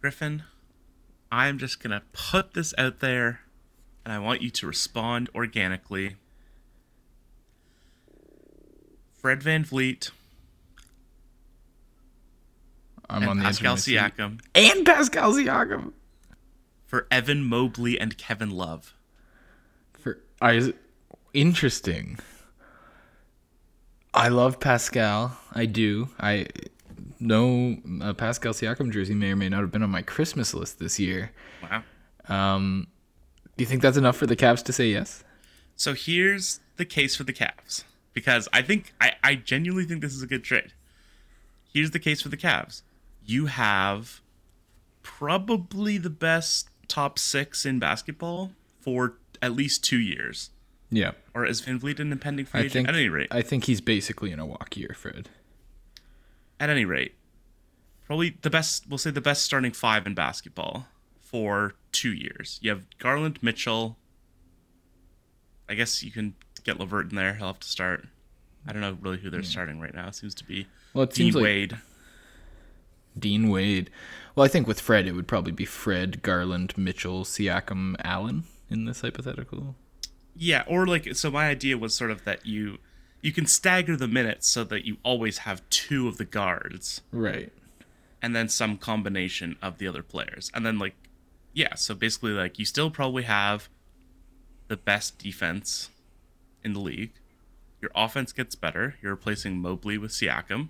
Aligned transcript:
Griffin, 0.00 0.44
I'm 1.30 1.58
just 1.58 1.82
going 1.82 1.90
to 1.90 2.02
put 2.12 2.54
this 2.54 2.72
out 2.78 3.00
there 3.00 3.40
and 4.04 4.12
I 4.12 4.18
want 4.18 4.42
you 4.42 4.50
to 4.50 4.66
respond 4.66 5.28
organically. 5.34 6.16
Fred 9.12 9.40
VanVleet 9.40 10.10
I'm 13.10 13.28
on 13.28 13.38
the 13.38 13.44
Pascal 13.44 13.74
edge 13.74 13.78
of 13.88 13.96
my 13.96 14.08
seat. 14.08 14.16
Siakam 14.16 14.40
and 14.54 14.86
Pascal 14.86 15.32
Siakam 15.32 15.92
for 16.86 17.06
Evan 17.10 17.44
Mobley 17.44 18.00
and 18.00 18.16
Kevin 18.16 18.50
Love. 18.50 18.94
for 19.92 20.20
I 20.40 20.72
interesting. 21.34 22.18
I 24.14 24.28
love 24.28 24.58
Pascal. 24.58 25.38
I 25.52 25.66
do. 25.66 26.08
I 26.18 26.46
know 27.20 27.76
a 28.02 28.14
Pascal 28.14 28.52
Siakam 28.52 28.92
jersey 28.92 29.14
may 29.14 29.32
or 29.32 29.36
may 29.36 29.48
not 29.48 29.60
have 29.60 29.70
been 29.70 29.82
on 29.82 29.90
my 29.90 30.02
Christmas 30.02 30.54
list 30.54 30.78
this 30.78 30.98
year. 30.98 31.32
Wow. 31.62 31.82
Um, 32.28 32.86
do 33.56 33.62
you 33.62 33.66
think 33.66 33.82
that's 33.82 33.96
enough 33.96 34.16
for 34.16 34.26
the 34.26 34.36
Cavs 34.36 34.62
to 34.64 34.72
say 34.72 34.88
yes? 34.88 35.24
So 35.76 35.94
here's 35.94 36.60
the 36.76 36.84
case 36.84 37.16
for 37.16 37.24
the 37.24 37.32
Cavs 37.32 37.84
because 38.12 38.48
I 38.52 38.62
think 38.62 38.92
I, 39.00 39.12
I 39.22 39.34
genuinely 39.34 39.84
think 39.84 40.00
this 40.02 40.14
is 40.14 40.22
a 40.22 40.26
good 40.26 40.44
trade. 40.44 40.72
Here's 41.72 41.90
the 41.90 41.98
case 41.98 42.22
for 42.22 42.28
the 42.28 42.36
Cavs. 42.36 42.82
You 43.24 43.46
have 43.46 44.20
probably 45.02 45.98
the 45.98 46.10
best 46.10 46.68
top 46.88 47.18
six 47.18 47.64
in 47.64 47.78
basketball 47.78 48.52
for 48.80 49.14
at 49.40 49.52
least 49.52 49.84
two 49.84 49.98
years. 49.98 50.50
Yeah. 50.90 51.12
Or 51.34 51.44
is 51.46 51.62
VanVleet 51.62 52.00
an 52.00 52.12
impending 52.12 52.46
free 52.46 52.60
I 52.60 52.64
agent? 52.64 52.72
think 52.72 52.88
At 52.88 52.94
any 52.96 53.08
rate, 53.08 53.28
I 53.30 53.42
think 53.42 53.64
he's 53.64 53.80
basically 53.80 54.32
in 54.32 54.38
a 54.38 54.46
walk 54.46 54.76
year, 54.76 54.94
Fred. 54.96 55.28
At 56.60 56.70
any 56.70 56.84
rate, 56.84 57.14
probably 58.06 58.36
the 58.42 58.50
best. 58.50 58.88
We'll 58.88 58.98
say 58.98 59.10
the 59.10 59.20
best 59.20 59.42
starting 59.42 59.72
five 59.72 60.06
in 60.06 60.14
basketball 60.14 60.86
for 61.20 61.74
two 61.90 62.12
years. 62.12 62.58
You 62.62 62.70
have 62.70 62.84
Garland, 62.98 63.38
Mitchell. 63.42 63.96
I 65.68 65.74
guess 65.74 66.02
you 66.02 66.10
can 66.12 66.34
get 66.62 66.78
Levert 66.78 67.10
in 67.10 67.16
there. 67.16 67.34
He'll 67.34 67.48
have 67.48 67.60
to 67.60 67.68
start. 67.68 68.06
I 68.66 68.72
don't 68.72 68.82
know 68.82 68.98
really 69.00 69.18
who 69.18 69.30
they're 69.30 69.42
starting 69.42 69.80
right 69.80 69.94
now. 69.94 70.08
It 70.08 70.14
seems 70.14 70.34
to 70.36 70.44
be 70.44 70.66
Well, 70.92 71.04
it 71.04 71.10
D 71.10 71.16
seems 71.16 71.34
like 71.34 71.42
Wade. 71.42 71.78
Dean 73.18 73.48
Wade. 73.48 73.90
Well, 74.34 74.44
I 74.44 74.48
think 74.48 74.66
with 74.68 74.80
Fred, 74.80 75.06
it 75.06 75.12
would 75.12 75.26
probably 75.26 75.52
be 75.52 75.64
Fred, 75.64 76.22
Garland, 76.22 76.76
Mitchell, 76.76 77.24
Siakam, 77.24 77.96
Allen 78.04 78.44
in 78.68 78.84
this 78.84 79.00
hypothetical. 79.00 79.74
Yeah, 80.36 80.64
or 80.66 80.86
like 80.86 81.14
so. 81.16 81.30
My 81.30 81.48
idea 81.48 81.76
was 81.76 81.94
sort 81.94 82.10
of 82.10 82.24
that 82.24 82.46
you 82.46 82.78
you 83.22 83.32
can 83.32 83.46
stagger 83.46 83.96
the 83.96 84.08
minutes 84.08 84.48
so 84.48 84.64
that 84.64 84.84
you 84.86 84.96
always 85.02 85.38
have 85.38 85.68
two 85.70 86.08
of 86.08 86.16
the 86.16 86.24
guards 86.24 87.02
Right. 87.12 87.52
and 88.22 88.34
then 88.34 88.48
some 88.48 88.76
combination 88.78 89.56
of 89.60 89.78
the 89.78 89.86
other 89.86 90.02
players, 90.02 90.50
and 90.54 90.64
then 90.64 90.78
like 90.78 90.94
yeah. 91.52 91.74
So 91.74 91.94
basically, 91.94 92.30
like 92.32 92.58
you 92.60 92.64
still 92.64 92.90
probably 92.90 93.24
have 93.24 93.68
the 94.68 94.76
best 94.76 95.18
defense 95.18 95.90
in 96.62 96.72
the 96.74 96.78
league. 96.80 97.10
Your 97.82 97.90
offense 97.94 98.32
gets 98.32 98.54
better. 98.54 98.94
You're 99.02 99.12
replacing 99.12 99.58
Mobley 99.58 99.98
with 99.98 100.12
Siakam. 100.12 100.68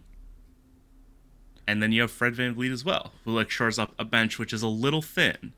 And 1.67 1.83
then 1.83 1.92
you 1.92 2.01
have 2.01 2.11
Fred 2.11 2.35
VanVleet 2.35 2.73
as 2.73 2.85
well, 2.85 3.12
who 3.25 3.33
like 3.33 3.51
shores 3.51 3.79
up 3.79 3.95
a 3.98 4.05
bench 4.05 4.39
which 4.39 4.53
is 4.53 4.62
a 4.62 4.69
little 4.69 5.03
thin. 5.03 5.53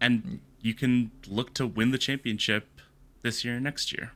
And 0.00 0.40
you 0.60 0.72
can 0.74 1.10
look 1.28 1.52
to 1.54 1.66
win 1.66 1.90
the 1.90 1.98
championship 1.98 2.80
this 3.22 3.44
year 3.44 3.54
and 3.56 3.64
next 3.64 3.92
year. 3.92 4.12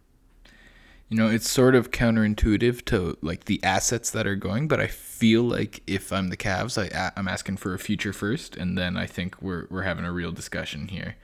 You 1.11 1.19
know, 1.19 1.29
it's 1.29 1.49
sort 1.49 1.75
of 1.75 1.91
counterintuitive 1.91 2.85
to 2.87 3.17
like 3.21 3.45
the 3.45 3.63
assets 3.63 4.11
that 4.11 4.27
are 4.27 4.35
going, 4.35 4.69
but 4.69 4.81
I 4.81 4.87
feel 4.87 5.43
like 5.43 5.83
if 5.87 6.13
I'm 6.13 6.29
the 6.29 6.37
Cavs, 6.37 6.77
I 6.79 7.13
I'm 7.17 7.29
asking 7.29 7.59
for 7.59 7.75
a 7.75 7.79
future 7.79 8.13
first, 8.13 8.57
and 8.57 8.77
then 8.77 8.97
I 8.97 9.07
think 9.07 9.41
we're 9.41 9.67
we're 9.71 9.83
having 9.83 10.05
a 10.05 10.13
real 10.13 10.33
discussion 10.33 10.89
here, 10.89 11.17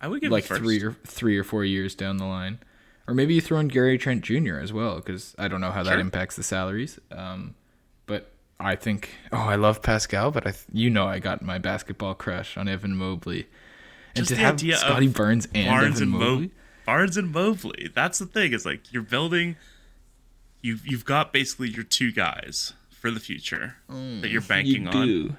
I 0.00 0.08
would 0.08 0.20
give 0.20 0.32
like 0.32 0.44
three 0.44 0.82
or 0.82 0.96
three 1.06 1.38
or 1.38 1.44
four 1.44 1.64
years 1.64 1.94
down 1.94 2.16
the 2.18 2.26
line, 2.26 2.58
or 3.06 3.14
maybe 3.14 3.34
you 3.34 3.40
throw 3.40 3.58
in 3.60 3.68
Gary 3.68 3.96
Trent 3.96 4.22
Jr. 4.22 4.56
as 4.56 4.72
well, 4.72 4.96
because 4.96 5.34
I 5.38 5.48
don't 5.48 5.60
know 5.60 5.70
how 5.70 5.82
that 5.84 5.98
impacts 6.00 6.36
the 6.36 6.42
salaries. 6.42 6.98
Um, 7.10 7.54
but 8.06 8.32
I 8.60 8.74
think 8.76 9.10
oh, 9.32 9.36
I 9.38 9.54
love 9.54 9.82
Pascal, 9.82 10.30
but 10.30 10.46
I 10.46 10.50
th- 10.50 10.64
you 10.72 10.90
know 10.90 11.06
I 11.06 11.20
got 11.20 11.42
my 11.42 11.58
basketball 11.58 12.14
crush 12.14 12.56
on 12.56 12.68
Evan 12.68 12.96
Mobley, 12.96 13.46
and 14.14 14.26
Just 14.26 14.30
to 14.30 14.36
have 14.36 14.60
Scottie 14.60 15.08
Barnes 15.08 15.46
and 15.54 15.68
Barnes 15.68 15.96
Evan 15.96 16.02
and 16.02 16.10
Mo- 16.12 16.18
Mobley. 16.18 16.50
Barnes 16.86 17.16
and 17.16 17.32
Mobley. 17.32 17.90
That's 17.94 18.18
the 18.18 18.26
thing. 18.26 18.52
Is 18.52 18.64
like 18.64 18.92
you're 18.92 19.02
building. 19.02 19.56
You've 20.62 20.86
you've 20.86 21.04
got 21.04 21.32
basically 21.32 21.68
your 21.68 21.84
two 21.84 22.12
guys 22.12 22.72
for 22.90 23.10
the 23.10 23.20
future 23.20 23.76
mm. 23.90 24.22
that 24.22 24.30
you're 24.30 24.40
banking 24.40 24.84
you 24.84 24.88
on. 24.88 25.06
do. 25.06 25.36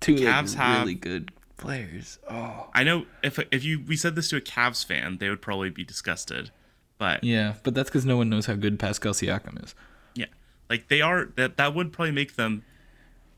Two 0.00 0.16
like, 0.16 0.24
Cavs 0.24 0.54
have- 0.54 0.80
really 0.80 0.94
good 0.94 1.30
players. 1.56 2.18
Oh. 2.30 2.68
I 2.74 2.84
know 2.84 3.06
if 3.22 3.38
if 3.52 3.64
you 3.64 3.82
we 3.86 3.96
said 3.96 4.16
this 4.16 4.28
to 4.30 4.36
a 4.36 4.40
Cavs 4.40 4.84
fan, 4.84 5.18
they 5.18 5.28
would 5.28 5.42
probably 5.42 5.70
be 5.70 5.84
disgusted. 5.84 6.50
But 6.96 7.24
yeah, 7.24 7.48
Yeah, 7.48 7.54
but 7.62 7.74
that's 7.74 7.90
because 7.90 8.06
no 8.06 8.16
one 8.16 8.30
knows 8.30 8.46
how 8.46 8.54
good 8.54 8.78
Pascal 8.78 9.12
Siakam 9.12 9.62
is. 9.62 9.74
Yeah, 10.14 10.26
like 10.70 10.88
they 10.88 11.00
are 11.00 11.26
that 11.36 11.56
that 11.56 11.74
would 11.74 11.92
probably 11.92 12.12
make 12.12 12.36
them 12.36 12.64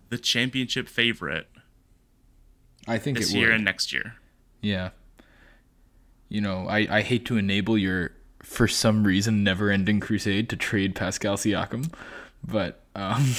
the 0.08 0.18
championship 0.18 0.88
favorite 0.88 1.48
I 2.86 2.98
think 2.98 3.18
this 3.18 3.30
it 3.30 3.36
year 3.36 3.48
would. 3.48 3.56
and 3.56 3.64
next 3.64 3.92
year. 3.92 4.14
yeah. 4.60 4.90
You 6.28 6.40
know, 6.40 6.66
I, 6.68 6.86
I 6.90 7.02
hate 7.02 7.24
to 7.26 7.36
enable 7.36 7.78
your, 7.78 8.12
for 8.42 8.66
some 8.66 9.04
reason, 9.04 9.44
never 9.44 9.70
ending 9.70 10.00
crusade 10.00 10.48
to 10.50 10.56
trade 10.56 10.94
Pascal 10.94 11.36
Siakam, 11.36 11.92
but 12.44 12.80
um, 12.94 13.24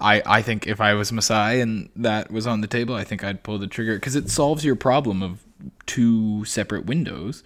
I, 0.00 0.22
I 0.24 0.42
think 0.42 0.66
if 0.66 0.80
I 0.80 0.94
was 0.94 1.12
Masai 1.12 1.60
and 1.60 1.90
that 1.96 2.30
was 2.30 2.46
on 2.46 2.60
the 2.60 2.66
table, 2.66 2.94
I 2.94 3.04
think 3.04 3.24
I'd 3.24 3.42
pull 3.42 3.58
the 3.58 3.66
trigger 3.66 3.96
because 3.96 4.16
it 4.16 4.30
solves 4.30 4.64
your 4.64 4.76
problem 4.76 5.22
of 5.22 5.44
two 5.86 6.44
separate 6.44 6.86
windows. 6.86 7.42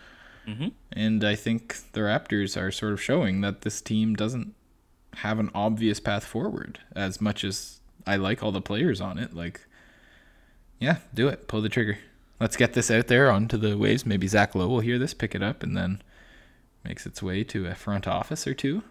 And 0.92 1.24
I 1.24 1.34
think 1.34 1.76
the 1.92 2.00
Raptors 2.00 2.60
are 2.60 2.70
sort 2.70 2.92
of 2.92 3.02
showing 3.02 3.40
that 3.40 3.62
this 3.62 3.80
team 3.80 4.14
doesn't 4.14 4.54
have 5.16 5.38
an 5.38 5.50
obvious 5.54 6.00
path 6.00 6.24
forward 6.24 6.80
as 6.96 7.20
much 7.20 7.44
as 7.44 7.80
I 8.06 8.16
like 8.16 8.42
all 8.42 8.52
the 8.52 8.60
players 8.60 9.00
on 9.00 9.18
it. 9.18 9.34
Like, 9.34 9.60
yeah, 10.78 10.98
do 11.14 11.28
it. 11.28 11.48
Pull 11.48 11.62
the 11.62 11.68
trigger. 11.68 11.98
Let's 12.42 12.56
get 12.56 12.72
this 12.72 12.90
out 12.90 13.06
there 13.06 13.30
onto 13.30 13.56
the 13.56 13.78
waves. 13.78 14.04
Maybe 14.04 14.26
Zach 14.26 14.56
Lowe 14.56 14.66
will 14.66 14.80
hear 14.80 14.98
this, 14.98 15.14
pick 15.14 15.36
it 15.36 15.44
up, 15.44 15.62
and 15.62 15.76
then 15.76 16.02
makes 16.82 17.06
its 17.06 17.22
way 17.22 17.44
to 17.44 17.68
a 17.68 17.76
front 17.76 18.08
office 18.08 18.48
or 18.48 18.52
two. 18.52 18.82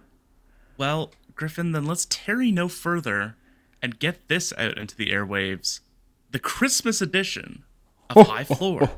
Well, 0.77 1.11
Griffin, 1.35 1.73
then 1.73 1.85
let's 1.85 2.07
tarry 2.09 2.49
no 2.49 2.69
further 2.69 3.35
and 3.81 3.99
get 3.99 4.29
this 4.29 4.53
out 4.57 4.77
into 4.77 4.95
the 4.95 5.07
airwaves. 5.07 5.81
The 6.29 6.39
Christmas 6.39 7.01
edition 7.01 7.65
of 8.09 8.25
High 8.27 8.45
Floor. 8.45 8.89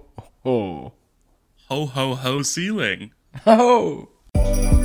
Oh. 0.46 0.94
Ho 1.70 1.88
ho 1.88 2.14
ho 2.14 2.44
ceiling. 2.44 3.12
Ho! 3.46 4.10
Oh. 4.36 4.83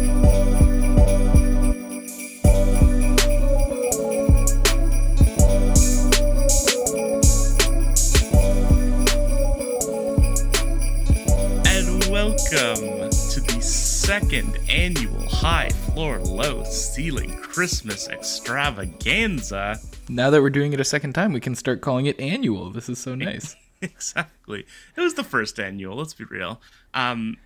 Welcome 12.51 13.11
to 13.11 13.41
the 13.41 13.61
second 13.61 14.59
annual 14.69 15.29
High 15.29 15.69
Floor 15.69 16.19
Low 16.21 16.65
Ceiling 16.65 17.37
Christmas 17.43 18.09
Extravaganza. 18.09 19.79
Now 20.09 20.31
that 20.31 20.41
we're 20.41 20.49
doing 20.49 20.73
it 20.73 20.81
a 20.81 20.85
second 20.85 21.13
time, 21.13 21.33
we 21.33 21.41
can 21.41 21.55
start 21.55 21.81
calling 21.81 22.07
it 22.07 22.19
annual. 22.19 22.71
This 22.71 22.89
is 22.89 22.99
so 22.99 23.15
nice. 23.15 23.55
exactly. 23.83 24.65
It 24.97 25.01
was 25.01 25.15
the 25.15 25.25
first 25.25 25.59
annual, 25.59 25.97
let's 25.97 26.15
be 26.15 26.25
real. 26.25 26.61
Um 26.95 27.37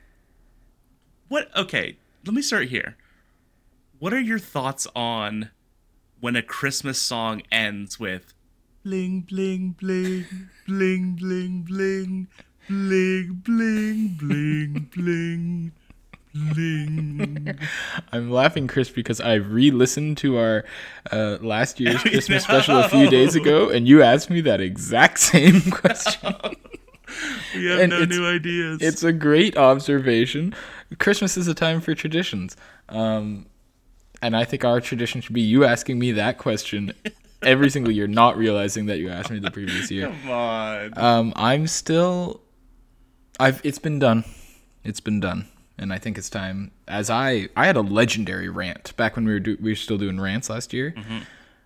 what 1.29 1.49
okay, 1.57 1.97
let 2.25 2.35
me 2.35 2.43
start 2.43 2.69
here. 2.69 2.97
What 3.99 4.13
are 4.13 4.21
your 4.21 4.39
thoughts 4.39 4.87
on 4.95 5.51
when 6.21 6.37
a 6.37 6.43
Christmas 6.43 7.01
song 7.01 7.43
ends 7.51 7.99
with 7.99 8.35
bling 8.85 9.23
bling 9.23 9.75
bling 9.81 10.27
bling 10.67 11.17
bling 11.17 11.63
bling 11.63 12.29
bling 12.69 13.41
bling 13.45 14.17
bling 14.19 14.89
bling 14.95 15.73
bling 16.35 17.59
I'm 18.11 18.31
laughing, 18.31 18.67
Chris, 18.67 18.89
because 18.91 19.21
I 19.21 19.35
re-listened 19.35 20.17
to 20.19 20.39
our 20.39 20.65
uh, 21.11 21.37
last 21.43 21.79
year's 21.81 22.01
Christmas 22.03 22.45
special 22.45 22.79
a 22.79 22.89
few 22.89 23.09
days 23.11 23.35
ago, 23.35 23.69
and 23.69 23.87
you 23.87 24.03
asked 24.03 24.31
me 24.31 24.41
that 24.43 24.61
exact 24.61 25.19
same 25.33 25.61
question. 25.71 26.35
We 27.55 27.67
have 27.67 27.81
And 27.81 27.91
no 27.91 28.05
new 28.07 28.27
ideas. 28.27 28.79
it's 28.81 29.03
a 29.03 29.13
great 29.13 29.55
observation. 29.59 30.55
Christmas 30.99 31.37
is 31.37 31.47
a 31.47 31.53
time 31.53 31.83
for 31.83 31.95
traditions, 31.95 32.57
um, 32.89 33.45
and 34.23 34.35
I 34.35 34.45
think 34.45 34.65
our 34.65 34.81
tradition 34.81 35.21
should 35.21 35.35
be 35.35 35.43
you 35.43 35.63
asking 35.67 35.99
me 35.99 36.13
that 36.13 36.39
question 36.39 36.95
every 37.43 37.69
single 37.69 37.93
year, 37.93 38.07
not 38.07 38.39
realizing 38.39 38.87
that 38.87 38.99
you 38.99 39.11
asked 39.11 39.31
me 39.31 39.41
the 39.41 39.51
previous 39.51 39.91
year. 39.91 40.07
Come 40.07 40.31
on. 40.31 40.99
Um, 40.99 41.33
I'm 41.37 41.67
still. 41.67 42.41
I've. 43.43 43.61
It's 43.65 43.79
been 43.79 43.99
done. 43.99 44.25
It's 44.85 45.01
been 45.01 45.21
done, 45.21 45.47
and 45.79 45.93
I 45.93 45.99
think 45.99 46.19
it's 46.19 46.31
time. 46.31 46.71
As 46.89 47.11
I, 47.11 47.49
I 47.57 47.67
had 47.67 47.77
a 47.77 47.81
legendary 47.83 48.49
rant 48.49 48.97
back 48.97 49.17
when 49.17 49.25
we 49.25 49.33
were 49.33 49.41
do, 49.41 49.57
we 49.61 49.73
were 49.73 49.77
still 49.77 49.99
doing 49.99 50.21
rants 50.21 50.49
last 50.51 50.73
year. 50.73 50.95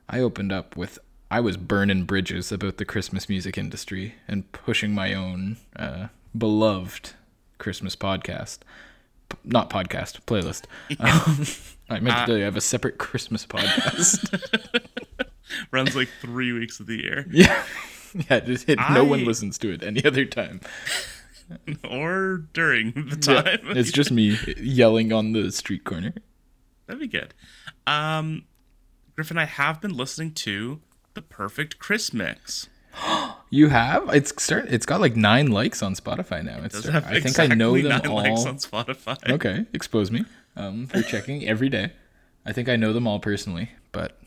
I 0.09 0.21
opened 0.21 0.53
up 0.53 0.77
with 0.77 0.99
I 1.31 1.41
was 1.41 1.57
burning 1.57 2.05
bridges 2.05 2.53
about 2.53 2.77
the 2.77 2.85
Christmas 2.85 3.29
music 3.29 3.59
industry 3.59 4.15
and 4.29 4.51
pushing 4.53 4.93
my 4.95 5.13
own 5.15 5.57
uh, 5.75 6.09
beloved 6.37 7.13
Christmas 7.59 7.97
podcast. 7.97 8.59
P- 9.29 9.37
not 9.45 9.71
podcast, 9.71 10.21
playlist. 10.27 10.65
Um, 11.01 11.47
I 11.89 12.01
meant 12.01 12.17
to 12.17 12.23
Uh, 12.23 12.27
tell 12.27 12.37
you, 12.37 12.43
I 12.43 12.47
have 12.47 12.57
a 12.57 12.61
separate 12.61 12.99
Christmas 12.99 13.47
podcast. 13.47 14.41
Runs 15.71 15.95
like 15.97 16.09
three 16.21 16.53
weeks 16.53 16.81
of 16.81 16.87
the 16.87 16.97
year, 16.97 17.27
yeah. 17.31 17.63
Yeah, 18.31 18.41
just 18.41 18.67
hit, 18.67 18.79
no 18.93 19.05
one 19.05 19.25
listens 19.27 19.59
to 19.59 19.71
it 19.71 19.83
any 19.83 20.03
other 20.05 20.25
time. 20.25 20.61
or 21.89 22.45
during 22.53 22.93
the 22.93 23.33
Yeah, 23.33 23.43
time. 23.43 23.77
it's 23.77 23.93
just 23.93 24.11
me 24.11 24.39
yelling 24.59 25.13
on 25.13 25.33
the 25.33 25.51
street 25.53 25.85
corner. 25.85 26.15
That'd 26.87 27.01
be 27.01 27.07
good. 27.09 27.35
Um, 27.87 28.45
Griffin, 29.15 29.39
I 29.39 29.45
have 29.45 29.81
been 29.81 29.97
listening 29.97 30.33
to 30.35 30.81
the 31.15 31.23
Perfect 31.23 31.79
Chris 31.79 32.13
Mix. 32.13 32.69
You 33.49 33.69
have? 33.69 34.09
It's 34.13 34.43
start. 34.43 34.67
It's 34.71 34.85
got 34.85 35.01
like 35.01 35.15
nine 35.15 35.47
likes 35.53 35.81
on 35.81 35.95
Spotify 35.95 36.45
now. 36.45 36.59
It's 36.65 36.75
Does 36.75 36.83
start- 36.87 37.05
have 37.05 37.13
I 37.13 37.21
think 37.21 37.39
I 37.39 37.47
know 37.47 37.77
exactly 37.77 38.09
them 38.09 38.17
nine 38.23 38.33
all. 38.33 38.35
likes 38.45 38.45
on 38.45 38.57
Spotify. 38.85 39.31
Okay, 39.31 39.67
expose 39.73 40.11
me 40.11 40.25
um, 40.57 40.89
for 40.89 41.01
checking 41.03 41.47
every 41.47 41.69
day. 41.69 41.93
I 42.45 42.53
think 42.53 42.69
I 42.69 42.75
know 42.75 42.93
them 42.93 43.07
all 43.07 43.21
personally, 43.21 43.71
but 43.93 44.19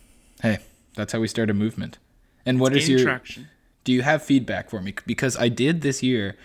hey, 0.41 0.59
that's 0.95 1.11
how 1.11 1.19
we 1.19 1.27
start 1.27 1.49
a 1.49 1.53
movement. 1.53 1.97
And 2.45 2.61
what 2.61 2.73
is 2.73 2.87
your? 2.87 3.01
traction. 3.03 3.49
Do 3.83 3.91
you 3.91 4.03
have 4.03 4.23
feedback 4.23 4.69
for 4.69 4.81
me? 4.81 4.93
Because 5.05 5.35
I 5.35 5.49
did 5.49 5.81
this 5.81 6.01
year. 6.01 6.37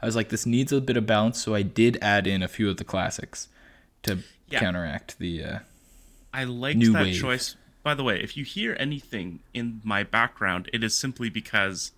I 0.00 0.06
was 0.06 0.14
like, 0.16 0.28
this 0.28 0.46
needs 0.46 0.72
a 0.72 0.80
bit 0.80 0.96
of 0.96 1.06
balance, 1.06 1.42
so 1.42 1.54
I 1.54 1.62
did 1.62 1.98
add 2.00 2.26
in 2.26 2.42
a 2.42 2.48
few 2.48 2.68
of 2.70 2.76
the 2.76 2.84
classics 2.84 3.48
to 4.04 4.18
Yeah. 4.48 4.60
counteract 4.60 5.18
the. 5.18 5.44
Uh, 5.44 5.58
I 6.32 6.44
liked 6.44 6.78
New 6.78 6.92
that 6.92 7.02
wave. 7.04 7.20
choice. 7.20 7.56
By 7.82 7.94
the 7.94 8.04
way, 8.04 8.20
if 8.22 8.36
you 8.36 8.44
hear 8.44 8.76
anything 8.78 9.40
in 9.54 9.80
my 9.82 10.02
background, 10.02 10.68
it 10.72 10.84
is 10.84 10.96
simply 10.96 11.28
because 11.30 11.92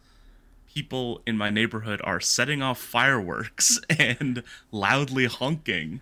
people 0.72 1.20
in 1.26 1.36
my 1.36 1.50
neighborhood 1.50 2.00
are 2.04 2.20
setting 2.20 2.62
off 2.62 2.78
fireworks 2.78 3.80
and 3.98 4.42
loudly 4.70 5.26
honking 5.26 6.00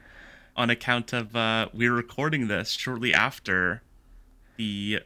on 0.57 0.69
account 0.71 1.13
of 1.13 1.35
uh, 1.35 1.69
we're 1.73 1.93
recording 1.95 2.49
this 2.49 2.71
shortly 2.71 3.15
after 3.15 3.83
the 4.57 5.01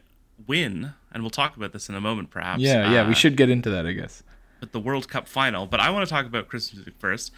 win, 0.47 0.93
and 1.11 1.23
we'll 1.23 1.29
talk 1.29 1.55
about 1.55 1.71
this 1.73 1.87
in 1.89 1.95
a 1.95 2.01
moment, 2.01 2.29
perhaps. 2.29 2.61
yeah, 2.61 2.91
yeah, 2.91 3.01
uh, 3.03 3.07
we 3.07 3.13
should 3.15 3.37
get 3.37 3.49
into 3.49 3.69
that, 3.69 3.85
I 3.85 3.93
guess. 3.93 4.23
The 4.71 4.79
World 4.79 5.07
Cup 5.07 5.27
final. 5.27 5.65
But 5.65 5.79
I 5.79 5.89
want 5.89 6.07
to 6.07 6.09
talk 6.13 6.25
about 6.25 6.47
Christmas 6.47 6.75
music 6.75 6.95
first. 6.97 7.31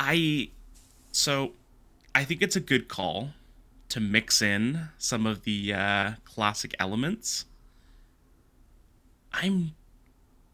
I 0.00 0.50
so 1.12 1.52
I 2.14 2.24
think 2.24 2.42
it's 2.42 2.56
a 2.56 2.60
good 2.60 2.88
call 2.88 3.30
to 3.88 4.00
mix 4.00 4.42
in 4.42 4.88
some 4.98 5.26
of 5.26 5.44
the 5.44 5.72
uh, 5.72 6.12
classic 6.24 6.74
elements. 6.78 7.46
I'm 9.32 9.74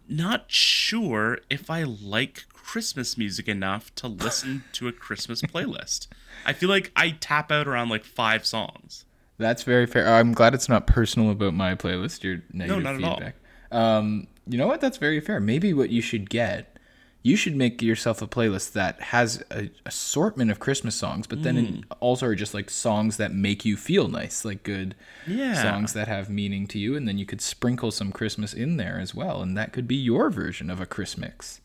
not 0.08 0.44
sure 0.48 1.38
if 1.50 1.70
I 1.70 1.82
like 1.82 2.44
Christmas 2.52 3.16
music 3.16 3.48
enough 3.48 3.94
to 3.96 4.08
listen 4.08 4.64
to 4.72 4.88
a 4.88 4.92
Christmas 4.92 5.42
playlist. 5.42 6.08
I 6.44 6.52
feel 6.52 6.68
like 6.68 6.92
I 6.96 7.10
tap 7.10 7.50
out 7.50 7.66
around 7.66 7.88
like 7.88 8.04
five 8.04 8.46
songs. 8.46 9.04
That's 9.38 9.62
very 9.64 9.86
fair. 9.86 10.14
I'm 10.14 10.32
glad 10.32 10.54
it's 10.54 10.68
not 10.68 10.86
personal 10.86 11.30
about 11.30 11.54
my 11.54 11.74
playlist. 11.74 12.22
Your 12.22 12.42
negative 12.52 12.82
no, 12.82 12.90
not 12.92 12.94
at 12.96 13.04
all. 13.04 13.16
feedback. 13.16 13.36
Um, 13.72 14.26
you 14.48 14.58
know 14.58 14.66
what? 14.66 14.80
That's 14.80 14.98
very 14.98 15.20
fair. 15.20 15.40
Maybe 15.40 15.72
what 15.72 15.90
you 15.90 16.00
should 16.02 16.28
get, 16.30 16.78
you 17.22 17.36
should 17.36 17.56
make 17.56 17.80
yourself 17.80 18.20
a 18.20 18.26
playlist 18.26 18.72
that 18.72 19.00
has 19.00 19.42
a 19.50 19.70
assortment 19.86 20.50
of 20.50 20.58
Christmas 20.58 20.94
songs, 20.94 21.26
but 21.26 21.42
then 21.42 21.56
it 21.56 21.84
also 22.00 22.26
are 22.26 22.34
just 22.34 22.52
like 22.52 22.68
songs 22.68 23.16
that 23.16 23.32
make 23.32 23.64
you 23.64 23.76
feel 23.76 24.08
nice, 24.08 24.44
like 24.44 24.62
good 24.62 24.94
Yeah. 25.26 25.54
songs 25.54 25.94
that 25.94 26.06
have 26.08 26.28
meaning 26.28 26.66
to 26.68 26.78
you, 26.78 26.94
and 26.96 27.08
then 27.08 27.16
you 27.16 27.24
could 27.24 27.40
sprinkle 27.40 27.90
some 27.90 28.12
Christmas 28.12 28.52
in 28.52 28.76
there 28.76 28.98
as 29.00 29.14
well, 29.14 29.40
and 29.40 29.56
that 29.56 29.72
could 29.72 29.88
be 29.88 29.96
your 29.96 30.28
version 30.30 30.68
of 30.68 30.80
a 30.80 30.86
Chris 30.86 31.16
mix. 31.16 31.60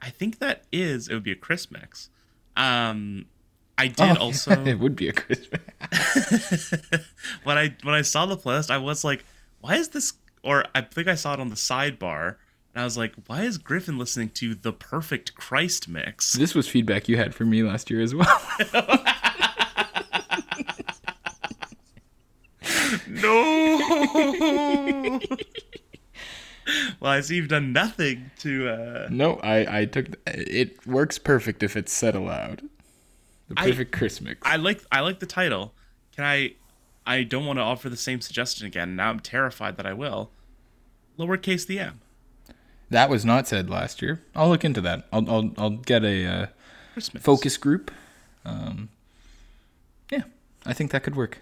I 0.00 0.08
think 0.10 0.38
that 0.38 0.64
is 0.72 1.08
it 1.08 1.14
would 1.14 1.22
be 1.22 1.32
a 1.32 1.36
Chris 1.36 1.70
mix. 1.70 2.08
Um, 2.56 3.26
I 3.76 3.88
did 3.88 4.16
also 4.18 4.64
it 4.64 4.78
would 4.78 4.96
be 4.96 5.08
a 5.08 5.12
Christmas. 5.12 5.60
when 7.44 7.58
I 7.58 7.74
when 7.82 7.94
I 7.94 8.02
saw 8.02 8.24
the 8.26 8.36
playlist, 8.36 8.70
I 8.70 8.78
was 8.78 9.04
like, 9.04 9.24
why 9.60 9.76
is 9.76 9.88
this? 9.88 10.14
Or 10.44 10.64
I 10.74 10.82
think 10.82 11.08
I 11.08 11.14
saw 11.14 11.34
it 11.34 11.40
on 11.40 11.48
the 11.48 11.56
sidebar, 11.56 12.36
and 12.74 12.82
I 12.82 12.84
was 12.84 12.98
like, 12.98 13.14
why 13.26 13.42
is 13.42 13.56
Griffin 13.58 13.98
listening 13.98 14.28
to 14.30 14.54
the 14.54 14.72
perfect 14.72 15.34
Christ 15.34 15.88
mix? 15.88 16.34
This 16.38 16.54
was 16.54 16.68
feedback 16.68 17.08
you 17.08 17.16
had 17.16 17.34
from 17.34 17.50
me 17.50 17.62
last 17.62 17.90
year 17.90 18.00
as 18.02 18.14
well. 18.14 18.40
No. 23.08 23.78
well, 27.00 27.12
I 27.12 27.20
see 27.20 27.36
you've 27.36 27.48
done 27.48 27.72
nothing 27.72 28.30
to. 28.40 28.68
uh 28.68 29.08
No, 29.10 29.34
I, 29.42 29.80
I 29.80 29.84
took 29.86 30.06
it 30.26 30.86
works 30.86 31.18
perfect 31.18 31.62
if 31.62 31.76
it's 31.76 31.92
said 31.92 32.14
aloud. 32.14 32.62
The 33.48 33.54
perfect 33.56 33.92
Chris 33.92 34.20
mix. 34.20 34.40
I 34.42 34.56
like 34.56 34.82
I 34.90 35.00
like 35.00 35.20
the 35.20 35.26
title. 35.26 35.74
Can 36.14 36.24
I? 36.24 36.54
I 37.06 37.22
don't 37.22 37.46
want 37.46 37.58
to 37.58 37.62
offer 37.62 37.88
the 37.88 37.96
same 37.96 38.20
suggestion 38.20 38.66
again. 38.66 38.96
Now 38.96 39.10
I'm 39.10 39.20
terrified 39.20 39.76
that 39.76 39.86
I 39.86 39.92
will. 39.92 40.30
Lowercase 41.18 41.66
the 41.66 41.78
m. 41.78 42.00
that 42.90 43.08
was 43.08 43.24
not 43.24 43.46
said 43.46 43.70
last 43.70 44.02
year. 44.02 44.22
I'll 44.34 44.48
look 44.48 44.64
into 44.64 44.80
that. 44.80 45.06
I'll 45.12 45.28
I'll, 45.30 45.50
I'll 45.56 45.70
get 45.70 46.04
a 46.04 46.26
uh, 46.26 46.46
focus 47.20 47.56
group. 47.56 47.90
Um, 48.44 48.88
yeah, 50.10 50.22
I 50.66 50.72
think 50.72 50.90
that 50.90 51.02
could 51.02 51.14
work. 51.14 51.38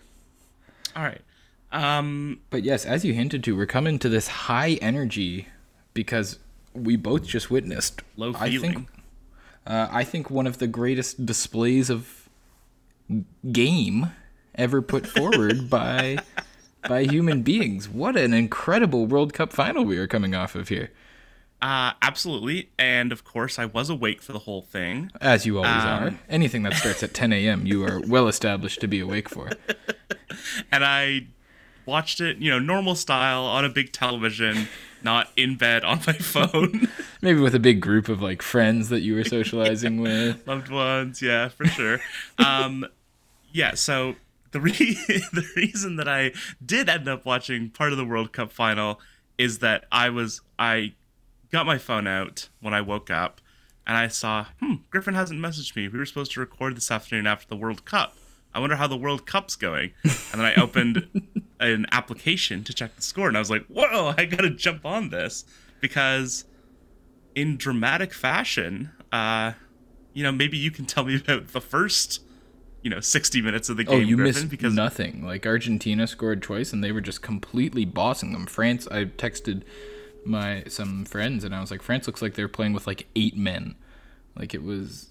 All 0.95 1.03
right. 1.03 1.23
Um. 1.71 2.41
But 2.51 2.65
yes, 2.65 2.85
as 2.85 3.05
you 3.05 3.15
hinted 3.15 3.43
to, 3.45 3.57
we're 3.57 3.67
coming 3.67 3.99
to 4.01 4.09
this 4.09 4.29
high 4.29 4.73
energy 4.83 5.49
because 5.95 6.39
we 6.75 6.97
both 6.97 7.25
just 7.25 7.51
witnessed 7.51 8.03
Low 8.17 8.35
I 8.39 8.57
think, 8.59 8.89
uh, 9.67 9.89
I 9.91 10.05
think 10.05 10.31
one 10.31 10.47
of 10.47 10.59
the 10.59 10.67
greatest 10.67 11.25
displays 11.25 11.91
of 11.91 12.29
game 13.51 14.11
ever 14.55 14.83
put 14.83 15.07
forward 15.07 15.69
by 15.71 16.19
by 16.89 17.05
human 17.05 17.43
beings. 17.43 17.89
What 17.89 18.17
an 18.17 18.35
incredible 18.35 19.07
World 19.07 19.33
Cup 19.33 19.53
final 19.53 19.85
we 19.85 19.99
are 19.99 20.07
coming 20.07 20.35
off 20.35 20.55
of 20.55 20.69
here. 20.69 20.91
Uh, 21.61 21.93
absolutely. 22.03 22.71
And 22.77 23.13
of 23.13 23.23
course, 23.23 23.57
I 23.57 23.67
was 23.67 23.89
awake 23.89 24.21
for 24.21 24.33
the 24.33 24.41
whole 24.41 24.63
thing. 24.63 25.13
As 25.21 25.47
you 25.47 25.59
always 25.59 25.71
Um, 25.85 25.89
are. 26.05 26.19
Anything 26.29 26.65
that 26.65 26.75
starts 26.75 27.05
at 27.05 27.15
10 27.15 27.33
a.m., 27.33 27.67
you 27.67 27.85
are 27.85 28.01
well 28.01 28.27
established 28.27 28.81
to 28.81 28.89
be 28.89 28.99
awake 29.01 29.29
for. 29.29 29.51
And 30.73 30.83
I 30.85 31.27
watched 31.87 32.21
it, 32.21 32.39
you 32.39 32.51
know, 32.51 32.59
normal 32.59 32.95
style 32.95 33.45
on 33.45 33.65
a 33.65 33.69
big 33.69 33.93
television, 33.93 34.67
not 35.03 35.29
in 35.37 35.57
bed 35.57 35.85
on 35.85 36.01
my 36.07 36.15
phone. 36.15 36.89
Maybe 37.23 37.39
with 37.39 37.55
a 37.55 37.59
big 37.61 37.81
group 37.81 38.09
of 38.09 38.23
like 38.23 38.41
friends 38.43 38.89
that 38.89 39.01
you 39.03 39.15
were 39.15 39.25
socializing 39.25 40.01
with. 40.01 40.45
Loved 40.49 40.71
ones, 40.71 41.21
yeah, 41.23 41.49
for 41.49 41.67
sure. 41.67 42.01
Um, 42.39 42.87
yeah, 43.53 43.75
so 43.75 44.17
the 44.53 44.61
re- 44.61 44.73
the 45.33 45.47
reason 45.57 45.97
that 45.97 46.09
I 46.09 46.33
did 46.65 46.89
end 46.89 47.09
up 47.09 47.25
watching 47.25 47.71
part 47.71 47.93
of 47.93 47.99
the 47.99 48.05
World 48.05 48.33
Cup 48.33 48.53
final 48.53 49.01
is 49.39 49.59
that 49.59 49.85
I 49.91 50.09
was 50.09 50.41
I 50.59 50.95
got 51.51 51.67
my 51.67 51.79
phone 51.79 52.07
out 52.07 52.49
when 52.61 52.73
I 52.73 52.81
woke 52.81 53.11
up 53.11 53.41
and 53.87 53.97
I 53.97 54.09
saw, 54.09 54.47
hmm, 54.61 54.75
Griffin 54.91 55.15
hasn't 55.15 55.41
messaged 55.41 55.75
me. 55.75 55.89
We 55.89 55.99
were 55.99 56.07
supposed 56.07 56.33
to 56.33 56.41
record 56.41 56.77
this 56.77 56.91
afternoon 56.91 57.27
after 57.27 57.49
the 57.49 57.57
World 57.57 57.85
Cup. 57.85 58.15
I 58.55 58.61
wonder 58.61 58.77
how 58.77 58.87
the 58.87 58.97
World 58.97 59.27
Cup's 59.27 59.57
going. 59.57 59.93
And 60.05 60.41
then 60.41 60.45
I 60.45 60.55
opened 60.55 61.09
an 61.61 61.87
application 61.91 62.65
to 62.65 62.75
check 62.75 62.95
the 62.97 63.03
score 63.03 63.29
and 63.29 63.37
I 63.37 63.41
was 63.41 63.51
like, 63.51 63.67
whoa, 63.67 64.15
I 64.17 64.25
gotta 64.27 64.51
jump 64.51 64.85
on 64.87 65.11
this 65.11 65.45
because 65.81 66.45
in 67.35 67.57
dramatic 67.57 68.13
fashion, 68.13 68.91
uh, 69.11 69.53
you 70.13 70.23
know, 70.23 70.33
maybe 70.33 70.59
you 70.59 70.71
can 70.71 70.85
tell 70.85 71.05
me 71.05 71.17
about 71.17 71.49
the 71.49 71.61
first, 71.61 72.21
you 72.83 72.91
know, 72.91 73.01
60 73.01 73.41
minutes 73.43 73.69
of 73.69 73.77
the 73.77 73.85
game. 73.85 73.95
Oh, 73.95 73.99
game, 74.01 74.09
you 74.09 74.17
Griffin, 74.17 74.43
missed 74.43 74.51
because 74.51 74.75
nothing. 74.75 75.25
Like 75.25 75.47
Argentina 75.47 76.07
scored 76.07 76.43
twice, 76.43 76.73
and 76.73 76.83
they 76.83 76.93
were 76.93 77.01
just 77.01 77.23
completely 77.23 77.85
bossing 77.85 78.33
them. 78.33 78.47
France, 78.47 78.87
I 78.91 79.05
texted 79.07 79.63
my 80.25 80.65
some 80.69 81.05
friends, 81.05 81.45
and 81.45 81.55
I 81.55 81.61
was 81.61 81.71
like, 81.71 81.83
France 81.83 82.07
looks 82.07 82.23
like 82.23 82.35
they're 82.35 82.49
playing 82.49 82.73
with 82.73 82.87
like 82.87 83.07
eight 83.17 83.37
men. 83.37 83.77
Like 84.37 84.55
it 84.55 84.63
was 84.63 85.11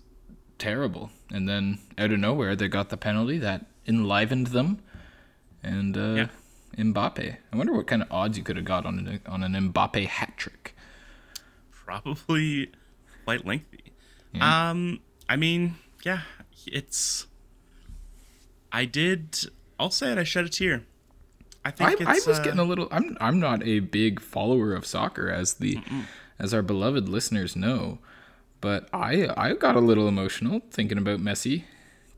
terrible. 0.58 1.12
And 1.32 1.48
then 1.48 1.80
out 1.98 2.12
of 2.12 2.20
nowhere, 2.20 2.56
they 2.56 2.68
got 2.68 2.90
the 2.90 2.98
penalty 2.98 3.38
that 3.40 3.66
enlivened 3.88 4.48
them, 4.48 4.80
and 5.64 5.98
uh, 5.98 6.14
Yeah. 6.14 6.28
Mbappe. 6.78 7.38
I 7.52 7.58
wonder 7.58 7.74
what 7.74 7.88
kind 7.88 8.02
of 8.02 8.08
odds 8.12 8.38
you 8.38 8.44
could 8.44 8.56
have 8.56 8.66
got 8.66 8.86
on 8.86 9.00
an 9.00 9.22
on 9.26 9.44
an 9.44 9.54
Mbappe 9.74 10.06
hat 10.08 10.34
trick. 10.38 10.76
probably 11.86 12.72
quite 13.26 13.46
lengthy. 13.46 13.92
Um, 14.40 15.00
I 15.28 15.36
mean, 15.36 15.76
yeah, 16.06 16.22
it's. 16.66 17.28
I 18.72 18.86
did. 18.86 19.38
I'll 19.80 19.92
say 19.92 20.12
it. 20.12 20.18
I 20.18 20.24
shed 20.24 20.46
a 20.46 20.50
tear. 20.50 20.84
I 21.64 21.72
think 21.72 22.02
I, 22.08 22.12
I 22.12 22.14
was 22.14 22.40
uh, 22.40 22.44
getting 22.44 22.60
a 22.60 22.64
little. 22.64 22.88
I'm 22.92 23.18
I'm 23.22 23.40
not 23.40 23.64
a 23.64 23.80
big 23.80 24.20
follower 24.20 24.74
of 24.74 24.86
soccer, 24.86 25.30
as 25.30 25.56
the 25.56 25.80
as 26.40 26.54
our 26.54 26.62
beloved 26.62 27.08
listeners 27.08 27.56
know, 27.56 28.00
but 28.62 28.90
I 28.92 29.30
I 29.38 29.54
got 29.54 29.76
a 29.76 29.80
little 29.80 30.08
emotional 30.08 30.62
thinking 30.72 30.98
about 30.98 31.20
Messi 31.20 31.64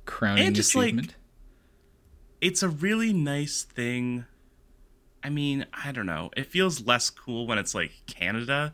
crowning 0.05 0.47
And 0.47 0.55
just, 0.55 0.75
like, 0.75 0.87
achievement. 0.89 1.15
it's 2.41 2.61
a 2.61 2.67
really 2.69 3.13
nice 3.13 3.63
thing 3.63 4.25
I 5.23 5.29
mean, 5.29 5.65
I 5.71 5.93
don't 5.93 6.05
know. 6.05 6.31
It 6.35 6.47
feels 6.47 6.85
less 6.85 7.09
cool 7.09 7.47
when 7.47 7.57
it's 7.57 7.73
like 7.73 7.91
Canada. 8.07 8.73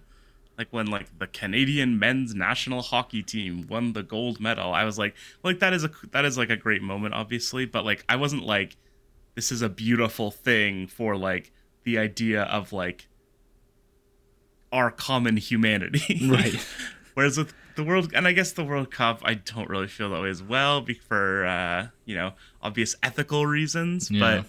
Like 0.60 0.68
when 0.72 0.88
like 0.88 1.18
the 1.18 1.26
Canadian 1.26 1.98
men's 1.98 2.36
national 2.36 2.82
hockey 2.82 3.24
team 3.24 3.66
won 3.70 3.94
the 3.94 4.04
gold 4.04 4.42
medal. 4.42 4.74
I 4.74 4.84
was 4.84 5.00
like, 5.00 5.16
like 5.42 5.60
that 5.60 5.72
is 5.72 5.86
a 5.86 5.92
that 6.12 6.26
is 6.26 6.38
like 6.38 6.50
a 6.50 6.58
great 6.58 6.82
moment, 6.82 7.14
obviously. 7.14 7.66
But 7.66 7.86
like 7.86 8.04
I 8.10 8.18
wasn't 8.18 8.44
like, 8.44 8.76
this 9.36 9.54
is 9.54 9.62
a 9.62 9.70
beautiful 9.70 10.32
thing 10.32 10.86
for 10.86 11.16
like 11.16 11.54
the 11.86 11.98
idea 11.98 12.44
of 12.44 12.74
like 12.74 13.08
our 14.74 14.92
common 14.92 15.38
humanity. 15.38 16.28
Right. 16.28 16.56
Whereas 17.14 17.38
with 17.38 17.54
the 17.76 17.84
World, 17.86 18.12
and 18.14 18.28
I 18.28 18.34
guess 18.34 18.52
the 18.52 18.64
World 18.64 18.92
Cup, 18.92 19.22
I 19.24 19.36
don't 19.36 19.70
really 19.70 19.88
feel 19.88 20.10
that 20.10 20.22
way 20.22 20.30
as 20.30 20.44
well 20.44 20.86
for, 21.08 21.46
uh, 21.46 21.88
you 22.06 22.16
know, 22.16 22.34
obvious 22.62 22.96
ethical 23.02 23.48
reasons. 23.48 24.12
Yeah. 24.12 24.20
But 24.20 24.46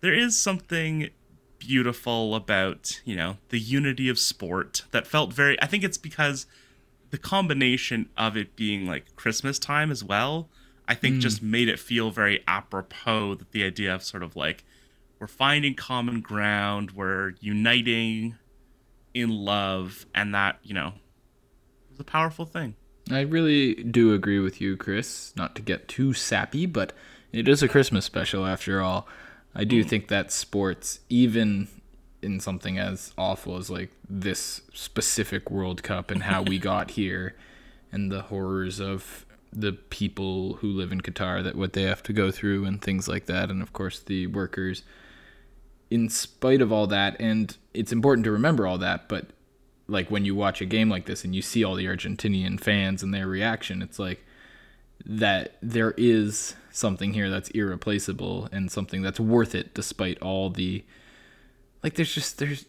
there 0.00 0.14
is 0.14 0.36
something 0.36 1.10
beautiful 1.58 2.34
about, 2.34 3.00
you 3.04 3.16
know, 3.16 3.36
the 3.48 3.58
unity 3.58 4.08
of 4.08 4.18
sport 4.18 4.84
that 4.90 5.06
felt 5.06 5.32
very, 5.32 5.60
I 5.60 5.66
think 5.66 5.84
it's 5.84 5.98
because 5.98 6.46
the 7.10 7.18
combination 7.18 8.08
of 8.16 8.36
it 8.36 8.56
being 8.56 8.86
like 8.86 9.14
Christmas 9.16 9.58
time 9.58 9.90
as 9.90 10.04
well, 10.04 10.48
I 10.86 10.94
think 10.94 11.16
hmm. 11.16 11.20
just 11.20 11.42
made 11.42 11.68
it 11.68 11.78
feel 11.78 12.10
very 12.10 12.42
apropos 12.46 13.34
that 13.36 13.52
the 13.52 13.64
idea 13.64 13.94
of 13.94 14.02
sort 14.02 14.22
of 14.22 14.36
like, 14.36 14.64
we're 15.18 15.26
finding 15.26 15.74
common 15.74 16.20
ground, 16.20 16.92
we're 16.92 17.34
uniting 17.40 18.36
in 19.14 19.30
love, 19.30 20.06
and 20.14 20.34
that, 20.34 20.58
you 20.62 20.74
know, 20.74 20.92
is 21.92 21.98
a 21.98 22.04
powerful 22.04 22.44
thing. 22.44 22.76
I 23.10 23.20
really 23.20 23.74
do 23.74 24.12
agree 24.14 24.38
with 24.38 24.60
you, 24.60 24.76
Chris. 24.76 25.32
Not 25.34 25.56
to 25.56 25.62
get 25.62 25.88
too 25.88 26.12
sappy, 26.12 26.66
but 26.66 26.92
it 27.32 27.48
is 27.48 27.62
a 27.62 27.68
Christmas 27.68 28.04
special 28.04 28.46
after 28.46 28.80
all. 28.80 29.08
I 29.58 29.64
do 29.64 29.82
think 29.82 30.06
that 30.06 30.30
sports, 30.30 31.00
even 31.08 31.66
in 32.22 32.38
something 32.38 32.78
as 32.78 33.12
awful 33.18 33.56
as 33.56 33.68
like 33.68 33.90
this 34.08 34.62
specific 34.72 35.50
World 35.50 35.82
Cup 35.82 36.12
and 36.12 36.22
how 36.22 36.42
we 36.42 36.58
got 36.72 36.92
here, 36.92 37.34
and 37.90 38.12
the 38.12 38.22
horrors 38.22 38.80
of 38.80 39.26
the 39.52 39.72
people 39.72 40.54
who 40.54 40.68
live 40.68 40.92
in 40.92 41.00
Qatar, 41.00 41.42
that 41.42 41.56
what 41.56 41.72
they 41.72 41.82
have 41.82 42.04
to 42.04 42.12
go 42.12 42.30
through, 42.30 42.64
and 42.66 42.80
things 42.80 43.08
like 43.08 43.26
that, 43.26 43.50
and 43.50 43.60
of 43.60 43.72
course 43.72 43.98
the 43.98 44.28
workers. 44.28 44.84
In 45.90 46.08
spite 46.08 46.62
of 46.62 46.70
all 46.70 46.86
that, 46.86 47.16
and 47.18 47.56
it's 47.74 47.90
important 47.92 48.24
to 48.26 48.30
remember 48.30 48.64
all 48.64 48.78
that, 48.78 49.08
but 49.08 49.30
like 49.88 50.08
when 50.08 50.24
you 50.24 50.36
watch 50.36 50.60
a 50.60 50.66
game 50.66 50.88
like 50.88 51.06
this 51.06 51.24
and 51.24 51.34
you 51.34 51.42
see 51.42 51.64
all 51.64 51.74
the 51.74 51.86
Argentinian 51.86 52.60
fans 52.60 53.02
and 53.02 53.12
their 53.12 53.26
reaction, 53.26 53.82
it's 53.82 53.98
like 53.98 54.24
that 55.04 55.56
there 55.62 55.94
is 55.96 56.54
something 56.78 57.12
here 57.12 57.28
that's 57.28 57.50
irreplaceable 57.50 58.48
and 58.52 58.70
something 58.70 59.02
that's 59.02 59.20
worth 59.20 59.54
it 59.54 59.74
despite 59.74 60.20
all 60.22 60.48
the 60.50 60.84
like 61.82 61.94
there's 61.94 62.14
just 62.14 62.38
there's 62.38 62.64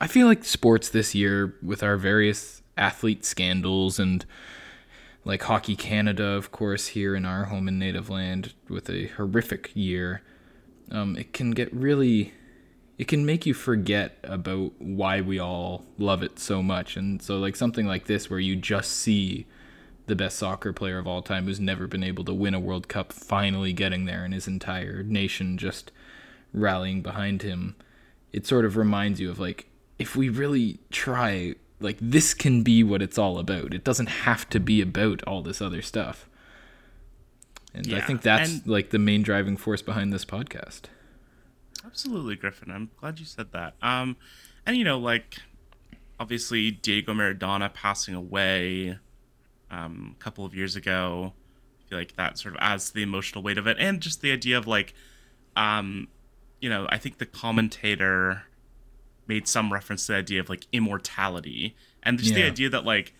I 0.00 0.06
feel 0.06 0.26
like 0.26 0.44
sports 0.44 0.88
this 0.88 1.14
year 1.14 1.54
with 1.62 1.82
our 1.82 1.96
various 1.96 2.62
athlete 2.76 3.24
scandals 3.24 3.98
and 3.98 4.24
like 5.24 5.42
Hockey 5.42 5.76
Canada, 5.76 6.24
of 6.24 6.50
course, 6.50 6.88
here 6.88 7.14
in 7.14 7.26
our 7.26 7.44
home 7.44 7.68
and 7.68 7.78
native 7.78 8.08
land 8.08 8.54
with 8.68 8.88
a 8.88 9.08
horrific 9.08 9.70
year, 9.74 10.22
um, 10.90 11.14
it 11.16 11.32
can 11.32 11.50
get 11.50 11.72
really 11.74 12.32
it 12.98 13.08
can 13.08 13.24
make 13.24 13.46
you 13.46 13.54
forget 13.54 14.18
about 14.24 14.72
why 14.78 15.20
we 15.20 15.38
all 15.38 15.84
love 15.98 16.22
it 16.22 16.38
so 16.38 16.62
much. 16.62 16.96
And 16.96 17.22
so, 17.22 17.38
like 17.38 17.56
something 17.56 17.86
like 17.86 18.06
this, 18.06 18.28
where 18.28 18.38
you 18.38 18.56
just 18.56 18.92
see 18.92 19.46
the 20.10 20.16
best 20.16 20.38
soccer 20.38 20.72
player 20.72 20.98
of 20.98 21.06
all 21.06 21.22
time 21.22 21.46
who's 21.46 21.60
never 21.60 21.86
been 21.86 22.02
able 22.02 22.24
to 22.24 22.34
win 22.34 22.52
a 22.52 22.60
World 22.60 22.88
Cup 22.88 23.12
finally 23.12 23.72
getting 23.72 24.04
there 24.04 24.24
and 24.24 24.34
his 24.34 24.46
entire 24.46 25.02
nation 25.02 25.56
just 25.56 25.90
rallying 26.52 27.00
behind 27.00 27.42
him, 27.42 27.76
it 28.32 28.46
sort 28.46 28.64
of 28.64 28.76
reminds 28.76 29.20
you 29.20 29.30
of 29.30 29.38
like, 29.38 29.66
if 29.98 30.16
we 30.16 30.28
really 30.28 30.80
try, 30.90 31.54
like, 31.78 31.96
this 32.00 32.34
can 32.34 32.62
be 32.62 32.82
what 32.82 33.00
it's 33.00 33.18
all 33.18 33.38
about. 33.38 33.72
It 33.72 33.84
doesn't 33.84 34.08
have 34.08 34.48
to 34.50 34.60
be 34.60 34.82
about 34.82 35.22
all 35.24 35.42
this 35.42 35.62
other 35.62 35.80
stuff. 35.80 36.28
And 37.72 37.94
I 37.94 38.00
think 38.00 38.22
that's 38.22 38.50
and- 38.52 38.66
like 38.66 38.90
the 38.90 38.98
main 38.98 39.22
driving 39.22 39.56
force 39.56 39.80
behind 39.80 40.12
this 40.12 40.24
podcast. 40.24 40.82
Absolutely, 41.86 42.36
Griffin. 42.36 42.70
I'm 42.70 42.90
glad 42.96 43.20
you 43.20 43.26
said 43.26 43.52
that. 43.52 43.74
Um, 43.80 44.16
and 44.66 44.76
you 44.76 44.84
know, 44.84 44.98
like 44.98 45.38
obviously 46.18 46.70
Diego 46.70 47.14
Maradona 47.14 47.72
passing 47.72 48.14
away 48.14 48.98
um, 49.70 50.16
a 50.18 50.22
couple 50.22 50.44
of 50.44 50.54
years 50.54 50.76
ago. 50.76 51.32
I 51.80 51.88
feel 51.88 51.98
like 51.98 52.16
that 52.16 52.38
sort 52.38 52.54
of 52.54 52.60
adds 52.62 52.88
to 52.88 52.94
the 52.94 53.02
emotional 53.02 53.42
weight 53.42 53.58
of 53.58 53.66
it, 53.66 53.76
and 53.78 54.00
just 54.00 54.20
the 54.20 54.32
idea 54.32 54.58
of 54.58 54.66
like, 54.66 54.94
um, 55.56 56.08
you 56.60 56.68
know, 56.68 56.86
I 56.88 56.98
think 56.98 57.18
the 57.18 57.26
commentator 57.26 58.44
made 59.26 59.48
some 59.48 59.72
reference 59.72 60.06
to 60.06 60.12
the 60.12 60.18
idea 60.18 60.40
of 60.40 60.48
like 60.48 60.66
immortality, 60.72 61.76
and 62.02 62.18
just 62.18 62.34
the 62.34 62.42
idea 62.44 62.68
that 62.70 62.84
like, 62.84 63.14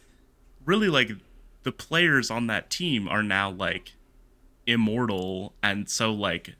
really 0.64 0.88
like 0.88 1.11
the 1.62 1.73
players 1.73 2.30
on 2.30 2.47
that 2.47 2.71
team 2.71 3.09
are 3.09 3.23
now 3.23 3.50
like 3.50 3.95
immortal 4.66 5.54
and 5.62 5.88
so 5.88 6.12
like 6.12 6.54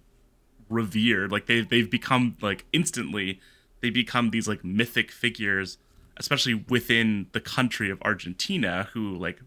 revered 0.69 1.31
like 1.31 1.47
they've, 1.47 1.69
they've 1.69 1.91
become 1.91 2.37
like 2.41 2.65
instantly 2.73 3.41
they 3.81 3.91
become 3.91 4.31
these 4.31 4.49
like 4.49 4.65
mythic 4.65 5.11
figures 5.11 5.79
especially 6.17 6.55
within 6.55 7.27
the 7.33 7.41
country 7.41 7.91
of 7.91 8.01
argentina 8.03 8.89
who 8.93 9.17
like 9.17 9.41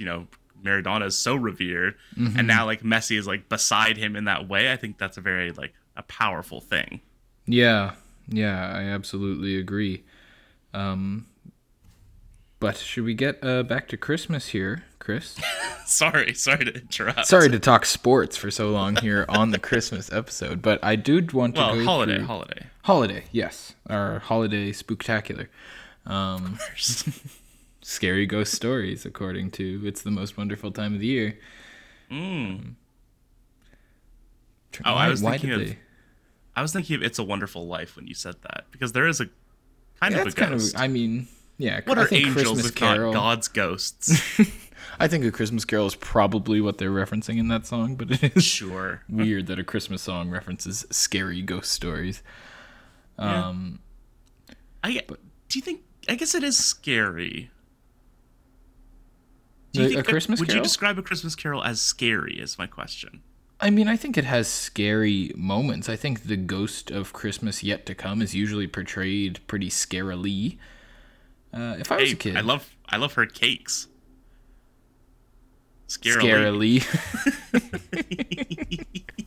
you 0.00 0.06
know 0.06 0.26
maradona 0.64 1.06
is 1.06 1.16
so 1.16 1.34
revered 1.36 1.94
and 2.16 2.46
now 2.46 2.66
like 2.66 2.82
messi 2.82 3.16
is 3.16 3.26
like 3.26 3.48
beside 3.48 3.96
him 3.96 4.16
in 4.16 4.24
that 4.24 4.48
way 4.48 4.70
i 4.72 4.76
think 4.76 4.98
that's 4.98 5.16
a 5.16 5.20
very 5.20 5.52
like 5.52 5.72
a 5.96 6.02
powerful 6.04 6.60
thing. 6.60 7.00
Yeah, 7.46 7.92
yeah, 8.28 8.72
I 8.74 8.82
absolutely 8.84 9.56
agree. 9.56 10.04
Um, 10.72 11.26
but 12.58 12.76
should 12.76 13.04
we 13.04 13.14
get 13.14 13.38
uh, 13.42 13.62
back 13.64 13.88
to 13.88 13.96
Christmas 13.96 14.48
here, 14.48 14.84
Chris? 14.98 15.36
sorry 15.86 16.32
sorry 16.34 16.64
to 16.64 16.74
interrupt. 16.74 17.26
Sorry 17.26 17.48
to 17.50 17.58
talk 17.58 17.84
sports 17.84 18.36
for 18.36 18.50
so 18.50 18.70
long 18.70 18.96
here 18.96 19.26
on 19.28 19.50
the 19.50 19.58
Christmas 19.58 20.10
episode, 20.12 20.62
but 20.62 20.78
I 20.82 20.96
do 20.96 21.26
want 21.32 21.54
to 21.56 21.60
well 21.60 21.74
go 21.74 21.84
holiday 21.84 22.16
through- 22.18 22.26
holiday. 22.26 22.66
Holiday, 22.84 23.24
yes, 23.32 23.74
our 23.88 24.20
holiday 24.20 24.72
spooktacular. 24.72 25.48
Um, 26.06 26.58
scary 27.82 28.26
ghost 28.26 28.52
stories, 28.54 29.04
according 29.06 29.50
to 29.52 29.82
it's 29.84 30.02
the 30.02 30.10
most 30.10 30.36
wonderful 30.36 30.70
time 30.70 30.94
of 30.94 31.00
the 31.00 31.06
year. 31.06 31.38
mm. 32.10 32.74
Tr- 34.72 34.82
Oh, 34.84 34.94
I 34.94 35.08
was 35.08 35.22
why 35.22 35.32
thinking 35.32 35.50
of- 35.52 35.60
they? 35.68 35.78
i 36.56 36.62
was 36.62 36.72
thinking 36.72 36.96
of 36.96 37.02
it's 37.02 37.18
a 37.18 37.24
wonderful 37.24 37.66
life 37.66 37.96
when 37.96 38.06
you 38.08 38.14
said 38.14 38.34
that 38.42 38.64
because 38.72 38.92
there 38.92 39.06
is 39.06 39.20
a 39.20 39.26
kind 40.00 40.14
Yeah, 40.14 40.22
of 40.22 40.26
a 40.28 40.32
kind 40.32 40.52
of. 40.54 40.62
I 40.76 40.88
mean, 40.88 41.28
yeah. 41.58 41.80
what 41.84 41.96
I 41.98 42.02
are 42.02 42.08
angels 42.12 42.34
Christmas 42.34 42.66
if 42.66 42.74
Carol. 42.74 43.12
not 43.12 43.18
god's 43.20 43.48
ghosts 43.48 44.20
I 44.98 45.08
think 45.08 45.24
a 45.24 45.30
Christmas 45.30 45.64
Carol 45.64 45.86
is 45.86 45.94
probably 45.94 46.60
what 46.60 46.78
they're 46.78 46.90
referencing 46.90 47.38
in 47.38 47.48
that 47.48 47.66
song, 47.66 47.94
but 47.96 48.10
it 48.10 48.36
is 48.36 48.44
sure 48.44 49.02
weird 49.08 49.46
that 49.46 49.58
a 49.58 49.64
Christmas 49.64 50.02
song 50.02 50.30
references 50.30 50.84
scary 50.90 51.42
ghost 51.42 51.70
stories. 51.70 52.22
Yeah. 53.18 53.48
Um, 53.48 53.80
I 54.82 55.02
do 55.48 55.58
you 55.58 55.62
think? 55.62 55.82
I 56.08 56.14
guess 56.14 56.34
it 56.34 56.42
is 56.42 56.56
scary. 56.58 57.50
Do 59.72 59.82
you 59.82 59.88
The- 59.88 59.94
think 59.94 60.06
a 60.06 60.10
Christmas 60.10 60.40
would 60.40 60.52
you 60.52 60.62
describe 60.62 60.98
a 60.98 61.02
Christmas 61.02 61.34
Carol 61.34 61.62
as 61.62 61.80
scary? 61.80 62.38
Is 62.40 62.58
my 62.58 62.66
question. 62.66 63.22
I 63.62 63.68
mean, 63.70 63.88
I 63.88 63.96
think 63.96 64.16
it 64.16 64.24
has 64.24 64.48
scary 64.48 65.32
moments. 65.36 65.88
I 65.88 65.96
think 65.96 66.24
the 66.24 66.36
ghost 66.36 66.90
of 66.90 67.12
Christmas 67.12 67.62
yet 67.62 67.84
to 67.86 67.94
come 67.94 68.22
is 68.22 68.34
usually 68.34 68.66
portrayed 68.66 69.38
pretty 69.46 69.68
scarily. 69.68 70.56
Uh, 71.52 71.76
if 71.78 71.92
I 71.92 71.96
was 71.96 72.08
Hey, 72.08 72.14
a 72.14 72.16
kid, 72.16 72.36
I 72.36 72.40
love 72.40 72.74
I 72.88 72.96
love 72.96 73.14
her 73.14 73.26
cakes. 73.26 73.86
Scarily. 75.88 76.80
scarily. 76.80 78.86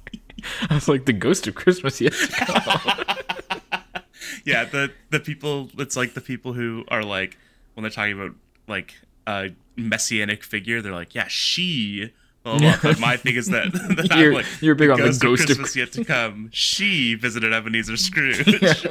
I 0.70 0.76
was 0.76 0.88
like 0.88 1.06
the 1.06 1.14
ghost 1.14 1.48
of 1.48 1.56
Christmas 1.56 2.02
yet. 2.02 2.14
To 2.14 2.28
come. 2.28 3.82
yeah, 4.46 4.66
the 4.66 4.92
the 5.10 5.20
people. 5.20 5.70
It's 5.78 5.96
like 5.96 6.14
the 6.14 6.22
people 6.22 6.54
who 6.54 6.86
are 6.88 7.04
like 7.04 7.38
when 7.74 7.84
they're 7.84 7.92
talking 7.92 8.14
about 8.14 8.36
like 8.68 8.94
a 9.28 9.50
messianic 9.76 10.44
figure. 10.44 10.82
They're 10.82 10.94
like, 10.94 11.14
yeah, 11.16 11.28
she. 11.28 12.12
Blah, 12.44 12.58
blah, 12.60 12.72
blah. 12.82 12.92
But 12.92 13.00
my 13.00 13.16
thing 13.16 13.36
is 13.36 13.48
that, 13.48 13.72
that 13.74 14.18
You're- 14.20 14.36
like, 14.36 14.46
you're 14.62 14.76
big 14.76 14.90
on 14.90 14.98
the 15.00 15.06
ghost, 15.06 15.22
ghost 15.22 15.44
of 15.46 15.50
of 15.52 15.56
Christmas 15.58 15.76
yet 15.78 15.92
to 15.94 16.04
come. 16.04 16.50
She 16.52 17.16
visited 17.16 17.54
Ebenezer 17.54 17.96
Scrooge. 17.96 18.86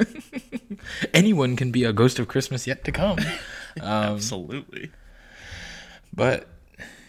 Anyone 1.14 1.56
can 1.56 1.70
be 1.70 1.84
a 1.84 1.92
ghost 1.92 2.18
of 2.18 2.28
Christmas 2.28 2.66
yet 2.66 2.84
to 2.84 2.92
come. 2.92 3.18
Um, 3.80 4.16
Absolutely. 4.16 4.90
But 6.12 6.46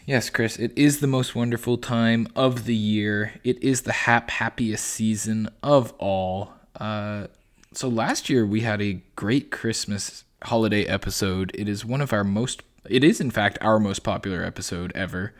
yes, 0.05 0.29
Chris, 0.29 0.55
it 0.57 0.71
is 0.77 1.01
the 1.01 1.07
most 1.07 1.35
wonderful 1.35 1.77
time 1.77 2.25
of 2.37 2.63
the 2.63 2.75
year. 2.75 3.33
It 3.43 3.61
is 3.61 3.81
the 3.81 3.91
hap 3.91 4.29
happiest 4.29 4.85
season 4.85 5.49
of 5.61 5.91
all. 5.99 6.53
Uh, 6.79 7.27
so 7.73 7.89
last 7.89 8.29
year 8.29 8.45
we 8.45 8.61
had 8.61 8.81
a 8.81 9.01
great 9.17 9.51
Christmas 9.51 10.23
holiday 10.43 10.85
episode. 10.85 11.51
It 11.53 11.67
is 11.67 11.83
one 11.83 11.99
of 11.99 12.13
our 12.13 12.23
most. 12.23 12.63
It 12.89 13.03
is 13.03 13.21
in 13.21 13.31
fact 13.31 13.57
our 13.61 13.79
most 13.79 13.99
popular 13.99 14.43
episode 14.43 14.91
ever. 14.95 15.33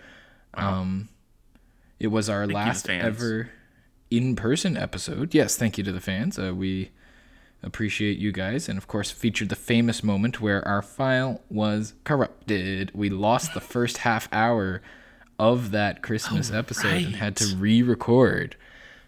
Um, 0.53 1.09
it 1.99 2.07
was 2.07 2.29
our 2.29 2.45
you, 2.45 2.53
last 2.53 2.89
ever 2.89 3.49
in 4.11 4.35
person 4.35 4.77
episode. 4.77 5.33
Yes, 5.33 5.55
thank 5.57 5.77
you 5.77 5.83
to 5.83 5.91
the 5.91 5.99
fans. 5.99 6.37
Uh, 6.37 6.53
we 6.55 6.91
appreciate 7.61 8.17
you 8.17 8.31
guys. 8.31 8.69
And 8.69 8.77
of 8.77 8.87
course, 8.87 9.09
featured 9.11 9.49
the 9.49 9.55
famous 9.55 10.03
moment 10.03 10.41
where 10.41 10.65
our 10.67 10.81
file 10.81 11.41
was 11.49 11.93
corrupted. 12.03 12.91
We 12.93 13.09
lost 13.09 13.53
the 13.53 13.61
first 13.61 13.99
half 13.99 14.27
hour 14.31 14.81
of 15.39 15.71
that 15.71 16.03
Christmas 16.03 16.51
Oh, 16.51 16.57
episode 16.59 16.93
and 17.03 17.15
had 17.15 17.35
to 17.37 17.55
re 17.55 17.81
record. 17.81 18.55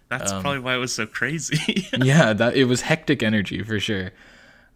That's 0.10 0.32
Um, 0.32 0.42
probably 0.42 0.60
why 0.60 0.75
it 0.75 0.80
was 0.80 0.94
so 0.94 1.06
crazy. 1.06 1.88
yeah, 2.01 2.34
that 2.34 2.56
it 2.56 2.65
was 2.65 2.82
hectic 2.82 3.22
energy 3.24 3.62
for 3.63 3.80
sure. 3.80 4.12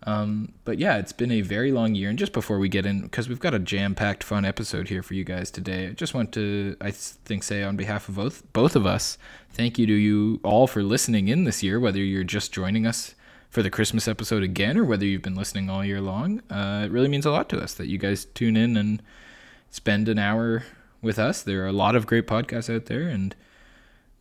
Um, 0.03 0.53
but 0.63 0.79
yeah, 0.79 0.97
it's 0.97 1.11
been 1.11 1.31
a 1.31 1.41
very 1.41 1.71
long 1.71 1.93
year. 1.93 2.09
And 2.09 2.17
just 2.17 2.31
before 2.31 2.57
we 2.57 2.69
get 2.69 2.85
in, 2.85 3.01
because 3.01 3.27
we've 3.27 3.39
got 3.39 3.53
a 3.53 3.59
jam-packed, 3.59 4.23
fun 4.23 4.45
episode 4.45 4.87
here 4.87 5.03
for 5.03 5.13
you 5.13 5.25
guys 5.25 5.51
today, 5.51 5.87
I 5.87 5.91
just 5.91 6.13
want 6.13 6.31
to, 6.33 6.77
I 6.79 6.91
think, 6.91 7.43
say 7.43 7.63
on 7.63 7.75
behalf 7.75 8.07
of 8.07 8.15
both 8.15 8.53
both 8.53 8.75
of 8.75 8.85
us, 8.85 9.17
thank 9.51 9.77
you 9.77 9.85
to 9.87 9.93
you 9.93 10.39
all 10.43 10.67
for 10.67 10.83
listening 10.83 11.27
in 11.27 11.43
this 11.43 11.61
year. 11.61 11.79
Whether 11.79 11.99
you're 11.99 12.23
just 12.23 12.53
joining 12.53 12.87
us 12.87 13.13
for 13.49 13.61
the 13.61 13.69
Christmas 13.69 14.07
episode 14.07 14.43
again, 14.43 14.77
or 14.77 14.85
whether 14.85 15.05
you've 15.05 15.21
been 15.21 15.35
listening 15.35 15.69
all 15.69 15.83
year 15.83 15.99
long, 15.99 16.41
uh, 16.49 16.83
it 16.85 16.91
really 16.91 17.09
means 17.09 17.25
a 17.25 17.31
lot 17.31 17.49
to 17.49 17.59
us 17.59 17.73
that 17.73 17.87
you 17.87 17.97
guys 17.97 18.25
tune 18.25 18.55
in 18.55 18.77
and 18.77 19.01
spend 19.69 20.07
an 20.07 20.19
hour 20.19 20.63
with 21.01 21.19
us. 21.19 21.41
There 21.41 21.63
are 21.63 21.67
a 21.67 21.73
lot 21.73 21.95
of 21.95 22.07
great 22.07 22.25
podcasts 22.25 22.73
out 22.73 22.85
there, 22.85 23.07
and 23.07 23.35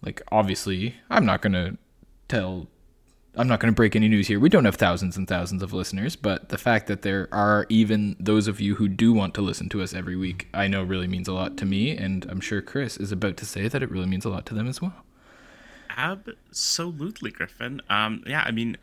like 0.02 0.22
obviously, 0.32 0.96
I'm 1.08 1.24
not 1.24 1.40
gonna 1.40 1.76
tell 2.26 2.68
I'm 3.38 3.46
not 3.46 3.60
going 3.60 3.72
to 3.72 3.76
break 3.76 3.94
any 3.94 4.08
news 4.08 4.26
here. 4.26 4.40
We 4.40 4.48
don't 4.48 4.64
have 4.64 4.74
thousands 4.74 5.16
and 5.16 5.28
thousands 5.28 5.62
of 5.62 5.72
listeners, 5.72 6.16
but 6.16 6.48
the 6.48 6.58
fact 6.58 6.88
that 6.88 7.02
there 7.02 7.28
are 7.30 7.66
even 7.68 8.16
those 8.18 8.48
of 8.48 8.60
you 8.60 8.74
who 8.74 8.88
do 8.88 9.12
want 9.12 9.32
to 9.34 9.42
listen 9.42 9.68
to 9.70 9.80
us 9.80 9.94
every 9.94 10.16
week, 10.16 10.48
I 10.52 10.66
know 10.66 10.82
really 10.82 11.06
means 11.06 11.28
a 11.28 11.32
lot 11.32 11.56
to 11.58 11.64
me, 11.64 11.96
and 11.96 12.26
I'm 12.28 12.40
sure 12.40 12.60
Chris 12.60 12.96
is 12.96 13.12
about 13.12 13.36
to 13.36 13.46
say 13.46 13.68
that 13.68 13.82
it 13.82 13.90
really 13.90 14.06
means 14.06 14.24
a 14.24 14.28
lot 14.28 14.44
to 14.46 14.54
them 14.54 14.66
as 14.66 14.82
well. 14.82 15.04
Absolutely, 15.96 17.30
Griffin. 17.30 17.80
Um, 17.88 18.22
yeah, 18.26 18.42
I 18.44 18.50
mean, 18.50 18.76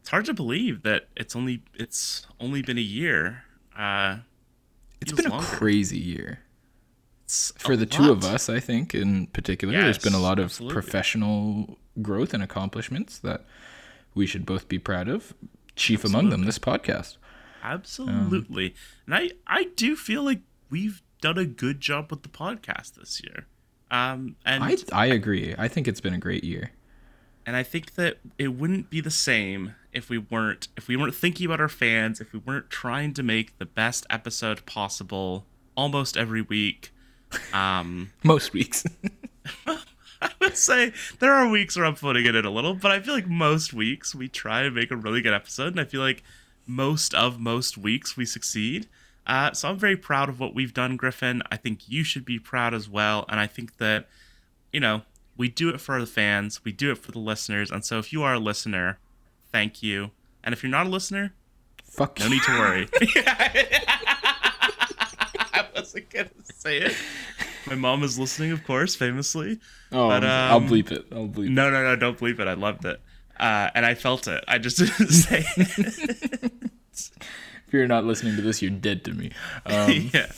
it's 0.00 0.10
hard 0.10 0.24
to 0.26 0.34
believe 0.34 0.82
that 0.82 1.08
it's 1.16 1.34
only 1.34 1.62
it's 1.74 2.26
only 2.40 2.60
been 2.62 2.78
a 2.78 2.82
year. 2.82 3.44
Uh, 3.76 4.18
It's 5.00 5.12
been 5.12 5.32
a 5.32 5.40
crazy 5.40 5.98
year 5.98 6.40
It's 7.24 7.52
for 7.56 7.76
the 7.76 7.86
two 7.86 8.12
of 8.12 8.24
us, 8.24 8.48
I 8.48 8.60
think, 8.60 8.94
in 8.94 9.26
particular. 9.28 9.72
There's 9.72 9.98
been 9.98 10.14
a 10.14 10.18
lot 10.20 10.38
of 10.38 10.46
absolutely. 10.46 10.74
professional 10.74 11.78
growth 12.00 12.32
and 12.34 12.42
accomplishments 12.42 13.18
that 13.20 13.44
we 14.14 14.26
should 14.26 14.44
both 14.46 14.68
be 14.68 14.78
proud 14.78 15.08
of. 15.08 15.34
Chief 15.76 16.04
among 16.04 16.28
them, 16.30 16.44
this 16.44 16.58
podcast. 16.58 17.16
Absolutely. 17.62 18.74
and 19.06 19.14
I 19.14 19.30
I 19.46 19.64
do 19.76 19.96
feel 19.96 20.22
like 20.22 20.40
we've 20.70 21.00
done 21.20 21.38
a 21.38 21.44
good 21.44 21.80
job 21.80 22.10
with 22.10 22.22
the 22.22 22.28
podcast 22.28 22.94
this 22.94 23.22
year. 23.22 23.46
Um 23.90 24.36
and 24.44 24.62
I 24.64 24.76
I 24.92 25.06
agree. 25.06 25.54
I 25.56 25.68
think 25.68 25.86
it's 25.88 26.00
been 26.00 26.14
a 26.14 26.18
great 26.18 26.44
year. 26.44 26.72
and 27.46 27.56
I 27.56 27.62
think 27.62 27.94
that 27.94 28.18
it 28.38 28.48
wouldn't 28.48 28.90
be 28.90 29.00
the 29.00 29.10
same 29.10 29.74
if 29.92 30.08
we 30.10 30.18
weren't 30.18 30.68
if 30.76 30.88
we 30.88 30.96
weren't 30.96 31.14
thinking 31.14 31.46
about 31.46 31.60
our 31.60 31.68
fans, 31.68 32.20
if 32.20 32.32
we 32.32 32.38
weren't 32.40 32.68
trying 32.70 33.14
to 33.14 33.22
make 33.22 33.56
the 33.58 33.66
best 33.66 34.06
episode 34.10 34.66
possible 34.66 35.46
almost 35.76 36.16
every 36.16 36.42
week. 36.42 36.92
Um 37.52 38.10
Most 38.22 38.52
weeks. 38.52 38.84
I 40.26 40.30
would 40.40 40.56
say 40.56 40.92
there 41.18 41.32
are 41.32 41.48
weeks 41.48 41.76
where 41.76 41.84
I'm 41.84 41.96
putting 41.96 42.26
it 42.26 42.34
in 42.34 42.44
a 42.44 42.50
little, 42.50 42.74
but 42.74 42.90
I 42.92 43.00
feel 43.00 43.14
like 43.14 43.26
most 43.28 43.72
weeks 43.72 44.14
we 44.14 44.28
try 44.28 44.62
to 44.62 44.70
make 44.70 44.90
a 44.90 44.96
really 44.96 45.20
good 45.20 45.34
episode, 45.34 45.68
and 45.72 45.80
I 45.80 45.84
feel 45.84 46.00
like 46.00 46.22
most 46.66 47.12
of 47.14 47.40
most 47.40 47.76
weeks 47.76 48.16
we 48.16 48.24
succeed. 48.24 48.88
Uh, 49.26 49.52
so 49.52 49.68
I'm 49.68 49.78
very 49.78 49.96
proud 49.96 50.28
of 50.28 50.38
what 50.40 50.54
we've 50.54 50.72
done, 50.74 50.96
Griffin. 50.96 51.42
I 51.50 51.56
think 51.56 51.88
you 51.88 52.04
should 52.04 52.24
be 52.24 52.38
proud 52.38 52.72
as 52.74 52.88
well, 52.88 53.24
and 53.28 53.40
I 53.40 53.46
think 53.48 53.78
that 53.78 54.08
you 54.72 54.80
know 54.80 55.02
we 55.36 55.48
do 55.48 55.68
it 55.70 55.80
for 55.80 55.98
the 56.00 56.06
fans, 56.06 56.64
we 56.64 56.70
do 56.72 56.90
it 56.92 56.98
for 56.98 57.10
the 57.12 57.18
listeners, 57.18 57.70
and 57.70 57.84
so 57.84 57.98
if 57.98 58.12
you 58.12 58.22
are 58.22 58.34
a 58.34 58.38
listener, 58.38 58.98
thank 59.50 59.82
you, 59.82 60.10
and 60.44 60.52
if 60.52 60.62
you're 60.62 60.70
not 60.70 60.86
a 60.86 60.90
listener, 60.90 61.34
Fuck 61.84 62.18
no 62.20 62.26
you. 62.26 62.30
need 62.32 62.42
to 62.44 62.52
worry. 62.58 62.88
I 65.54 65.66
wasn't 65.74 66.10
gonna 66.10 66.28
say 66.54 66.78
it. 66.78 66.96
My 67.66 67.74
mom 67.74 68.02
is 68.02 68.18
listening, 68.18 68.52
of 68.52 68.64
course, 68.64 68.94
famously. 68.94 69.58
Oh, 69.92 70.08
But, 70.08 70.24
I'll 70.24 70.56
um, 70.58 70.68
bleep 70.68 70.90
it. 70.90 71.06
I'll 71.12 71.28
bleep 71.28 71.46
it. 71.46 71.50
No, 71.50 71.70
no, 71.70 71.82
no, 71.82 71.96
don't 71.96 72.18
believe 72.18 72.40
it. 72.40 72.48
I 72.48 72.54
loved 72.54 72.84
it. 72.84 73.00
Uh, 73.38 73.70
and 73.74 73.84
I 73.86 73.94
felt 73.94 74.28
it. 74.28 74.42
I 74.48 74.58
just 74.58 74.78
didn't 74.78 75.08
say 75.10 75.44
it. 75.56 76.52
If 76.92 77.72
you're 77.72 77.86
not 77.88 78.04
listening 78.04 78.36
to 78.36 78.42
this, 78.42 78.60
you're 78.62 78.70
dead 78.70 79.04
to 79.04 79.12
me. 79.12 79.30
Um, 79.66 80.10
yeah. 80.12 80.30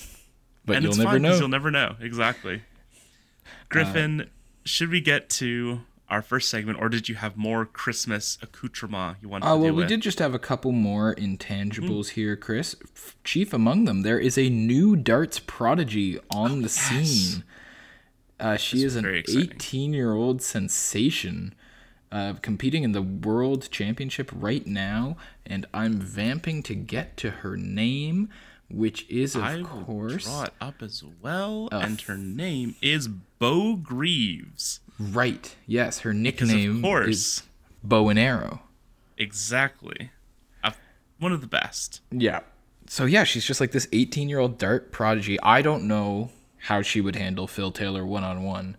but 0.65 0.77
and 0.77 0.83
you'll 0.85 0.93
it's 0.93 0.99
never 0.99 1.19
know. 1.19 1.37
You'll 1.37 1.49
never 1.49 1.71
know. 1.71 1.97
Exactly. 2.01 2.63
Griffin, 3.69 4.31
should 4.65 4.91
we 4.91 5.01
get 5.01 5.29
to 5.31 5.81
our 6.11 6.21
first 6.23 6.49
segment, 6.51 6.79
or 6.81 6.88
did 6.88 7.09
you 7.09 7.14
have 7.17 7.37
more 7.37 7.64
Christmas 7.64 8.37
accoutrement 8.43 9.17
you 9.23 9.29
wanted 9.29 9.47
Uh, 9.47 9.55
to 9.55 9.59
well, 9.61 9.71
we 9.73 9.79
with? 9.83 9.88
did 9.88 10.01
just 10.03 10.19
have 10.19 10.35
a 10.35 10.38
couple 10.38 10.71
more 10.73 11.14
intangibles 11.14 12.09
Mm-hmm. 12.09 12.14
here, 12.21 12.37
Chris. 12.37 12.77
Chief 13.25 13.53
among 13.53 13.85
them, 13.87 14.03
there 14.03 14.19
is 14.19 14.37
a 14.37 14.49
new 14.51 14.97
darts 14.97 15.38
prodigy 15.38 16.19
on 16.31 16.61
the 16.62 16.69
Oh, 16.69 16.97
yes. 16.97 17.09
scene. 17.09 17.45
Uh, 18.38 18.57
she 18.57 18.83
is 18.85 18.97
an 18.97 19.07
18 19.07 19.93
year 19.95 20.12
old 20.12 20.43
sensation 20.43 21.55
uh, 22.12 22.35
competing 22.43 22.83
in 22.85 22.93
the 22.93 23.03
World 23.03 23.69
Championship 23.71 24.31
right 24.35 24.67
now, 24.67 25.17
and 25.47 25.67
I'm 25.75 25.95
vamping 25.95 26.62
to 26.64 26.75
get 26.75 27.17
to 27.19 27.31
her 27.31 27.57
name, 27.57 28.29
which 28.69 29.09
is, 29.11 29.35
of 29.35 29.43
I 29.43 29.62
course. 29.62 30.25
draw 30.25 30.43
it 30.45 30.53
up 30.61 30.83
as 30.83 31.03
well, 31.23 31.69
Uh, 31.73 31.79
and 31.79 32.01
her 32.03 32.17
name 32.17 32.77
is 32.83 33.09
Beau 33.09 33.75
Greaves. 33.77 34.81
Right. 34.98 35.54
Yes, 35.66 36.00
her 36.00 36.12
Because 36.12 36.48
nickname 36.48 36.76
of 36.76 36.83
course, 36.83 37.09
is 37.09 37.42
Bow 37.83 38.09
and 38.09 38.18
Arrow. 38.18 38.62
exactly, 39.18 40.11
Uh, 40.62 40.72
one 41.18 41.33
of 41.33 41.40
the 41.40 41.46
best. 41.46 42.00
Yeah. 42.11 42.40
So 42.87 43.04
yeah, 43.07 43.24
she's 43.24 43.44
just 43.44 43.61
like 43.61 43.72
this 43.72 43.88
18 43.92 44.28
year 44.28 44.38
old 44.38 44.59
dart 44.59 44.92
prodigy. 44.92 45.40
I 45.40 45.62
don't 45.62 45.85
know 45.88 46.30
how 46.59 46.83
she 46.83 47.00
would 47.00 47.16
handle 47.16 47.46
Phil 47.46 47.72
Taylor 47.72 48.04
one 48.07 48.24
on 48.24 48.42
one, 48.44 48.76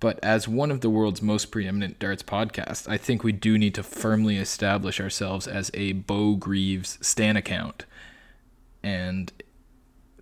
but 0.00 0.18
as 0.22 0.48
one 0.48 0.70
of 0.70 0.80
the 0.80 0.90
world's 0.90 1.20
most 1.22 1.46
preeminent 1.50 1.98
darts 1.98 2.22
podcasts, 2.22 2.88
I 2.88 2.96
think 2.96 3.22
we 3.22 3.32
do 3.32 3.56
need 3.58 3.74
to 3.74 3.82
firmly 3.82 4.36
establish 4.36 5.00
ourselves 5.00 5.46
as 5.46 5.70
a 5.74 5.92
Beau 5.92 6.34
Greaves 6.36 6.98
stan 7.02 7.36
account 7.36 7.84
and 8.82 9.32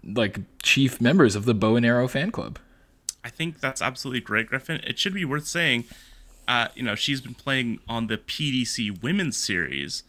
like 0.04 0.38
chief 0.62 1.00
members 1.00 1.34
of 1.36 1.44
the 1.44 1.54
Bow 1.54 1.76
and 1.76 1.86
Arrow 1.86 2.08
fan 2.08 2.30
club. 2.30 2.58
I 3.28 3.30
think 3.30 3.60
that's 3.60 3.82
absolutely 3.82 4.22
great, 4.22 4.46
Griffin. 4.48 4.80
It 4.86 4.98
should 4.98 5.12
be 5.12 5.26
worth 5.26 5.46
saying, 5.46 5.84
uh, 6.48 6.68
you 6.74 6.82
know, 6.82 6.94
she's 6.94 7.20
been 7.20 7.34
playing 7.34 7.78
on 7.86 8.06
the 8.06 8.16
PDC 8.16 9.02
Women's 9.02 9.36
Series, 9.36 10.02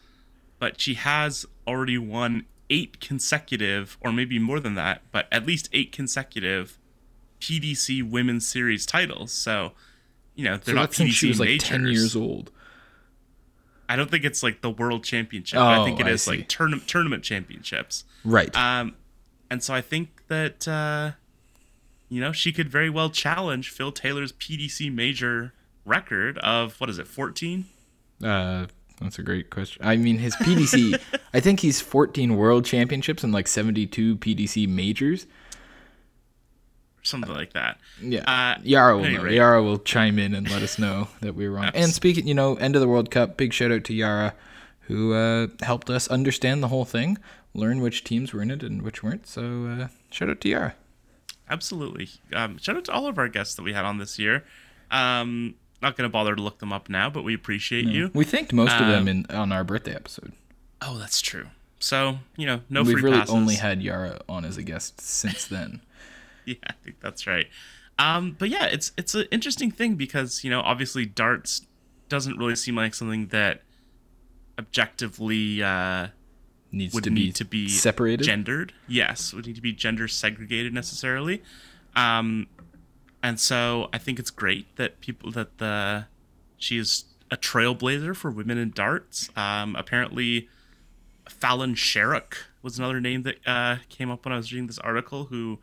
but 0.58 0.80
she 0.80 0.94
has 0.94 1.46
already 1.68 1.98
won 1.98 2.46
eight 2.70 3.02
consecutive, 3.02 3.98
or 4.00 4.14
maybe 4.14 4.40
more 4.40 4.62
than 4.62 4.76
that, 4.76 5.02
but 5.12 5.28
at 5.34 5.46
least 5.46 5.68
eight 5.74 5.92
consecutive 5.92 6.78
PDC 7.42 8.10
Women's 8.10 8.48
Series 8.48 8.86
titles. 8.86 9.34
So, 9.34 9.74
you 10.34 10.46
know, 10.46 10.56
they're 10.56 10.76
So 10.76 10.80
not 10.82 10.92
PDC 10.92 11.10
she 11.12 11.28
was 11.28 11.40
like 11.42 11.60
10 11.60 11.88
years 11.88 12.16
old. 12.16 12.52
I 13.90 13.98
don't 13.98 14.10
think 14.10 14.24
it's 14.24 14.42
like 14.44 14.62
the 14.62 14.70
World 14.70 15.04
Championship. 15.04 15.60
I 15.60 15.80
Oh, 15.80 15.84
think 15.84 16.00
it 16.00 16.06
I 16.06 16.12
is 16.12 16.22
see. 16.22 16.32
like 16.38 16.48
tourna- 16.48 16.86
tournament 16.86 17.24
championships. 17.24 18.06
Right. 18.24 18.56
Um, 18.56 18.96
and 19.50 19.62
so 19.62 19.74
I 19.74 19.82
think 19.82 20.22
that 20.30 20.66
uh, 20.70 21.12
you 22.10 22.20
know 22.20 22.32
she 22.32 22.52
could 22.52 22.70
very 22.70 22.90
well 22.90 23.10
challenge 23.10 23.70
Phil 23.70 23.92
Taylor's 23.92 24.34
PDC 24.34 24.94
major 24.94 25.54
record 25.86 26.38
of 26.40 26.80
what 26.80 26.90
is 26.90 27.00
it, 27.00 27.08
fourteen? 27.08 27.66
Uh, 28.24 28.66
that's 29.02 29.18
a 29.18 29.24
great 29.24 29.50
question. 29.50 29.86
I 29.86 29.96
mean, 29.96 30.18
his 30.18 30.36
PDC, 30.36 31.00
I 31.34 31.40
think 31.40 31.62
he's 31.62 31.80
14 31.80 32.36
world 32.36 32.66
championships 32.66 33.24
and 33.24 33.32
like 33.32 33.48
72 33.48 34.18
PDC 34.18 34.68
majors. 34.68 35.26
Something 37.02 37.34
like 37.34 37.54
that. 37.54 37.80
Yeah. 38.02 38.30
Uh, 38.30 38.60
Yara 38.62 38.98
will 38.98 39.10
know. 39.10 39.24
rate. 39.24 39.36
Yara 39.36 39.64
will 39.64 39.80
chime 39.80 40.20
in 40.20 40.36
and 40.36 40.50
let 40.52 40.62
us 40.62 40.78
know 40.78 41.08
that 41.22 41.34
we 41.34 41.48
were 41.48 41.56
wrong. 41.56 41.72
And 41.74 41.92
speaking, 41.92 42.28
you 42.28 42.34
know, 42.34 42.56
end 42.56 42.76
of 42.76 42.82
the 42.82 42.90
World 42.90 43.10
Cup, 43.10 43.38
big 43.38 43.54
shout 43.54 43.72
out 43.72 43.86
to 43.86 43.94
Yara, 43.94 44.36
who 44.82 45.14
uh, 45.14 45.48
helped 45.62 45.90
us 45.90 46.10
understand 46.10 46.62
the 46.62 46.68
whole 46.68 46.86
thing, 46.86 47.18
learn 47.54 47.80
which 47.80 48.04
teams 48.04 48.34
were 48.34 48.42
in 48.42 48.52
it 48.52 48.64
and 48.64 48.82
which 48.82 49.02
weren't. 49.02 49.28
So 49.28 49.66
uh, 49.66 49.88
shout 50.12 50.30
out 50.30 50.42
to 50.42 50.50
Yara. 50.50 50.76
Absolutely. 51.50 52.10
Um, 52.34 52.58
shout 52.58 52.78
out 52.78 52.86
to 52.86 52.92
all 52.92 53.08
of 53.08 53.18
our 53.18 53.28
guests 53.28 53.56
that 53.56 53.64
we 53.64 53.74
had 53.74 53.86
on 53.86 53.98
this 53.98 54.20
year. 54.20 54.44
Um, 54.92 55.56
not 55.82 55.96
going 55.98 56.08
to 56.08 56.12
bother 56.12 56.36
to 56.36 56.42
look 56.42 56.60
them 56.60 56.72
up 56.74 56.90
now, 56.90 57.10
but 57.10 57.24
we 57.24 57.34
appreciate 57.34 57.86
you. 57.86 58.12
We 58.14 58.26
thanked 58.26 58.54
most 58.54 58.74
of 58.74 58.88
them 58.88 59.04
Um, 59.04 59.08
in 59.08 59.26
on 59.30 59.52
our 59.52 59.64
birthday 59.64 59.96
episode. 59.96 60.34
Oh, 60.82 60.98
that's 60.98 61.22
true. 61.22 61.48
So 61.80 62.20
you 62.38 62.46
know, 62.46 62.62
no 62.70 62.84
We've 62.84 62.94
free 62.94 63.04
really 63.04 63.18
passes. 63.20 63.34
only 63.34 63.56
had 63.56 63.82
Yara 63.82 64.20
on 64.28 64.44
as 64.46 64.58
a 64.58 64.64
guest 64.64 65.00
since 65.02 65.46
then. 65.46 65.82
yeah, 66.46 66.56
I 66.68 66.74
think 66.84 67.00
that's 67.00 67.26
right. 67.26 67.48
Um, 67.98 68.36
but 68.38 68.50
yeah, 68.50 68.66
it's 68.66 68.92
it's 68.98 69.16
an 69.16 69.26
interesting 69.32 69.72
thing 69.72 69.96
because 69.96 70.44
you 70.44 70.50
know 70.50 70.60
obviously 70.62 71.06
darts 71.06 71.66
doesn't 72.10 72.38
really 72.38 72.56
seem 72.56 72.76
like 72.76 72.94
something 72.94 73.28
that 73.28 73.62
objectively 74.58 75.64
uh, 75.64 76.08
Needs 76.72 76.94
would 76.94 77.04
to 77.06 77.10
need 77.10 77.26
be 77.28 77.32
to 77.34 77.46
be 77.46 77.68
separated. 77.68 78.24
gendered. 78.24 78.74
Yes, 78.88 79.34
would 79.34 79.48
need 79.48 79.56
to 79.56 79.62
be 79.62 79.74
gender 79.74 80.08
segregated 80.08 80.74
necessarily. 80.74 81.42
Um, 81.96 82.48
and 83.24 83.40
so 83.40 83.90
I 83.92 83.98
think 83.98 84.20
it's 84.20 84.30
great 84.30 84.76
that 84.76 85.02
people 85.02 85.32
that 85.32 85.58
the 85.58 86.06
She 86.58 86.78
is 86.78 87.06
a 87.32 87.38
trailblazer 87.38 88.16
for 88.16 88.32
women 88.32 88.58
in 88.58 88.72
darts. 88.72 89.30
Um, 89.36 89.76
apparently, 89.76 90.48
Fallon 91.28 91.76
Sherrock 91.76 92.34
was 92.62 92.78
another 92.78 93.00
name 93.00 93.24
that 93.24 93.38
uh, 93.46 93.78
came 93.90 94.10
up 94.10 94.26
when 94.26 94.34
I 94.34 94.38
was 94.38 94.52
reading 94.52 94.68
this 94.68 94.80
article, 94.80 95.26
who 95.26 95.60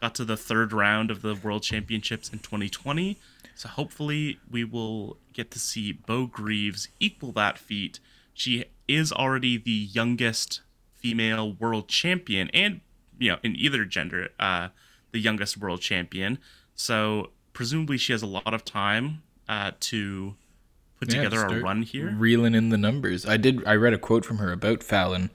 got 0.00 0.14
to 0.16 0.24
the 0.24 0.36
third 0.36 0.72
round 0.72 1.10
of 1.10 1.22
the 1.22 1.34
World 1.34 1.62
Championships 1.62 2.30
in 2.30 2.38
2020. 2.38 3.18
So 3.54 3.68
hopefully, 3.68 4.38
we 4.50 4.64
will 4.64 5.18
get 5.32 5.50
to 5.52 5.58
see 5.58 5.92
Beau 5.92 6.26
Greaves 6.26 6.88
equal 6.98 7.32
that 7.32 7.58
feat. 7.58 8.00
She 8.32 8.64
is 8.90 9.12
already 9.12 9.56
the 9.56 9.70
youngest 9.70 10.60
female 10.94 11.52
world 11.52 11.88
champion, 11.88 12.50
and 12.52 12.80
you 13.18 13.30
know, 13.30 13.38
in 13.42 13.54
either 13.56 13.84
gender, 13.84 14.28
uh, 14.38 14.68
the 15.12 15.20
youngest 15.20 15.56
world 15.56 15.80
champion. 15.80 16.38
So 16.74 17.30
presumably, 17.52 17.98
she 17.98 18.12
has 18.12 18.22
a 18.22 18.26
lot 18.26 18.52
of 18.54 18.64
time 18.64 19.22
uh, 19.48 19.72
to 19.80 20.34
put 20.98 21.08
Yeah, 21.08 21.22
together 21.22 21.42
a 21.44 21.62
run 21.62 21.82
here. 21.82 22.14
reeling 22.16 22.54
in 22.54 22.68
the 22.70 22.78
numbers. 22.78 23.26
I 23.26 23.36
did. 23.36 23.64
I 23.66 23.74
read 23.74 23.92
a 23.94 23.98
quote 23.98 24.24
from 24.24 24.38
her 24.38 24.52
about 24.52 24.82
Fallon, 24.82 25.30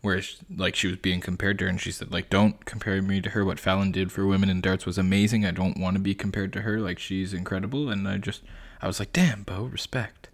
where 0.00 0.20
she, 0.20 0.36
like 0.54 0.74
she 0.76 0.88
was 0.88 0.96
being 0.96 1.20
compared 1.20 1.58
to 1.58 1.64
her, 1.64 1.70
and 1.70 1.80
she 1.80 1.90
said 1.92 2.12
like, 2.12 2.28
"Don't 2.30 2.64
compare 2.64 3.00
me 3.02 3.20
to 3.20 3.30
her. 3.30 3.44
What 3.44 3.60
Fallon 3.60 3.92
did 3.92 4.12
for 4.12 4.26
women 4.26 4.48
in 4.50 4.60
darts 4.60 4.86
was 4.86 4.98
amazing. 4.98 5.44
I 5.46 5.50
don't 5.50 5.78
want 5.78 5.96
to 5.96 6.02
be 6.02 6.14
compared 6.14 6.52
to 6.54 6.62
her. 6.62 6.78
Like 6.80 6.98
she's 6.98 7.32
incredible." 7.34 7.90
And 7.90 8.06
I 8.06 8.18
just, 8.18 8.42
I 8.82 8.86
was 8.86 8.98
like, 8.98 9.12
"Damn, 9.12 9.42
Beau, 9.42 9.64
respect." 9.64 10.28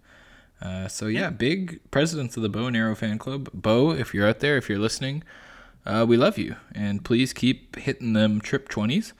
Uh, 0.61 0.87
so 0.87 1.07
yeah, 1.07 1.29
big 1.29 1.79
presidents 1.89 2.37
of 2.37 2.43
the 2.43 2.49
Bow 2.49 2.67
and 2.67 2.77
Arrow 2.77 2.95
fan 2.95 3.17
club. 3.17 3.49
Beau, 3.53 3.91
if 3.91 4.13
you're 4.13 4.27
out 4.27 4.39
there, 4.39 4.57
if 4.57 4.69
you're 4.69 4.77
listening, 4.79 5.23
uh, 5.85 6.05
we 6.07 6.17
love 6.17 6.37
you, 6.37 6.55
and 6.75 7.03
please 7.03 7.33
keep 7.33 7.75
hitting 7.77 8.13
them 8.13 8.39
trip 8.41 8.69
twenties. 8.69 9.13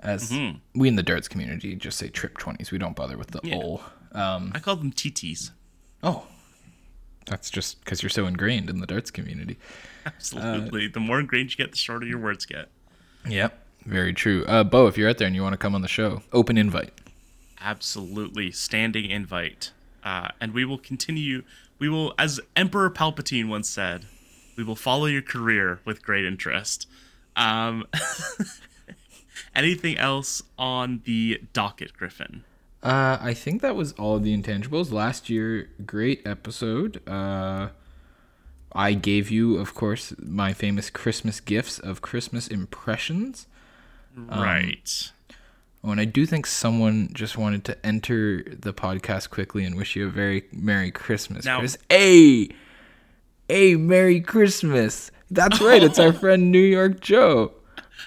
As 0.00 0.32
we 0.74 0.88
in 0.88 0.96
the 0.96 1.02
darts 1.02 1.28
community 1.28 1.74
just 1.76 1.96
say 1.98 2.08
trip 2.08 2.36
twenties, 2.38 2.70
we 2.72 2.78
don't 2.78 2.96
bother 2.96 3.16
with 3.16 3.30
the 3.30 3.40
Yeah. 3.44 3.54
ol. 3.56 3.82
Um, 4.12 4.50
I 4.54 4.58
call 4.58 4.76
them 4.76 4.92
TTs. 4.92 5.50
Oh, 6.02 6.26
that's 7.26 7.48
just 7.50 7.82
because 7.84 8.02
you're 8.02 8.10
so 8.10 8.26
ingrained 8.26 8.68
in 8.68 8.80
the 8.80 8.86
darts 8.86 9.10
community. 9.10 9.56
Absolutely. 10.04 10.88
the 10.88 11.00
more 11.00 11.20
ingrained 11.20 11.52
you 11.52 11.56
get, 11.56 11.70
the 11.70 11.78
shorter 11.78 12.04
your 12.06 12.18
words 12.18 12.44
get. 12.44 12.68
Yep, 13.28 13.58
very 13.86 14.12
true. 14.12 14.44
Uh, 14.46 14.64
Beau, 14.64 14.86
if 14.88 14.98
you're 14.98 15.08
out 15.08 15.18
there 15.18 15.26
and 15.28 15.34
you 15.36 15.42
want 15.42 15.54
to 15.54 15.58
come 15.58 15.74
on 15.74 15.80
the 15.82 15.88
show, 15.88 16.22
open 16.32 16.58
invite. 16.58 16.92
Absolutely. 17.60 18.50
Standing 18.50 19.10
invite. 19.10 19.70
Uh, 20.04 20.28
and 20.40 20.52
we 20.52 20.64
will 20.64 20.78
continue. 20.78 21.42
We 21.78 21.88
will, 21.88 22.14
as 22.18 22.40
Emperor 22.54 22.90
Palpatine 22.90 23.48
once 23.48 23.68
said, 23.68 24.06
we 24.56 24.62
will 24.62 24.76
follow 24.76 25.06
your 25.06 25.22
career 25.22 25.80
with 25.84 26.02
great 26.02 26.24
interest. 26.24 26.86
Um, 27.36 27.86
anything 29.54 29.98
else 29.98 30.42
on 30.58 31.02
the 31.04 31.40
docket, 31.52 31.94
Griffin? 31.94 32.44
Uh, 32.82 33.16
I 33.20 33.32
think 33.32 33.62
that 33.62 33.74
was 33.74 33.92
all 33.94 34.16
of 34.16 34.22
the 34.22 34.36
intangibles. 34.36 34.92
Last 34.92 35.30
year, 35.30 35.70
great 35.86 36.24
episode. 36.26 37.00
Uh, 37.08 37.68
I 38.72 38.92
gave 38.92 39.30
you, 39.30 39.56
of 39.56 39.74
course, 39.74 40.12
my 40.18 40.52
famous 40.52 40.90
Christmas 40.90 41.40
gifts 41.40 41.78
of 41.78 42.02
Christmas 42.02 42.46
impressions. 42.46 43.46
right. 44.14 45.12
Oh, 45.86 45.90
and 45.90 46.00
I 46.00 46.06
do 46.06 46.24
think 46.24 46.46
someone 46.46 47.10
just 47.12 47.36
wanted 47.36 47.64
to 47.66 47.86
enter 47.86 48.42
the 48.44 48.72
podcast 48.72 49.28
quickly 49.28 49.64
and 49.64 49.76
wish 49.76 49.94
you 49.96 50.06
a 50.06 50.10
very 50.10 50.44
Merry 50.50 50.90
Christmas. 50.90 51.44
Now- 51.44 51.58
Chris. 51.58 51.76
Hey! 51.90 52.48
Hey, 53.48 53.76
Merry 53.76 54.20
Christmas! 54.22 55.10
That's 55.30 55.60
right, 55.60 55.82
it's 55.82 55.98
our 55.98 56.12
friend 56.22 56.50
New 56.50 56.58
York 56.62 57.00
Joe. 57.00 57.52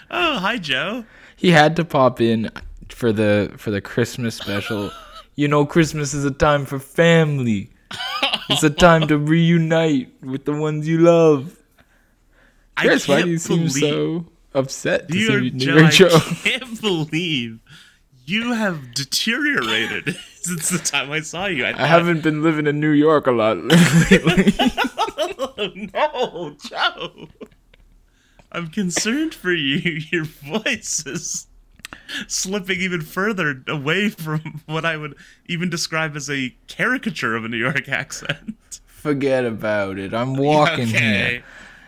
Oh, 0.09 0.39
hi, 0.39 0.57
Joe. 0.57 1.05
He 1.35 1.51
had 1.51 1.75
to 1.75 1.85
pop 1.85 2.19
in 2.19 2.49
for 2.89 3.11
the 3.13 3.53
for 3.57 3.69
the 3.71 3.81
Christmas 3.81 4.35
special. 4.35 4.91
You 5.39 5.47
know, 5.47 5.67
Christmas 5.67 6.15
is 6.15 6.25
a 6.25 6.31
time 6.31 6.65
for 6.65 6.79
family. 6.79 7.69
It's 8.49 8.63
a 8.63 8.71
time 8.71 9.07
to 9.07 9.19
reunite 9.19 10.11
with 10.23 10.45
the 10.45 10.53
ones 10.53 10.87
you 10.87 10.97
love. 10.97 11.55
Chris, 12.75 13.07
I 13.07 13.13
why 13.13 13.21
do 13.21 13.29
you 13.29 13.37
seem 13.37 13.67
believe- 13.67 13.73
so 13.77 14.25
upset 14.57 15.07
to 15.07 15.13
New 15.13 15.25
see 15.25 15.31
York 15.31 15.53
New 15.53 15.89
Joe, 15.89 16.07
York 16.07 16.13
I 16.27 16.33
can't 16.49 16.81
believe 16.81 17.59
you 18.25 18.53
have 18.53 18.93
deteriorated 18.93 20.15
since 20.35 20.69
the 20.69 20.79
time 20.79 21.11
I 21.11 21.21
saw 21.21 21.45
you. 21.45 21.65
I, 21.65 21.83
I 21.83 21.87
haven't 21.87 22.23
been 22.23 22.43
living 22.43 22.67
in 22.67 22.79
New 22.79 22.91
York 22.91 23.25
a 23.27 23.31
lot 23.31 23.57
lately. 24.11 24.53
No, 25.93 26.55
Joe! 26.65 27.29
I'm 28.51 28.67
concerned 28.69 29.33
for 29.33 29.51
you. 29.53 30.01
Your 30.11 30.25
voice 30.25 31.03
is 31.05 31.47
slipping 32.27 32.81
even 32.81 33.01
further 33.01 33.63
away 33.67 34.09
from 34.09 34.61
what 34.65 34.85
I 34.85 34.97
would 34.97 35.15
even 35.47 35.69
describe 35.69 36.15
as 36.15 36.29
a 36.29 36.55
caricature 36.67 37.35
of 37.35 37.45
a 37.45 37.47
New 37.47 37.57
York 37.57 37.87
accent. 37.89 38.81
Forget 38.85 39.45
about 39.45 39.97
it. 39.99 40.13
I'm 40.13 40.35
walking 40.35 40.87
here. 40.87 41.43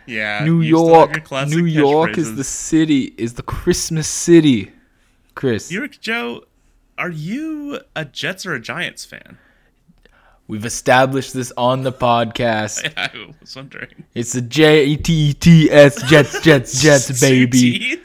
Yeah. 0.05 0.43
New 0.43 0.61
you 0.61 0.77
still 0.77 1.07
have 1.07 1.29
York, 1.29 1.49
New 1.49 1.65
York 1.65 2.17
is 2.17 2.35
the 2.35 2.43
city, 2.43 3.13
is 3.17 3.33
the 3.35 3.43
Christmas 3.43 4.07
city. 4.07 4.71
Chris, 5.35 5.69
New 5.71 5.77
York 5.77 5.99
Joe. 5.99 6.43
Are 6.97 7.09
you 7.09 7.79
a 7.95 8.03
Jets 8.03 8.45
or 8.45 8.53
a 8.53 8.59
Giants 8.59 9.05
fan? 9.05 9.37
we've 10.49 10.65
established 10.65 11.33
this 11.33 11.53
on 11.55 11.83
the 11.83 11.93
podcast. 11.93 12.91
I 12.97 13.31
was 13.39 13.55
wondering. 13.55 14.03
It's 14.13 14.33
the 14.33 14.41
J 14.41 14.85
E 14.85 14.97
T 14.97 15.33
T 15.33 15.71
S 15.71 16.01
Jets, 16.09 16.41
Jets, 16.41 16.81
Jets, 16.81 17.21
baby. 17.21 18.01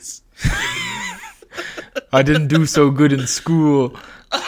I 2.12 2.22
didn't 2.22 2.46
do 2.46 2.66
so 2.66 2.90
good 2.92 3.12
in 3.12 3.26
school. 3.26 3.96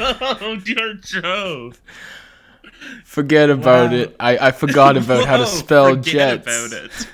Oh, 0.00 0.60
dear 0.62 0.94
Joe. 0.94 1.72
Forget 3.04 3.50
about 3.50 3.90
Wow. 3.90 3.96
it. 3.96 4.16
I, 4.20 4.38
I 4.48 4.50
forgot 4.52 4.96
about 4.96 5.26
how 5.26 5.36
to 5.38 5.46
spell 5.60 5.90
forget 5.96 6.44
Jets. 6.44 6.72
about 6.72 6.84
it. 6.84 7.08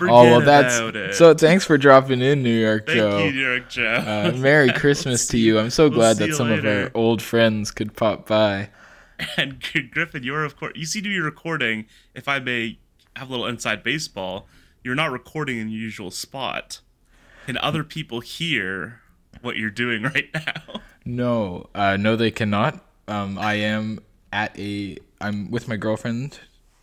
Oh 0.00 0.24
well, 0.24 0.40
that's 0.40 0.78
it. 0.96 1.14
so. 1.14 1.34
Thanks 1.34 1.64
for 1.64 1.78
dropping 1.78 2.20
in, 2.20 2.42
New 2.42 2.52
York 2.58 2.86
Thank 2.86 2.98
Joe. 2.98 3.18
you, 3.24 3.30
New 3.32 3.46
York 3.52 3.68
Joe. 3.68 3.94
Uh, 4.34 4.36
Merry 4.36 4.72
Christmas 4.74 5.28
to 5.28 5.38
you. 5.38 5.58
I'm 5.58 5.70
so 5.70 5.84
we'll 5.84 5.98
glad 5.98 6.16
that 6.18 6.34
some 6.34 6.50
of 6.50 6.64
our 6.66 6.90
old 6.94 7.22
friends 7.22 7.70
could 7.70 7.94
pop 7.96 8.26
by. 8.26 8.70
and 9.36 9.62
Griffin, 9.92 10.24
you're 10.24 10.44
of 10.44 10.56
course 10.56 10.72
you 10.74 10.84
see 10.84 11.00
to 11.00 11.08
your 11.08 11.24
recording. 11.24 11.86
If 12.14 12.26
I 12.26 12.40
may 12.40 12.78
have 13.14 13.28
a 13.28 13.30
little 13.30 13.46
inside 13.46 13.84
baseball, 13.84 14.48
you're 14.82 14.96
not 14.96 15.12
recording 15.12 15.58
in 15.58 15.68
your 15.68 15.80
usual 15.80 16.10
spot. 16.10 16.80
Can 17.46 17.56
other 17.58 17.84
people 17.84 18.20
hear 18.20 19.00
what 19.42 19.56
you're 19.56 19.70
doing 19.70 20.02
right 20.02 20.28
now? 20.34 20.80
No, 21.04 21.68
uh, 21.74 21.96
no, 21.96 22.16
they 22.16 22.30
cannot. 22.32 22.83
Um, 23.08 23.38
I 23.38 23.54
am 23.54 24.00
at 24.32 24.58
a. 24.58 24.96
I'm 25.20 25.50
with 25.50 25.68
my 25.68 25.76
girlfriend 25.76 26.38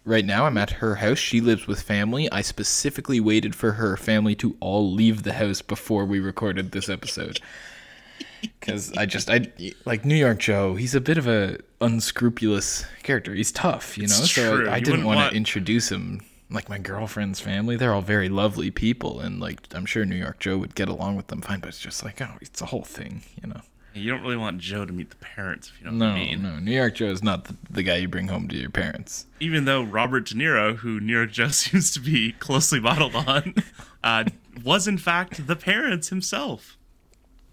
right 0.05 0.25
now. 0.25 0.45
I'm 0.45 0.57
at 0.57 0.71
her 0.71 0.95
house. 0.95 1.17
She 1.19 1.41
lives 1.41 1.67
with 1.67 1.81
family. 1.81 2.31
I 2.31 2.41
specifically 2.41 3.19
waited 3.19 3.55
for 3.55 3.73
her 3.73 3.97
family 3.97 4.36
to 4.36 4.55
all 4.60 4.91
leave 4.91 5.23
the 5.23 5.34
house 5.34 5.62
before 5.62 6.05
we 6.05 6.19
recorded 6.19 6.71
this 6.71 6.89
episode. 6.89 7.39
Because 8.60 8.91
I 8.97 9.05
just 9.05 9.29
I 9.29 9.51
like 9.86 10.03
New 10.03 10.15
York 10.15 10.39
Joe. 10.39 10.73
He's 10.73 10.95
a 10.95 11.01
bit 11.01 11.19
of 11.19 11.27
a 11.27 11.60
unscrupulous 11.79 12.86
character. 13.03 13.36
He's 13.36 13.51
tough, 13.51 13.97
you 13.99 14.07
know. 14.07 14.15
It's 14.17 14.31
so 14.31 14.57
true. 14.57 14.67
I, 14.69 14.75
I 14.75 14.79
didn't 14.79 15.03
want 15.05 15.17
want- 15.17 15.31
to 15.31 15.38
introduce 15.38 15.91
him. 15.91 16.21
Like 16.49 16.67
my 16.67 16.79
girlfriend's 16.79 17.39
family, 17.39 17.77
they're 17.77 17.93
all 17.93 18.01
very 18.01 18.27
lovely 18.29 18.71
people, 18.71 19.19
and 19.21 19.39
like 19.39 19.60
I'm 19.73 19.86
sure 19.86 20.03
New 20.05 20.15
York 20.17 20.39
Joe 20.39 20.57
would 20.57 20.73
get 20.75 20.89
along 20.89 21.15
with 21.17 21.27
them 21.27 21.39
fine. 21.41 21.60
But 21.60 21.69
it's 21.69 21.79
just 21.79 22.03
like, 22.03 22.19
oh, 22.19 22.31
it's 22.41 22.62
a 22.62 22.65
whole 22.65 22.84
thing, 22.84 23.21
you 23.41 23.47
know. 23.47 23.62
You 23.93 24.10
don't 24.12 24.21
really 24.21 24.38
want 24.38 24.60
Joe 24.60 24.86
to 24.86 24.93
meet 24.93 25.10
the 25.10 25.15
parents, 25.17 25.69
if 25.73 25.80
you 25.82 25.86
know 25.88 25.91
No, 25.91 26.06
what 26.10 26.15
I 26.15 26.19
mean. 26.19 26.41
no. 26.43 26.60
New 26.60 26.71
York 26.71 26.95
Joe 26.95 27.08
is 27.08 27.21
not 27.21 27.45
the, 27.45 27.56
the 27.69 27.84
guy 27.84 27.97
you 27.97 28.08
bring 28.08 28.30
home 28.30 28.47
to 28.47 28.56
your 28.56 28.69
parents. 28.69 29.25
Even 29.41 29.65
though 29.65 29.84
Robert 29.84 30.25
De 30.27 30.36
Niro, 30.36 30.75
who 30.77 30.99
New 31.01 31.12
York 31.13 31.32
Joe 31.32 31.47
seems 31.49 31.91
to 31.93 31.99
be 31.99 32.32
closely 32.34 32.80
modeled 32.80 33.15
on, 33.15 33.54
uh, 34.04 34.23
was 34.63 34.88
in 34.88 34.97
fact 34.97 35.45
the 35.47 35.56
parents 35.58 36.08
himself. 36.10 36.77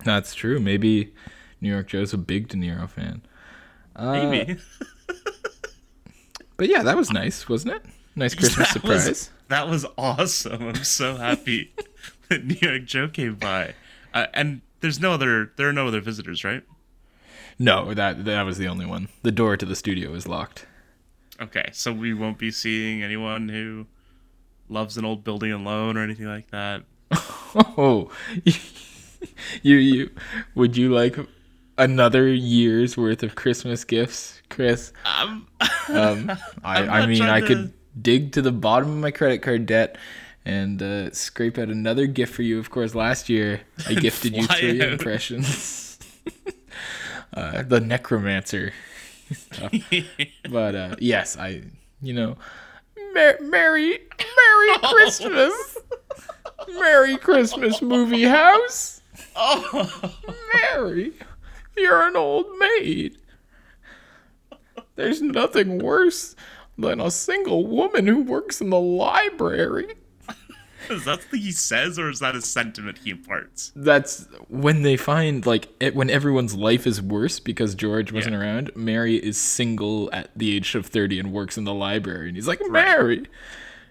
That's 0.05 0.33
true. 0.35 0.61
Maybe 0.61 1.12
New 1.61 1.70
York 1.70 1.88
Joe's 1.88 2.12
a 2.12 2.18
big 2.18 2.48
De 2.48 2.57
Niro 2.57 2.88
fan. 2.88 3.22
Uh, 3.96 4.12
Maybe. 4.31 4.59
But 6.57 6.68
yeah, 6.68 6.83
that 6.83 6.96
was 6.96 7.11
nice, 7.12 7.48
wasn't 7.48 7.74
it? 7.74 7.83
Nice 8.16 8.35
Christmas 8.37 8.72
That 8.74 8.83
was- 8.85 9.03
surprise. 9.05 9.31
that 9.48 9.68
was 9.68 9.87
awesome. 9.96 10.68
I'm 10.68 10.85
so 10.85 11.16
happy 11.16 11.72
that 12.29 12.44
New 12.44 12.57
York 12.61 12.85
Joe 12.85 13.09
came 13.09 13.35
by. 13.37 13.74
Uh, 14.12 14.27
and 14.35 14.61
there's 14.81 15.01
no 15.01 15.12
other, 15.12 15.53
there 15.57 15.69
are 15.69 15.73
no 15.73 15.87
other 15.88 16.01
visitors, 16.01 16.45
right? 16.45 16.62
No, 17.59 17.93
that 17.95 18.25
that 18.25 18.43
was 18.43 18.59
the 18.59 18.69
only 18.69 18.87
one. 18.87 19.09
The 19.23 19.33
door 19.33 19.57
to 19.57 19.67
the 19.67 19.75
studio 19.77 20.14
is 20.14 20.29
locked. 20.29 20.67
Okay, 21.41 21.71
so 21.73 21.93
we 21.93 22.14
won't 22.14 22.38
be 22.38 22.51
seeing 22.51 23.03
anyone 23.03 23.49
who 23.49 23.87
loves 24.69 24.97
an 24.97 25.05
old 25.05 25.25
building 25.25 25.51
alone 25.53 25.97
or 25.97 26.03
anything 26.03 26.27
like 26.27 26.51
that. 26.51 26.83
Oh, 27.57 28.11
you 29.62 29.77
you 29.77 30.11
would 30.55 30.77
you 30.77 30.93
like 30.95 31.17
another 31.79 32.29
year's 32.29 32.97
worth 32.97 33.23
of 33.23 33.35
Christmas 33.35 33.83
gifts, 33.85 34.43
Chris? 34.51 34.93
Um, 35.05 35.47
Um, 35.88 36.31
I, 36.62 36.83
I 36.87 37.07
mean, 37.07 37.23
I 37.23 37.41
trying 37.41 37.47
could 37.47 37.57
to- 37.73 37.73
dig 38.03 38.33
to 38.33 38.43
the 38.43 38.53
bottom 38.53 38.91
of 38.91 38.97
my 38.99 39.11
credit 39.11 39.38
card 39.41 39.64
debt 39.64 39.97
and 40.48 40.82
uh, 40.82 41.11
scrape 41.12 41.58
out 41.58 41.68
another 41.68 42.06
gift 42.06 42.34
for 42.34 42.40
you. 42.40 42.58
Of 42.58 42.70
course, 42.70 42.94
last 42.94 43.28
year 43.28 43.61
I 43.87 43.94
gifted 44.06 44.34
you 44.34 44.46
three 44.46 44.82
out. 44.82 44.92
impressions. 44.92 45.98
uh, 47.34 47.62
the 47.62 47.80
necromancer. 47.80 48.72
but 50.50 50.74
uh, 50.74 50.96
yes, 51.00 51.37
I 51.37 51.64
you 52.00 52.14
know, 52.14 52.37
Mer- 53.12 53.38
Merry 53.42 53.98
Merry 54.00 54.78
Christmas, 54.84 55.76
Merry 56.70 57.18
Christmas 57.18 57.82
movie 57.82 58.24
house. 58.24 59.02
Oh, 59.37 60.14
Mary, 60.54 61.12
you're 61.76 62.08
an 62.08 62.16
old 62.16 62.46
maid. 62.58 63.18
There's 64.96 65.20
nothing 65.20 65.78
worse 65.78 66.34
than 66.78 67.00
a 67.00 67.11
single 67.11 67.66
woman 67.66 68.06
who 68.06 68.22
works 68.22 68.62
in 68.62 68.70
the 68.70 68.80
library. 68.80 69.94
is 70.96 71.05
that 71.05 71.20
what 71.31 71.40
he 71.40 71.53
says, 71.53 71.98
or 71.98 72.09
is 72.11 72.20
that 72.20 72.35
a 72.35 72.40
sentiment 72.42 72.98
he 73.05 73.11
imparts? 73.11 73.72
That's 73.77 74.27
when 74.48 74.83
they 74.83 74.96
find 74.96 75.44
like 75.46 75.68
it, 75.81 75.94
when 75.94 76.11
everyone's 76.11 76.55
life 76.55 76.87
is 76.87 77.01
worse 77.03 77.40
because 77.40 77.74
George 77.74 78.12
wasn't 78.12 78.35
Yeah. 78.35 78.40
around. 78.40 78.70
Mary 78.74 79.16
is 79.16 79.37
single 79.38 80.09
at 80.12 80.31
the 80.37 80.55
age 80.57 80.74
of 80.74 80.87
thirty 80.87 81.18
and 81.18 81.33
works 81.33 81.57
in 81.59 81.64
the 81.64 81.74
library, 81.74 82.29
and 82.29 82.37
he's 82.37 82.48
like, 82.48 82.61
"Mary, 82.68 83.27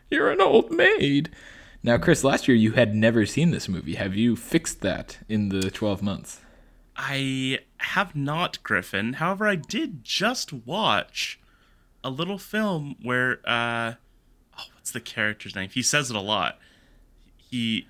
you're 0.10 0.32
an 0.32 0.42
old 0.42 0.72
maid." 0.72 1.30
Now, 1.84 1.98
Chris, 1.98 2.24
last 2.24 2.48
year 2.48 2.58
you 2.58 2.72
had 2.74 2.96
never 2.96 3.26
seen 3.26 3.52
this 3.52 3.70
movie. 3.70 3.96
Have 3.96 4.16
you 4.16 4.36
fixed 4.36 4.82
that 4.82 5.20
in 5.30 5.50
the 5.50 5.70
twelve 5.72 6.02
months? 6.02 6.42
I 6.96 7.60
have 7.78 8.16
not, 8.16 8.62
Griffin. 8.64 9.14
However, 9.14 9.48
I 9.48 9.56
did 9.56 10.04
just 10.04 10.52
watch 10.52 11.40
a 12.04 12.10
little 12.10 12.40
film 12.40 12.96
where, 13.04 13.40
uh, 13.48 13.94
oh, 14.58 14.64
what's 14.74 14.92
the 14.92 15.00
character's 15.00 15.56
name? 15.56 15.70
He 15.72 15.84
says 15.84 16.10
it 16.10 16.16
a 16.16 16.20
lot. 16.22 16.58
He, 17.50 17.88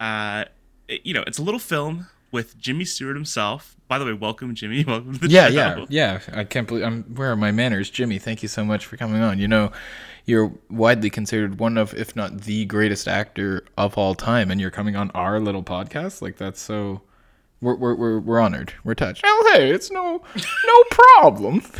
uh, 0.00 0.44
it- 0.88 1.04
you 1.04 1.14
know, 1.14 1.24
it's 1.26 1.38
a 1.38 1.42
little 1.42 1.60
film 1.60 2.06
with 2.32 2.58
Jimmy 2.58 2.84
Stewart 2.84 3.16
himself. 3.16 3.76
By 3.88 3.98
the 3.98 4.04
way, 4.04 4.12
welcome, 4.14 4.54
Jimmy. 4.54 4.84
Welcome 4.86 5.12
to 5.14 5.20
the 5.20 5.28
Yeah, 5.28 5.48
show. 5.48 5.86
yeah, 5.88 6.18
yeah. 6.28 6.40
I 6.40 6.42
can't 6.44 6.66
believe 6.66 6.84
I'm. 6.84 7.04
Where 7.04 7.30
are 7.30 7.36
my 7.36 7.52
manners, 7.52 7.88
Jimmy? 7.88 8.18
Thank 8.18 8.42
you 8.42 8.48
so 8.48 8.64
much 8.64 8.84
for 8.84 8.96
coming 8.96 9.22
on. 9.22 9.38
You 9.38 9.46
know, 9.46 9.70
you're 10.24 10.52
widely 10.68 11.08
considered 11.08 11.60
one 11.60 11.78
of, 11.78 11.94
if 11.94 12.16
not 12.16 12.40
the 12.40 12.64
greatest 12.64 13.06
actor 13.06 13.64
of 13.78 13.96
all 13.96 14.16
time, 14.16 14.50
and 14.50 14.60
you're 14.60 14.72
coming 14.72 14.96
on 14.96 15.12
our 15.12 15.38
little 15.38 15.62
podcast. 15.62 16.20
Like 16.20 16.36
that's 16.36 16.60
so. 16.60 17.02
We're 17.60 17.76
we're 17.76 17.94
we're, 17.94 18.18
we're 18.18 18.40
honored. 18.40 18.72
We're 18.82 18.94
touched. 18.96 19.22
Oh, 19.24 19.52
hey, 19.54 19.70
it's 19.70 19.90
no 19.92 20.20
no 20.66 20.84
problem. 20.90 21.62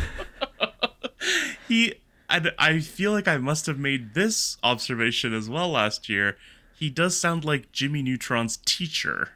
He, 1.67 1.95
and 2.29 2.51
I 2.57 2.79
feel 2.79 3.11
like 3.11 3.27
I 3.27 3.37
must 3.37 3.65
have 3.65 3.77
made 3.79 4.13
this 4.13 4.57
observation 4.63 5.33
as 5.33 5.49
well 5.49 5.69
last 5.69 6.07
year. 6.07 6.37
He 6.77 6.89
does 6.91 7.19
sound 7.19 7.43
like 7.43 7.71
Jimmy 7.71 8.03
Neutron's 8.03 8.57
teacher. 8.57 9.29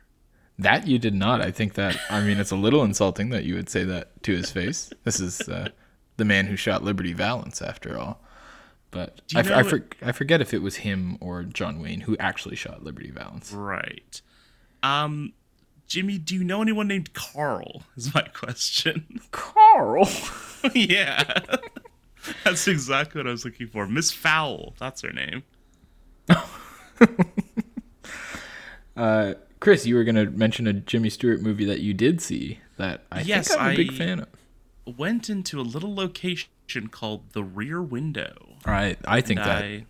That 0.60 0.86
you 0.86 1.00
did 1.00 1.16
not. 1.16 1.42
I 1.42 1.50
think 1.50 1.74
that. 1.74 1.98
I 2.10 2.22
mean, 2.22 2.38
it's 2.38 2.52
a 2.52 2.56
little 2.56 2.84
insulting 2.84 3.30
that 3.30 3.46
you 3.46 3.56
would 3.56 3.68
say 3.68 3.84
that 3.84 4.22
to 4.24 4.36
his 4.36 4.52
face. 4.52 4.94
This 5.06 5.20
is 5.20 5.42
uh, 5.50 5.70
the 6.18 6.26
man 6.26 6.46
who 6.46 6.56
shot 6.56 6.84
Liberty 6.84 7.14
Valance, 7.14 7.60
after 7.60 7.98
all. 7.98 8.22
But 8.92 9.22
I, 9.34 9.40
I, 9.40 9.64
for, 9.64 9.88
I 10.04 10.12
forget 10.12 10.40
if 10.42 10.54
it 10.54 10.62
was 10.62 10.78
him 10.78 11.18
or 11.20 11.44
John 11.44 11.82
Wayne 11.82 12.02
who 12.02 12.16
actually 12.18 12.58
shot 12.58 12.84
Liberty 12.84 13.10
Valance. 13.10 13.52
Right. 13.52 14.22
Um, 14.84 15.34
Jimmy, 15.88 16.20
do 16.20 16.36
you 16.36 16.44
know 16.44 16.62
anyone 16.62 16.88
named 16.88 17.14
Carl? 17.14 17.84
Is 17.98 18.14
my 18.14 18.22
question. 18.34 19.20
Carl. 19.32 20.08
yeah. 20.76 21.42
That's 22.44 22.68
exactly 22.68 23.20
what 23.20 23.28
I 23.28 23.32
was 23.32 23.46
looking 23.46 23.68
for. 23.68 23.88
Miss 23.88 24.12
Fowl. 24.12 24.76
That's 24.78 25.02
her 25.02 25.12
name. 25.12 25.42
Uh, 28.96 29.36
Chris, 29.60 29.86
you 29.86 29.96
were 29.96 30.04
going 30.04 30.16
to 30.16 30.26
mention 30.26 30.68
a 30.68 30.74
Jimmy 30.74 31.10
Stewart 31.10 31.42
movie 31.42 31.66
that 31.66 31.80
you 31.80 31.94
did 31.94 32.22
see 32.22 32.60
that 32.78 33.04
I 33.12 33.22
Yes, 33.22 33.48
think 33.48 33.62
I'm 33.62 33.74
a 33.74 33.76
big 33.76 33.94
fan 33.94 34.20
of. 34.20 34.28
Went 34.98 35.30
into 35.30 35.60
a 35.60 35.64
little 35.64 35.96
location 35.96 36.50
called 36.90 37.32
the 37.32 37.44
Rear 37.44 37.82
Window. 37.82 38.58
I 38.66 38.98
I 39.06 39.22
think 39.22 39.40
that 39.40 39.64
I, 39.64 39.86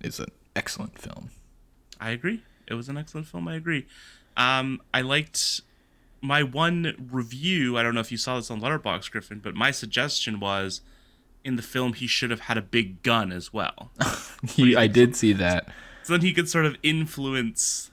is 0.00 0.20
an 0.20 0.28
excellent 0.54 0.98
film. 0.98 1.30
I 2.00 2.10
agree. 2.10 2.42
It 2.66 2.74
was 2.74 2.88
an 2.88 2.96
excellent 2.96 3.26
film. 3.26 3.48
I 3.48 3.56
agree. 3.56 3.86
Um, 4.36 4.80
I 4.94 5.00
liked 5.00 5.62
my 6.20 6.42
one 6.42 7.08
review. 7.10 7.76
I 7.76 7.82
don't 7.82 7.94
know 7.94 8.00
if 8.00 8.12
you 8.12 8.18
saw 8.18 8.36
this 8.36 8.50
on 8.50 8.60
Letterboxd, 8.60 9.10
Griffin, 9.10 9.40
but 9.40 9.54
my 9.54 9.70
suggestion 9.72 10.38
was 10.38 10.80
in 11.44 11.56
the 11.56 11.62
film 11.62 11.94
he 11.94 12.06
should 12.06 12.30
have 12.30 12.40
had 12.40 12.56
a 12.56 12.62
big 12.62 13.02
gun 13.02 13.32
as 13.32 13.52
well. 13.52 13.90
He, 14.48 14.76
I 14.76 14.86
did 14.86 15.16
see 15.16 15.32
that. 15.32 15.68
So 16.08 16.14
then 16.14 16.22
he 16.22 16.32
could 16.32 16.48
sort 16.48 16.64
of 16.64 16.74
influence 16.82 17.90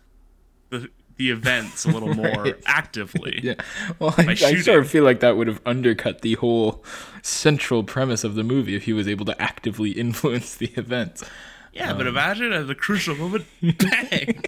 the 0.69 0.87
the 1.17 1.31
events 1.31 1.83
a 1.83 1.89
little 1.89 2.13
more 2.15 2.43
Right. 2.43 2.55
actively. 2.65 3.39
Yeah. 3.43 3.55
Well, 3.99 4.15
I, 4.17 4.29
I 4.31 4.35
sort 4.61 4.79
of 4.79 4.89
feel 4.89 5.03
like 5.03 5.19
that 5.19 5.35
would 5.35 5.47
have 5.47 5.59
undercut 5.65 6.21
the 6.21 6.35
whole 6.35 6.81
central 7.21 7.83
premise 7.83 8.23
of 8.23 8.35
the 8.35 8.43
movie 8.45 8.73
if 8.73 8.83
he 8.85 8.93
was 8.93 9.05
able 9.09 9.25
to 9.25 9.41
actively 9.41 9.91
influence 10.05 10.55
the 10.55 10.67
events. 10.77 11.25
Yeah, 11.73 11.91
but 11.91 12.07
imagine 12.07 12.53
at 12.53 12.67
the 12.67 12.75
crucial 12.75 13.15
moment, 13.17 13.43
bang! 13.61 14.41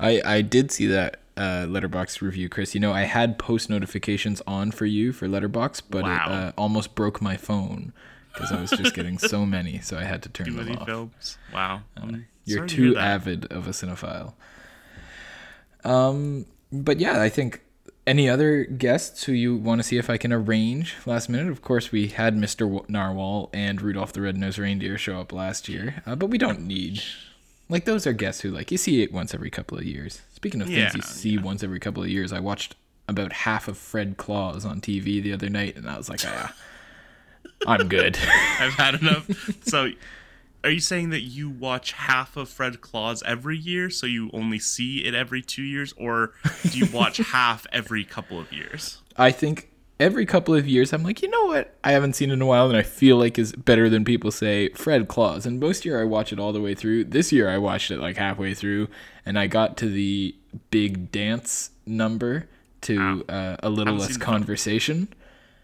I 0.00 0.20
I 0.24 0.42
did 0.42 0.72
see 0.72 0.86
that 0.88 1.20
uh, 1.36 1.66
Letterboxd 1.68 2.20
review, 2.20 2.48
Chris. 2.48 2.74
You 2.74 2.80
know, 2.80 2.92
I 2.92 3.02
had 3.02 3.38
post 3.38 3.70
notifications 3.70 4.42
on 4.44 4.72
for 4.72 4.86
you 4.86 5.12
for 5.12 5.28
Letterboxd, 5.28 5.82
but 5.88 6.02
Wow. 6.02 6.26
it 6.26 6.32
uh, 6.32 6.52
almost 6.58 6.96
broke 6.96 7.22
my 7.22 7.36
phone 7.36 7.92
because 8.36 8.52
I 8.52 8.60
was 8.60 8.70
just 8.70 8.94
getting 8.94 9.18
so 9.18 9.44
many, 9.56 9.80
so 9.80 9.96
I 9.98 10.04
had 10.04 10.22
to 10.24 10.28
turn 10.28 10.46
Too 10.46 10.52
them 10.52 10.66
many 10.66 10.76
off. 10.78 10.86
films. 10.86 11.38
Wow. 11.52 11.82
I'm 11.96 12.26
You're 12.44 12.58
sorry 12.58 12.68
to 12.68 12.76
too 12.76 12.96
avid 12.98 13.46
of 13.52 13.66
a 13.66 13.70
cinephile. 13.70 14.34
Um, 15.84 16.46
but 16.72 16.98
yeah, 17.00 17.20
I 17.20 17.28
think 17.28 17.62
any 18.06 18.28
other 18.28 18.64
guests 18.64 19.24
who 19.24 19.32
you 19.32 19.56
want 19.56 19.80
to 19.80 19.82
see 19.82 19.98
if 19.98 20.08
I 20.10 20.16
can 20.16 20.32
arrange 20.32 20.94
last 21.06 21.28
minute. 21.28 21.50
Of 21.50 21.62
course, 21.62 21.90
we 21.92 22.08
had 22.08 22.36
Mr. 22.36 22.60
W- 22.60 22.84
Narwhal 22.88 23.50
and 23.52 23.80
Rudolph 23.80 24.12
the 24.12 24.20
Red-Nosed 24.20 24.58
Reindeer 24.58 24.96
show 24.98 25.20
up 25.20 25.32
last 25.32 25.68
year, 25.68 26.02
uh, 26.06 26.14
but 26.14 26.26
we 26.26 26.38
don't 26.38 26.60
need 26.66 27.02
like 27.68 27.84
those 27.84 28.06
are 28.06 28.12
guests 28.12 28.42
who 28.42 28.50
like 28.50 28.70
you 28.70 28.78
see 28.78 29.02
it 29.02 29.12
once 29.12 29.34
every 29.34 29.50
couple 29.50 29.76
of 29.76 29.84
years. 29.84 30.22
Speaking 30.34 30.60
of 30.60 30.68
things 30.68 30.94
you 30.94 31.00
Yeah, 31.00 31.04
see 31.04 31.38
once 31.38 31.62
every 31.64 31.80
couple 31.80 32.02
of 32.02 32.08
years, 32.08 32.32
I 32.32 32.38
watched 32.40 32.76
about 33.08 33.32
half 33.32 33.66
of 33.68 33.76
Fred 33.78 34.16
Claus 34.16 34.64
on 34.64 34.80
TV 34.80 35.20
the 35.22 35.32
other 35.32 35.48
night, 35.48 35.76
and 35.76 35.88
I 35.88 35.96
was 35.96 36.08
like, 36.08 36.20
ah, 36.24 36.54
I'm 37.66 37.88
good. 37.88 38.18
I've 38.60 38.74
had 38.74 38.94
enough. 38.96 39.28
so, 39.64 39.90
are 40.64 40.70
you 40.70 40.80
saying 40.80 41.10
that 41.10 41.22
you 41.22 41.48
watch 41.48 41.92
half 41.92 42.36
of 42.36 42.48
Fred 42.48 42.80
Claus 42.80 43.22
every 43.24 43.56
year, 43.56 43.88
so 43.90 44.06
you 44.06 44.30
only 44.32 44.58
see 44.58 45.04
it 45.04 45.14
every 45.14 45.42
two 45.42 45.62
years, 45.62 45.94
or 45.96 46.32
do 46.70 46.78
you 46.78 46.86
watch 46.92 47.16
half 47.32 47.66
every 47.72 48.04
couple 48.04 48.38
of 48.38 48.52
years? 48.52 49.00
I 49.16 49.30
think 49.30 49.70
every 49.98 50.26
couple 50.26 50.54
of 50.54 50.66
years 50.66 50.92
I'm 50.92 51.02
like, 51.02 51.22
you 51.22 51.28
know 51.28 51.46
what? 51.46 51.74
I 51.82 51.92
haven't 51.92 52.14
seen 52.14 52.30
in 52.30 52.42
a 52.42 52.46
while 52.46 52.68
and 52.68 52.76
I 52.76 52.82
feel 52.82 53.16
like 53.16 53.38
is 53.38 53.52
better 53.52 53.88
than 53.88 54.04
people 54.04 54.30
say 54.30 54.68
Fred 54.70 55.08
Claus. 55.08 55.46
And 55.46 55.58
most 55.58 55.84
year 55.84 56.00
I 56.00 56.04
watch 56.04 56.32
it 56.32 56.38
all 56.38 56.52
the 56.52 56.60
way 56.60 56.74
through. 56.74 57.04
This 57.04 57.32
year 57.32 57.48
I 57.48 57.58
watched 57.58 57.90
it 57.90 57.98
like 57.98 58.16
halfway 58.16 58.54
through 58.54 58.88
and 59.24 59.38
I 59.38 59.46
got 59.46 59.76
to 59.78 59.88
the 59.88 60.34
big 60.70 61.10
dance 61.10 61.70
number 61.86 62.48
to 62.82 63.24
uh, 63.28 63.56
a 63.62 63.70
little 63.70 63.94
less 63.94 64.16
conversation. 64.16 65.08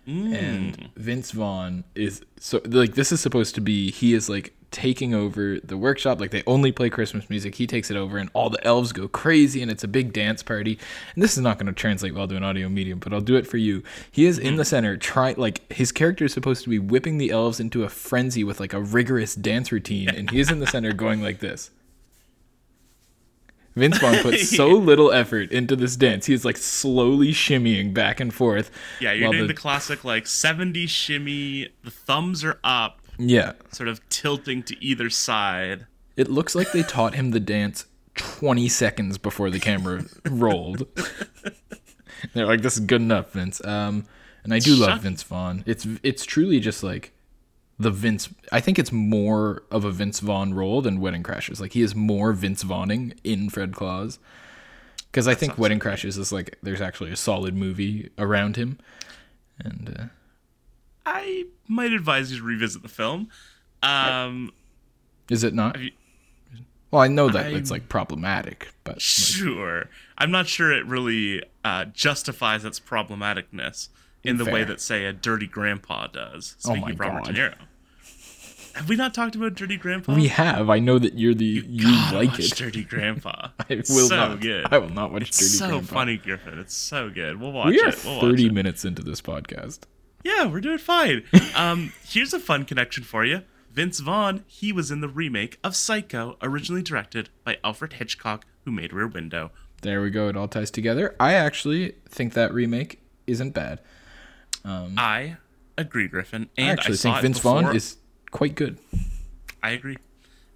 Mm. 0.07 0.35
And 0.35 0.91
Vince 0.97 1.31
Vaughn 1.31 1.85
is 1.95 2.23
so 2.39 2.61
like 2.65 2.95
this 2.95 3.13
is 3.13 3.21
supposed 3.21 3.55
to 3.55 3.61
be 3.61 3.91
he 3.91 4.15
is 4.15 4.29
like 4.29 4.53
taking 4.73 5.15
over 5.15 5.61
the 5.61 5.77
workshop. 5.77 6.19
Like 6.19 6.31
they 6.31 6.43
only 6.47 6.73
play 6.73 6.91
christmas 6.91 7.31
music. 7.31 7.55
He 7.55 7.67
takes 7.67 7.91
it 7.91 7.97
over 7.97 8.19
and 8.19 8.31
all 8.33 8.51
the 8.51 8.65
elves 8.67 8.93
go 8.93 9.07
crazy 9.07 9.63
and 9.63 9.71
it's 9.71 9.85
a 9.85 9.89
big 9.89 10.13
dance 10.13 10.43
party. 10.43 10.79
And 11.15 11.23
this 11.23 11.37
is 11.37 11.43
not 11.43 11.59
going 11.59 11.67
to 11.67 11.73
translate 11.73 12.15
well 12.15 12.27
to 12.27 12.37
an 12.37 12.43
audio 12.43 12.69
medium 12.69 12.99
but 12.99 13.13
i'll 13.13 13.21
do 13.21 13.37
it 13.37 13.47
for 13.47 13.59
you. 13.59 13.83
He 14.11 14.27
is 14.27 14.39
in 14.39 14.57
the 14.57 14.65
center 14.65 14.97
try 14.97 15.35
like 15.37 15.71
his 15.73 15.93
character 15.93 16.25
is 16.25 16.33
supposed 16.33 16.65
to 16.65 16.71
be 16.71 16.79
whipping 16.79 17.19
the 17.19 17.31
elves 17.31 17.61
into 17.61 17.85
a 17.85 17.89
frenzy 17.89 18.43
with 18.43 18.59
like 18.59 18.73
a 18.73 18.81
rigorous 18.81 19.35
dance 19.35 19.71
routine. 19.71 20.09
And 20.09 20.31
he 20.31 20.41
is 20.41 20.51
in 20.51 20.59
the 20.59 20.67
center 20.67 20.93
going 20.93 21.23
like 21.23 21.39
this 21.39 21.71
Vince 23.75 23.99
Vaughn 23.99 24.19
put 24.23 24.39
so 24.41 24.69
little 24.69 25.13
effort 25.13 25.51
into 25.53 25.77
this 25.77 25.97
dance. 25.97 26.27
He 26.27 26.35
is 26.35 26.45
like 26.45 26.57
slowly 26.57 27.29
shimmying 27.33 27.95
back 27.95 28.21
and 28.21 28.33
forth. 28.33 28.71
Yeah, 29.01 29.13
you're 29.13 29.31
doing 29.31 29.43
the- 29.43 29.49
the 29.49 29.55
classic 29.55 30.05
like 30.05 30.27
70 30.27 30.87
shimmy. 30.87 31.69
The 31.83 31.91
thumbs 31.91 32.45
are 32.45 32.59
up, 32.63 33.01
yeah. 33.19 33.53
sort 33.71 33.89
of 33.89 34.07
tilting 34.09 34.63
to 34.65 34.85
either 34.85 35.09
side. 35.11 35.87
It 36.17 36.29
looks 36.31 36.55
like 36.55 36.73
they 36.73 36.83
taught 36.83 37.15
him 37.15 37.31
the 37.31 37.41
dance 37.41 37.87
20 38.17 38.69
seconds 38.69 39.17
before 39.17 39.49
the 39.49 39.59
camera 39.61 40.05
rolled. 40.29 40.87
They're 42.35 42.47
like, 42.47 42.61
"This 42.63 42.75
is 42.75 42.81
good 42.81 43.01
enough, 43.01 43.33
Vince." 43.33 43.65
Um, 43.65 44.05
and 44.45 44.53
I 44.53 44.59
do 44.59 44.75
love 44.77 45.01
Vince 45.03 45.23
Vaughn. 45.23 45.65
It's 45.67 45.87
it's 46.03 46.25
truly 46.25 46.61
just 46.61 46.83
like 46.83 47.13
the 47.83 47.91
Vince. 47.91 48.29
I 48.51 48.61
think 48.61 48.79
it's 48.79 48.93
more 48.93 49.63
of 49.71 49.85
a 49.85 49.91
Vince 49.91 50.21
Vaughn 50.21 50.55
role 50.55 50.81
than 50.83 51.01
Wedding 51.01 51.23
Crashers. 51.23 51.61
Like 51.61 51.73
he 51.73 51.83
is 51.83 51.95
more 51.95 52.33
Vince 52.33 52.63
Vaughning 52.63 53.15
in 53.25 53.49
Fred 53.51 53.75
Claus. 53.75 54.19
Because 55.11 55.29
I 55.29 55.35
think 55.35 55.59
Wedding 55.59 55.79
Crashers 55.79 56.17
is 56.19 56.33
like 56.33 56.57
there's 56.63 56.81
actually 56.81 57.11
a 57.13 57.17
solid 57.17 57.55
movie 57.55 58.09
around 58.19 58.57
him, 58.57 58.79
and 59.63 59.95
uh, 59.99 60.05
I 61.05 61.45
might 61.69 61.93
advise 61.93 62.33
you 62.33 62.39
to 62.39 62.45
revisit 62.45 62.83
the 62.83 62.89
film. 62.89 63.29
Um, 63.83 64.53
is 65.29 65.45
it 65.45 65.53
not? 65.55 65.79
You- 65.79 65.91
Well, 66.91 67.03
I 67.03 67.09
know 67.09 67.29
that 67.29 67.53
it's 67.53 67.71
I'm- 67.71 67.75
like 67.81 67.89
problematic, 67.91 68.73
but 68.85 68.95
like, 68.95 69.01
Sure. 69.01 69.91
I'm 70.17 70.31
not 70.31 70.47
sure 70.49 70.73
it 70.73 70.87
really 70.87 71.43
uh, 71.65 71.87
justifies 71.87 72.65
its 72.65 72.81
problematicness 72.81 73.89
in 74.25 74.37
the 74.37 74.45
way 74.45 74.63
that, 74.65 74.81
say, 74.81 75.05
a 75.05 75.13
Dirty 75.13 75.47
Grandpa 75.49 76.07
does. 76.07 76.55
Oh 76.65 76.71
Speaking 76.71 76.81
my 76.83 76.91
of 76.93 77.01
Robert 77.01 77.25
God. 77.25 77.35
De 77.35 77.41
Niro. 77.41 77.55
Have 78.75 78.89
we 78.89 78.97
not 78.97 79.15
talked 79.15 79.35
about 79.35 79.55
Dirty 79.55 79.77
Grandpa? 79.77 80.15
We 80.15 80.29
have. 80.29 80.71
I 80.71 80.79
know 80.79 80.99
that 80.99 81.19
you're 81.19 81.35
the 81.35 81.45
you, 81.45 81.85
Gotta 81.85 82.17
like 82.17 82.39
it. 82.39 82.51
Dirty 82.57 82.85
Grandpa. 82.85 83.49
I 83.71 83.75
will 83.77 83.85
so 83.85 84.17
not. 84.17 84.41
good. 84.41 84.67
I 84.71 84.79
will 84.79 84.89
not 84.91 85.13
watch 85.13 85.29
It's 85.29 85.39
Dirty 85.39 85.51
so 85.51 85.69
Grandpa. 85.69 85.95
funny, 85.95 86.17
Griffin. 86.17 86.59
It's 86.59 86.75
so 86.75 87.11
good. 87.11 87.41
We'll 87.41 87.53
watch 87.53 87.69
We 87.69 87.81
are 87.83 87.89
it. 87.89 88.05
We'll 88.05 88.15
watch 88.17 88.23
30 88.23 88.47
it. 88.47 88.53
minutes 88.53 88.85
into 88.85 89.03
this 89.03 89.21
podcast. 89.21 89.81
Yeah, 90.25 90.47
we're 90.47 90.61
doing 90.61 90.79
fine. 90.79 91.25
um, 91.57 91.93
here's 92.07 92.33
a 92.33 92.39
fun 92.41 92.65
connection 92.65 93.05
for 93.05 93.25
you. 93.25 93.43
Vince 93.73 94.01
Vaughn, 94.01 94.45
he 94.47 94.73
was 94.73 94.91
in 94.91 95.01
the 95.01 95.09
remake 95.09 95.59
of 95.65 95.75
Psycho, 95.75 96.37
originally 96.43 96.83
directed 96.83 97.31
by 97.45 97.59
Alfred 97.65 97.95
Hitchcock, 97.95 98.45
who 98.65 98.71
made 98.71 98.93
Rear 98.93 99.07
Window. 99.09 99.51
There 99.81 100.01
we 100.03 100.11
go. 100.11 100.29
It 100.29 100.37
all 100.37 100.47
ties 100.49 100.71
together. 100.71 101.17
I 101.19 101.33
actually 101.35 101.95
think 102.09 102.35
that 102.35 102.53
remake 102.55 103.01
isn't 103.27 103.51
bad. 103.53 103.81
I 104.65 105.37
agree, 105.77 106.07
Griffin. 106.09 106.49
And 106.57 106.69
I 106.69 106.73
actually 106.73 106.97
saw 106.97 107.13
think 107.15 107.23
Vince 107.23 107.39
Vaughn 107.41 107.75
is 107.75 107.97
quite 108.33 108.57
good. 108.57 108.79
I 109.63 109.71
agree. 109.71 109.97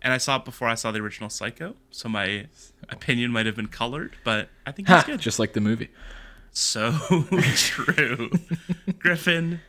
And 0.03 0.13
I 0.13 0.19
saw 0.19 0.37
it 0.37 0.45
before 0.45 0.69
I 0.69 0.75
saw 0.75 0.91
the 0.91 0.99
original 1.01 1.31
Psycho, 1.31 1.75
so 1.91 2.09
my 2.09 2.47
opinion 2.89 3.31
might 3.33 3.47
have 3.47 3.57
been 3.57 3.69
colored, 3.69 4.17
but 4.25 4.49
I 4.67 4.73
think 4.73 4.91
it's 4.91 5.05
good. 5.05 5.21
just 5.21 5.39
like 5.39 5.53
the 5.53 5.61
movie. 5.61 5.89
So 6.53 6.93
true. 7.55 8.31
Griffin, 8.99 9.61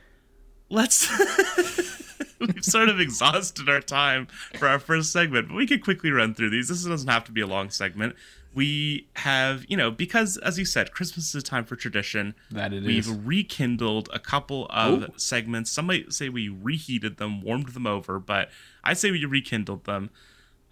let's. 0.70 1.08
We've 2.40 2.64
sort 2.64 2.90
of 2.90 3.00
exhausted 3.00 3.68
our 3.68 3.82
time 3.82 4.28
for 4.60 4.68
our 4.68 4.78
first 4.80 5.12
segment, 5.12 5.48
but 5.48 5.56
we 5.56 5.66
could 5.66 5.84
quickly 5.84 6.12
run 6.12 6.36
through 6.36 6.52
these. 6.52 6.68
This 6.70 6.84
doesn't 6.84 7.08
have 7.10 7.24
to 7.26 7.32
be 7.32 7.42
a 7.42 7.48
long 7.48 7.72
segment. 7.72 8.16
We 8.58 9.08
have, 9.18 9.66
you 9.68 9.78
know, 9.78 9.92
because 9.92 10.38
as 10.38 10.58
you 10.58 10.66
said, 10.66 10.92
Christmas 10.92 11.30
is 11.30 11.36
a 11.36 11.46
time 11.46 11.64
for 11.64 11.76
tradition. 11.76 12.34
That 12.50 12.74
it 12.74 12.84
We've 12.84 13.08
is. 13.08 13.10
rekindled 13.10 14.10
a 14.12 14.18
couple 14.20 14.66
of 14.72 15.04
Oh. 15.04 15.14
segments. 15.16 15.72
Some 15.72 15.86
might 15.86 16.12
say 16.12 16.28
we 16.30 16.50
reheated 16.50 17.18
them, 17.18 17.42
warmed 17.42 17.70
them 17.70 17.86
over, 17.86 18.18
but 18.20 18.50
I 18.84 18.94
say 18.94 19.12
we 19.12 19.24
rekindled 19.26 19.84
them. 19.86 20.10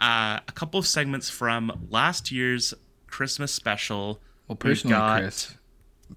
Uh, 0.01 0.39
a 0.47 0.51
couple 0.53 0.79
of 0.79 0.87
segments 0.87 1.29
from 1.29 1.87
last 1.91 2.31
year's 2.31 2.73
Christmas 3.05 3.53
special. 3.53 4.19
Well, 4.47 4.55
personally, 4.55 4.95
got- 4.95 5.21
Chris, 5.21 5.53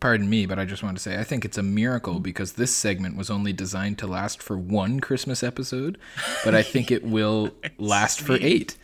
pardon 0.01 0.31
me, 0.31 0.47
but 0.47 0.59
I 0.59 0.65
just 0.65 0.83
want 0.83 0.97
to 0.97 1.03
say 1.03 1.19
I 1.19 1.25
think 1.25 1.45
it's 1.45 1.59
a 1.59 1.63
miracle 1.63 2.19
because 2.19 2.55
this 2.55 2.75
segment 2.75 3.15
was 3.17 3.29
only 3.31 3.53
designed 3.53 3.99
to 3.99 4.07
last 4.07 4.43
for 4.43 4.57
one 4.57 5.01
Christmas 5.01 5.43
episode, 5.43 5.99
but 6.45 6.55
I 6.55 6.63
think 6.63 6.91
it 6.91 7.05
will 7.05 7.53
last 7.79 8.21
for 8.23 8.39
eight. 8.41 8.77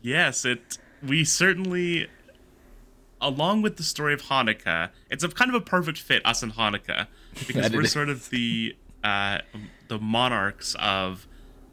Yes, 0.00 0.44
it. 0.44 0.78
We 1.06 1.24
certainly, 1.24 2.08
along 3.20 3.62
with 3.62 3.76
the 3.76 3.82
story 3.82 4.14
of 4.14 4.22
Hanukkah, 4.22 4.90
it's 5.10 5.24
a 5.24 5.28
kind 5.28 5.54
of 5.54 5.54
a 5.54 5.64
perfect 5.64 5.98
fit. 5.98 6.24
Us 6.24 6.42
and 6.42 6.52
Hanukkah, 6.52 7.06
because 7.46 7.72
we're 7.72 7.84
sort 7.84 8.08
of 8.08 8.30
the 8.30 8.76
uh, 9.04 9.38
the 9.88 9.98
monarchs 9.98 10.74
of 10.78 11.26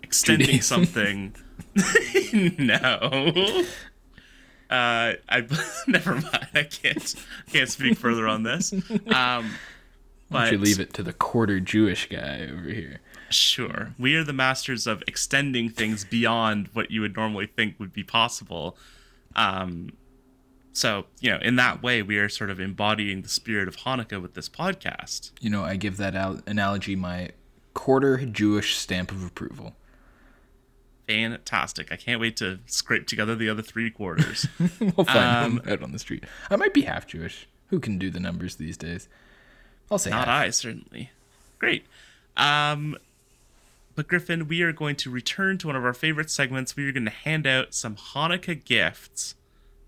extending 0.03 0.61
something. 0.61 1.35
no. 2.33 3.65
Uh, 4.69 5.13
I 5.29 5.47
never 5.87 6.15
mind. 6.15 6.47
I 6.53 6.63
can't 6.63 7.15
can't 7.51 7.69
speak 7.69 7.97
further 7.97 8.27
on 8.27 8.43
this. 8.43 8.73
Um, 9.07 9.51
but 10.29 10.51
you 10.51 10.57
leave 10.57 10.79
it 10.79 10.93
to 10.93 11.03
the 11.03 11.13
quarter 11.13 11.59
Jewish 11.59 12.09
guy 12.09 12.47
over 12.51 12.69
here? 12.69 12.99
Sure. 13.29 13.93
We 13.99 14.15
are 14.15 14.23
the 14.23 14.33
masters 14.33 14.87
of 14.87 15.03
extending 15.07 15.69
things 15.69 16.03
beyond 16.03 16.69
what 16.73 16.91
you 16.91 17.01
would 17.01 17.15
normally 17.15 17.47
think 17.47 17.79
would 17.79 17.93
be 17.93 18.03
possible. 18.03 18.77
Um, 19.35 19.89
so, 20.73 21.05
you 21.21 21.29
know, 21.31 21.39
in 21.41 21.55
that 21.55 21.81
way, 21.81 22.01
we 22.01 22.17
are 22.17 22.27
sort 22.29 22.49
of 22.49 22.59
embodying 22.59 23.21
the 23.21 23.29
spirit 23.29 23.67
of 23.67 23.77
Hanukkah 23.77 24.21
with 24.21 24.33
this 24.33 24.49
podcast. 24.49 25.31
You 25.39 25.49
know, 25.49 25.63
I 25.63 25.75
give 25.77 25.97
that 25.97 26.15
al- 26.15 26.41
analogy 26.45 26.95
my 26.95 27.29
quarter 27.73 28.17
Jewish 28.25 28.75
stamp 28.77 29.11
of 29.11 29.23
approval. 29.25 29.75
Fantastic. 31.07 31.91
I 31.91 31.97
can't 31.97 32.19
wait 32.19 32.35
to 32.37 32.59
scrape 32.65 33.05
together 33.07 33.35
the 33.35 33.47
other 33.49 33.61
three 33.61 33.91
quarters. 33.91 34.47
we'll 34.79 35.05
find 35.05 35.09
Um, 35.45 35.55
them 35.57 35.71
out 35.73 35.83
on 35.83 35.91
the 35.91 35.99
street. 35.99 36.23
I 36.49 36.55
might 36.55 36.73
be 36.73 36.81
half 36.81 37.05
Jewish. 37.05 37.47
Who 37.67 37.79
can 37.79 37.97
do 37.99 38.09
the 38.09 38.19
numbers 38.19 38.55
these 38.55 38.75
days? 38.77 39.07
I'll 39.91 39.97
say 39.99 40.09
Not 40.09 40.27
half. 40.27 40.45
I, 40.45 40.49
certainly. 40.49 41.11
Great. 41.59 41.85
Um, 42.37 42.97
but 43.95 44.07
Griffin, 44.07 44.47
we 44.47 44.61
are 44.61 44.71
going 44.73 44.95
to 44.97 45.09
return 45.09 45.57
to 45.59 45.67
one 45.67 45.75
of 45.75 45.85
our 45.85 45.93
favorite 45.93 46.29
segments. 46.29 46.75
We 46.75 46.87
are 46.87 46.91
going 46.91 47.05
to 47.05 47.11
hand 47.11 47.47
out 47.47 47.73
some 47.73 47.95
Hanukkah 47.95 48.63
gifts 48.63 49.35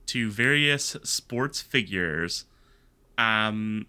to 0.07 0.31
various 0.31 0.95
sports 1.03 1.61
figures. 1.61 2.45
Um, 3.17 3.85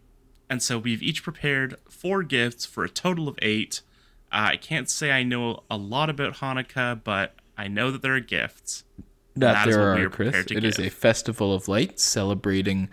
and 0.50 0.62
so 0.62 0.78
we've 0.78 1.02
each 1.02 1.22
prepared 1.22 1.76
four 1.88 2.22
gifts 2.22 2.66
for 2.66 2.84
a 2.84 2.88
total 2.88 3.28
of 3.28 3.38
eight. 3.42 3.82
Uh, 4.32 4.50
I 4.52 4.56
can't 4.56 4.90
say 4.90 5.12
I 5.12 5.22
know 5.22 5.62
a 5.70 5.76
lot 5.76 6.10
about 6.10 6.34
Hanukkah, 6.34 7.00
but 7.02 7.34
I 7.56 7.68
know 7.68 7.90
that 7.90 8.02
there 8.02 8.14
are 8.14 8.20
gifts. 8.20 8.84
That, 9.36 9.52
That 9.64 9.70
there 9.70 9.94
we 9.94 10.02
are, 10.02 10.10
Chris. 10.10 10.30
prepared 10.30 10.48
to 10.48 10.56
It 10.56 10.64
is 10.64 10.78
a 10.78 10.88
festival 10.88 11.54
of 11.54 11.68
lights 11.68 12.02
celebrating 12.02 12.88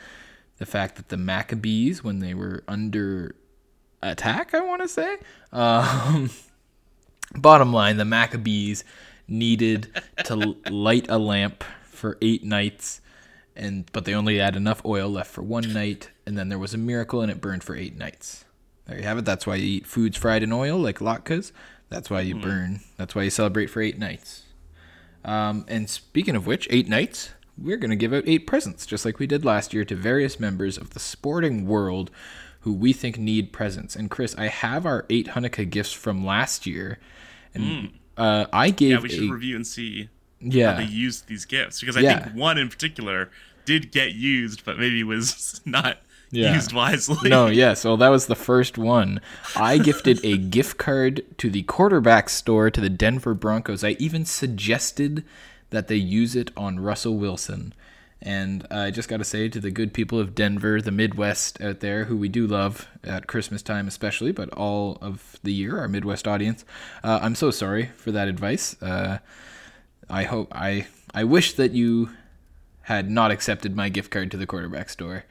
the 0.57 0.65
fact 0.65 0.95
that 0.95 1.09
the 1.09 1.17
Maccabees, 1.17 2.03
when 2.03 2.19
they 2.19 2.33
were 2.33 2.63
under 2.67 3.35
attack, 4.03 4.53
I 4.53 4.61
want 4.61 4.81
to 4.81 4.87
say. 4.87 5.17
Um, 5.51 6.31
bottom 7.33 7.73
line, 7.73 7.97
the 7.97 8.05
Maccabees 8.05 8.83
needed 9.27 9.89
to 10.25 10.35
light 10.69 11.07
a 11.09 11.17
lamp 11.17 11.63
for 11.83 12.17
eight 12.21 12.43
nights, 12.43 13.01
and 13.55 13.89
but 13.91 14.05
they 14.05 14.13
only 14.13 14.37
had 14.37 14.55
enough 14.55 14.83
oil 14.85 15.09
left 15.09 15.31
for 15.31 15.41
one 15.41 15.73
night, 15.73 16.09
and 16.25 16.37
then 16.37 16.49
there 16.49 16.59
was 16.59 16.73
a 16.73 16.77
miracle 16.77 17.21
and 17.21 17.31
it 17.31 17.41
burned 17.41 17.63
for 17.63 17.75
eight 17.75 17.97
nights. 17.97 18.45
There 18.85 18.97
you 18.97 19.03
have 19.03 19.17
it. 19.17 19.25
That's 19.25 19.47
why 19.47 19.55
you 19.55 19.77
eat 19.77 19.87
foods 19.87 20.17
fried 20.17 20.43
in 20.43 20.53
oil, 20.53 20.77
like 20.77 20.99
latkes. 20.99 21.51
That's 21.89 22.09
why 22.09 22.21
you 22.21 22.35
burn. 22.35 22.81
That's 22.97 23.15
why 23.15 23.23
you 23.23 23.29
celebrate 23.29 23.67
for 23.67 23.81
eight 23.81 23.97
nights. 23.97 24.43
Um, 25.23 25.65
and 25.67 25.89
speaking 25.89 26.35
of 26.35 26.45
which, 26.45 26.67
eight 26.69 26.87
nights, 26.87 27.31
we're 27.57 27.77
going 27.77 27.89
to 27.89 27.95
give 27.95 28.13
out 28.13 28.23
eight 28.27 28.45
presents, 28.45 28.85
just 28.85 29.05
like 29.05 29.17
we 29.17 29.27
did 29.27 29.45
last 29.45 29.73
year, 29.73 29.85
to 29.85 29.95
various 29.95 30.39
members 30.39 30.77
of 30.77 30.91
the 30.91 30.99
sporting 30.99 31.65
world 31.65 32.11
who 32.65 32.73
we 32.73 32.91
think 32.93 33.19
need 33.19 33.53
presents. 33.53 33.95
And 33.95 34.09
Chris, 34.09 34.35
I 34.39 34.47
have 34.47 34.87
our 34.87 35.05
eight 35.07 35.27
Hanukkah 35.27 35.69
gifts 35.69 35.93
from 35.93 36.25
last 36.25 36.65
year, 36.65 36.97
and 37.53 37.91
uh, 38.17 38.47
I 38.51 38.71
gave. 38.71 38.89
Yeah, 38.89 38.99
we 39.01 39.09
should 39.09 39.29
a 39.29 39.33
review 39.33 39.55
and 39.55 39.65
see 39.67 40.09
yeah. 40.41 40.71
how 40.71 40.77
they 40.79 40.85
used 40.85 41.27
these 41.27 41.45
gifts 41.45 41.79
because 41.79 41.95
I 41.95 41.99
Yeah. 41.99 42.23
think 42.23 42.35
one 42.35 42.57
in 42.57 42.69
particular 42.69 43.29
did 43.65 43.91
get 43.91 44.13
used, 44.13 44.65
but 44.65 44.79
maybe 44.79 45.03
was 45.03 45.61
not 45.65 45.99
Yeah. 46.31 46.55
used 46.55 46.73
wisely. 46.73 47.29
No, 47.29 47.45
yes. 47.63 47.81
so 47.81 47.95
that 47.97 48.09
was 48.09 48.25
the 48.25 48.35
first 48.35 48.79
one. 48.79 49.21
I 49.55 49.77
gifted 49.77 50.19
a 50.25 50.35
gift 50.57 50.77
card 50.79 51.23
to 51.37 51.51
the 51.51 51.61
quarterback 51.63 52.29
store 52.29 52.71
to 52.71 52.81
the 52.81 52.89
Denver 52.89 53.35
Broncos. 53.35 53.83
I 53.83 53.91
even 53.99 54.25
suggested 54.25 55.23
that 55.69 55.87
they 55.87 55.97
use 55.97 56.35
it 56.35 56.49
on 56.57 56.79
Russell 56.79 57.15
Wilson. 57.17 57.75
And 58.25 58.65
I 58.71 58.89
just 58.89 59.07
got 59.07 59.17
to 59.17 59.23
say 59.23 59.49
to 59.49 59.59
the 59.59 59.69
good 59.69 59.93
people 59.93 60.19
of 60.19 60.33
Denver, 60.33 60.81
the 60.81 60.91
Midwest 60.91 61.61
out 61.61 61.79
there, 61.79 62.05
who 62.05 62.17
we 62.17 62.27
do 62.27 62.47
love 62.47 62.89
at 63.03 63.27
Christmas 63.27 63.61
time 63.61 63.87
especially, 63.87 64.31
but 64.31 64.49
all 64.49 64.97
of 64.99 65.37
the 65.43 65.53
year, 65.53 65.77
our 65.77 65.87
Midwest 65.87 66.27
audience, 66.27 66.65
uh, 67.03 67.19
I'm 67.21 67.35
so 67.35 67.51
sorry 67.51 67.91
for 67.97 68.11
that 68.11 68.27
advice. 68.27 68.81
Uh, 68.81 69.19
I 70.09 70.23
hope 70.23 70.51
I 70.55 70.87
I 71.13 71.23
wish 71.23 71.53
that 71.53 71.73
you 71.73 72.09
had 72.81 73.09
not 73.11 73.29
accepted 73.29 73.75
my 73.75 73.89
gift 73.89 74.09
card 74.09 74.31
to 74.31 74.37
the 74.37 74.47
quarterback 74.47 74.89
store. 74.89 75.25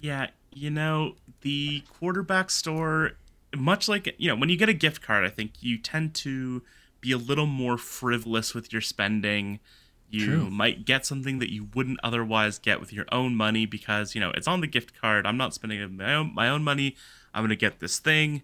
Yeah, 0.00 0.28
you 0.52 0.70
know, 0.70 1.14
the 1.40 1.82
quarterback 1.98 2.50
store, 2.50 3.12
much 3.56 3.88
like, 3.88 4.14
you 4.18 4.28
know, 4.28 4.36
when 4.36 4.48
you 4.48 4.56
get 4.56 4.68
a 4.68 4.74
gift 4.74 5.02
card, 5.02 5.24
I 5.24 5.30
think 5.30 5.52
you 5.60 5.78
tend 5.78 6.14
to 6.16 6.62
be 7.00 7.12
a 7.12 7.18
little 7.18 7.46
more 7.46 7.78
frivolous 7.78 8.54
with 8.54 8.72
your 8.72 8.82
spending. 8.82 9.60
You 10.10 10.24
True. 10.26 10.50
might 10.50 10.84
get 10.86 11.04
something 11.04 11.38
that 11.38 11.52
you 11.52 11.68
wouldn't 11.74 12.00
otherwise 12.02 12.58
get 12.58 12.80
with 12.80 12.92
your 12.92 13.04
own 13.12 13.34
money 13.34 13.66
because, 13.66 14.14
you 14.14 14.20
know, 14.20 14.30
it's 14.34 14.48
on 14.48 14.60
the 14.60 14.66
gift 14.66 14.98
card. 14.98 15.26
I'm 15.26 15.36
not 15.36 15.52
spending 15.52 15.96
my 15.96 16.14
own, 16.14 16.34
my 16.34 16.48
own 16.48 16.64
money. 16.64 16.96
I'm 17.34 17.42
going 17.42 17.50
to 17.50 17.56
get 17.56 17.80
this 17.80 17.98
thing. 17.98 18.42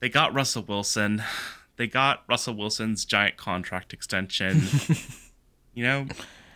They 0.00 0.08
got 0.08 0.34
Russell 0.34 0.64
Wilson. 0.64 1.22
They 1.76 1.86
got 1.86 2.24
Russell 2.28 2.54
Wilson's 2.54 3.04
giant 3.06 3.38
contract 3.38 3.94
extension. 3.94 4.62
you 5.74 5.82
know, 5.82 6.06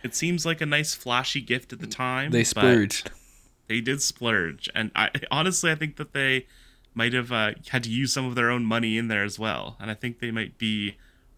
it 0.03 0.13
seems 0.13 0.45
like 0.45 0.61
a 0.61 0.65
nice 0.65 0.93
flashy 0.93 1.41
gift 1.41 1.73
at 1.73 1.79
the 1.79 1.87
time. 1.87 2.29
They 2.31 2.43
splurged. 2.43 3.09
they 3.67 3.81
did 3.81 4.01
splurge 4.01 4.69
and 4.73 4.91
i 4.95 5.09
honestly 5.29 5.69
i 5.69 5.75
think 5.75 5.97
that 5.97 6.13
they 6.13 6.45
might 6.93 7.11
have 7.13 7.31
uh, 7.33 7.51
had 7.69 7.83
to 7.83 7.89
use 7.89 8.13
some 8.13 8.25
of 8.25 8.33
their 8.33 8.49
own 8.49 8.63
money 8.63 8.97
in 8.97 9.07
there 9.09 9.23
as 9.25 9.37
well 9.37 9.75
and 9.79 9.91
i 9.91 9.93
think 9.93 10.19
they 10.19 10.31
might 10.31 10.57
be 10.57 10.95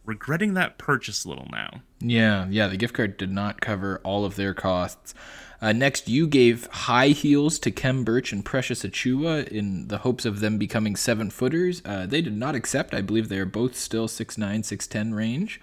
regretting 0.09 0.55
that 0.55 0.77
purchase 0.79 1.23
a 1.23 1.29
little 1.29 1.47
now 1.51 1.81
Yeah, 2.01 2.47
yeah, 2.49 2.67
the 2.67 2.77
gift 2.77 2.95
card 2.95 3.15
did 3.17 3.31
not 3.31 3.61
cover 3.61 4.01
all 4.03 4.25
of 4.25 4.35
their 4.35 4.53
costs. 4.53 5.13
Uh, 5.61 5.73
next, 5.73 6.07
you 6.07 6.25
gave 6.25 6.65
high 6.67 7.09
heels 7.09 7.59
to 7.59 7.69
Khem 7.69 8.03
Birch 8.03 8.31
and 8.31 8.43
Precious 8.45 8.83
Achiuwa 8.83 9.45
in 9.49 9.89
the 9.89 9.99
hopes 9.99 10.25
of 10.25 10.39
them 10.39 10.57
becoming 10.57 10.95
seven 10.95 11.29
footers. 11.29 11.81
Uh, 11.85 12.05
they 12.05 12.21
did 12.21 12.35
not 12.35 12.55
accept. 12.55 12.93
I 12.93 13.01
believe 13.01 13.27
they 13.27 13.39
are 13.39 13.45
both 13.45 13.75
still 13.75 14.07
6'9, 14.07 14.37
6'10 14.61 15.13
range. 15.13 15.59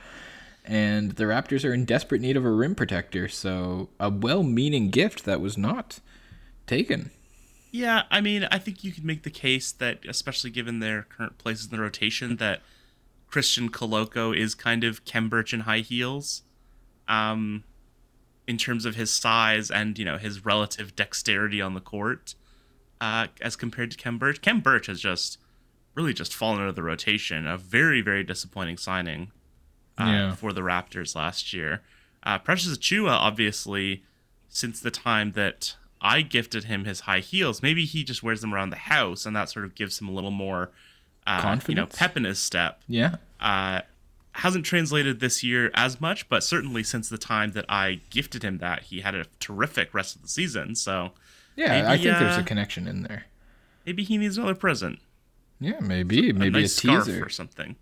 and 0.65 1.13
the 1.13 1.25
Raptors 1.25 1.65
are 1.69 1.73
in 1.73 1.85
desperate 1.87 2.21
need 2.21 2.37
of 2.37 2.45
a 2.45 2.51
rim 2.51 2.75
protector. 2.75 3.27
So 3.29 3.89
a 3.99 4.11
well-meaning 4.11 4.91
gift 4.91 5.25
that 5.25 5.41
was 5.41 5.57
not 5.57 6.01
taken. 6.67 7.11
Yeah, 7.73 8.03
I 8.11 8.21
mean, 8.21 8.47
I 8.51 8.59
think 8.59 8.85
you 8.85 8.93
could 8.93 9.05
make 9.05 9.23
the 9.23 9.31
case 9.31 9.73
that, 9.73 10.05
especially 10.07 10.51
given 10.51 10.81
their 10.81 11.03
current 11.03 11.39
places 11.39 11.67
in 11.67 11.77
the 11.77 11.83
rotation, 11.83 12.37
that 12.37 12.61
Christian 13.37 13.69
Koloko 13.69 14.35
is 14.35 14.55
kind 14.55 14.83
of 14.83 15.03
Birch 15.29 15.53
in 15.53 15.61
high 15.61 15.81
heels, 15.81 16.41
um, 17.07 17.65
in 18.47 18.57
terms 18.57 18.87
of 18.87 18.95
his 18.95 19.13
size 19.13 19.71
and 19.71 19.99
you 19.99 20.07
know 20.07 20.17
his 20.17 20.43
relative 20.47 20.97
dexterity 20.97 21.61
on 21.61 21.75
the 21.75 21.83
court, 21.83 22.35
uh, 22.99 23.27
as 23.43 23.55
compared 23.55 23.91
to 23.91 24.13
Birch. 24.13 24.41
Khem 24.41 24.61
Birch 24.61 24.87
has 24.87 25.03
just 25.03 25.37
really 25.95 26.15
just 26.15 26.35
fallen 26.35 26.63
out 26.63 26.69
of 26.69 26.77
the 26.77 26.83
rotation. 26.83 27.47
A 27.47 27.59
very 27.59 28.01
very 28.01 28.25
disappointing 28.25 28.79
signing 28.79 29.33
uh, 29.99 30.05
Yeah. 30.05 30.35
for 30.35 30.55
the 30.55 30.63
Raptors 30.63 31.15
last 31.15 31.53
year. 31.53 31.83
Uh, 32.23 32.39
Precious 32.39 32.75
Achiuwa, 32.79 33.11
obviously, 33.11 34.03
since 34.49 34.81
the 34.81 34.91
time 34.91 35.33
that 35.33 35.77
I 36.01 36.23
gifted 36.23 36.65
him 36.65 36.87
his 36.87 37.01
high 37.01 37.21
heels, 37.21 37.61
maybe 37.61 37.85
he 37.85 38.03
just 38.03 38.23
wears 38.23 38.41
them 38.41 38.55
around 38.55 38.71
the 38.71 38.77
house, 38.77 39.27
and 39.27 39.37
that 39.37 39.51
sort 39.51 39.67
of 39.67 39.75
gives 39.75 40.01
him 40.01 40.09
a 40.09 40.13
little 40.13 40.31
more, 40.31 40.71
uh, 41.27 41.43
you 41.69 41.75
know, 41.75 41.83
pep 41.99 42.17
in 42.17 42.25
his 42.25 42.39
step. 42.39 42.81
Yeah. 42.89 43.17
Uh, 43.41 43.81
hasn't 44.33 44.67
translated 44.67 45.21
this 45.21 45.43
year 45.43 45.71
as 45.75 45.99
much, 46.01 46.29
but 46.29 46.45
certainly 46.45 46.83
since 46.83 47.09
the 47.09 47.17
time 47.19 47.53
that 47.53 47.65
I 47.71 48.01
gifted 48.11 48.43
him 48.43 48.59
that, 48.59 48.83
he 48.85 49.01
had 49.01 49.15
a 49.15 49.25
terrific 49.41 49.95
rest 49.95 50.15
of 50.15 50.21
the 50.23 50.29
season. 50.29 50.75
So 50.75 51.13
Yeah, 51.57 51.69
Maybe, 51.69 51.87
I 51.87 51.97
think 51.97 52.19
there's 52.19 52.37
uh, 52.37 52.43
a 52.43 52.45
connection 52.45 52.87
in 52.87 53.03
there. 53.03 53.25
maybe 53.87 54.05
he 54.05 54.19
needs 54.19 54.37
another 54.37 54.55
present, 54.55 54.99
Yeah, 55.59 55.81
maybe 55.81 56.29
a 56.31 56.35
maybe 56.35 56.59
a, 56.59 56.63
nice 56.63 56.75
scarf 56.75 57.07
teaser. 57.07 57.25
or 57.25 57.31
something. 57.31 57.77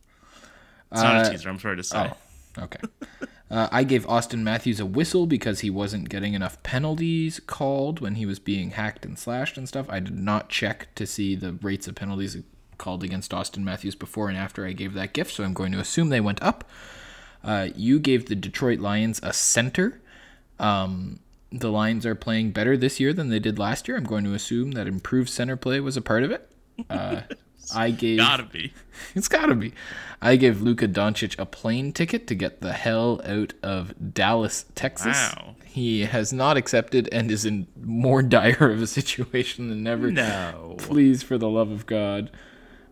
It's 0.92 1.02
not 1.02 1.24
Uh, 1.24 1.28
a 1.28 1.30
teaser. 1.32 1.48
I'm 1.48 1.58
sorry 1.58 1.76
to 1.76 1.82
say. 1.82 2.12
Oh, 2.56 2.62
okay. 2.62 2.78
uh, 3.50 3.68
I 3.72 3.82
gave 3.82 4.06
Auston 4.06 4.42
Matthews 4.42 4.78
a 4.78 4.86
whistle 4.86 5.26
because 5.26 5.58
he 5.60 5.70
wasn't 5.70 6.08
getting 6.08 6.34
enough 6.34 6.62
penalties 6.62 7.40
called 7.48 7.98
when 7.98 8.14
he 8.14 8.26
was 8.26 8.38
being 8.38 8.70
hacked 8.70 9.04
and 9.04 9.18
slashed 9.18 9.56
and 9.58 9.66
stuff. 9.68 9.86
I 9.88 9.98
did 9.98 10.16
not 10.16 10.50
check 10.50 10.94
to 10.94 11.04
see 11.04 11.34
the 11.34 11.52
rates 11.54 11.88
of 11.88 11.96
penalties 11.96 12.36
called 12.78 13.02
against 13.02 13.30
Auston 13.32 13.62
Matthews 13.62 13.94
before 13.94 14.28
and 14.28 14.38
after 14.38 14.66
I 14.66 14.72
gave 14.72 14.94
that 14.94 15.12
gift, 15.12 15.34
so 15.34 15.44
I'm 15.44 15.54
going 15.54 15.72
to 15.72 15.80
assume 15.80 16.08
they 16.08 16.20
went 16.20 16.42
up. 16.42 16.64
Uh, 17.42 17.68
you 17.76 17.98
gave 17.98 18.26
the 18.26 18.34
Detroit 18.34 18.80
Lions 18.80 19.20
a 19.22 19.32
center. 19.32 20.00
Um, 20.58 21.20
the 21.52 21.70
Lions 21.70 22.06
are 22.06 22.14
playing 22.14 22.50
better 22.52 22.76
this 22.76 22.98
year 22.98 23.12
than 23.12 23.28
they 23.28 23.38
did 23.38 23.58
last 23.58 23.86
year. 23.86 23.96
I'm 23.96 24.04
going 24.04 24.24
to 24.24 24.34
assume 24.34 24.72
that 24.72 24.86
improved 24.86 25.28
center 25.28 25.56
play 25.56 25.80
was 25.80 25.96
a 25.96 26.02
part 26.02 26.22
of 26.24 26.30
it. 26.30 26.50
Uh, 26.88 27.22
I 27.74 27.90
gave 27.90 28.18
Gotta 28.18 28.44
be. 28.44 28.72
it's 29.14 29.28
gotta 29.28 29.54
be. 29.54 29.72
I 30.20 30.36
gave 30.36 30.60
Luka 30.60 30.88
Doncic 30.88 31.38
a 31.38 31.46
plane 31.46 31.92
ticket 31.92 32.26
to 32.26 32.34
get 32.34 32.60
the 32.60 32.72
hell 32.72 33.20
out 33.24 33.54
of 33.62 34.14
Dallas, 34.14 34.66
Texas. 34.74 35.16
Wow. 35.34 35.56
He 35.64 36.04
has 36.04 36.32
not 36.32 36.56
accepted 36.56 37.08
and 37.12 37.30
is 37.30 37.44
in 37.44 37.66
more 37.80 38.22
dire 38.22 38.70
of 38.70 38.82
a 38.82 38.86
situation 38.86 39.68
than 39.68 39.86
ever. 39.86 40.10
No. 40.10 40.76
Please, 40.78 41.22
for 41.22 41.38
the 41.38 41.48
love 41.48 41.70
of 41.70 41.86
God. 41.86 42.30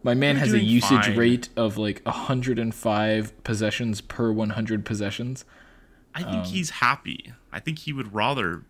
My 0.02 0.14
man 0.14 0.36
You're 0.36 0.44
has 0.46 0.52
a 0.52 0.60
usage 0.60 1.06
fine. 1.06 1.16
rate 1.16 1.48
of 1.56 1.78
like 1.78 2.02
105 2.04 3.44
possessions 3.44 4.00
per 4.00 4.32
100 4.32 4.84
possessions. 4.84 5.44
I 6.14 6.22
Um, 6.22 6.32
think 6.32 6.46
he's 6.46 6.70
happy. 6.70 7.32
I 7.52 7.60
think 7.60 7.80
he 7.80 7.92
would 7.92 8.12
rather 8.14 8.64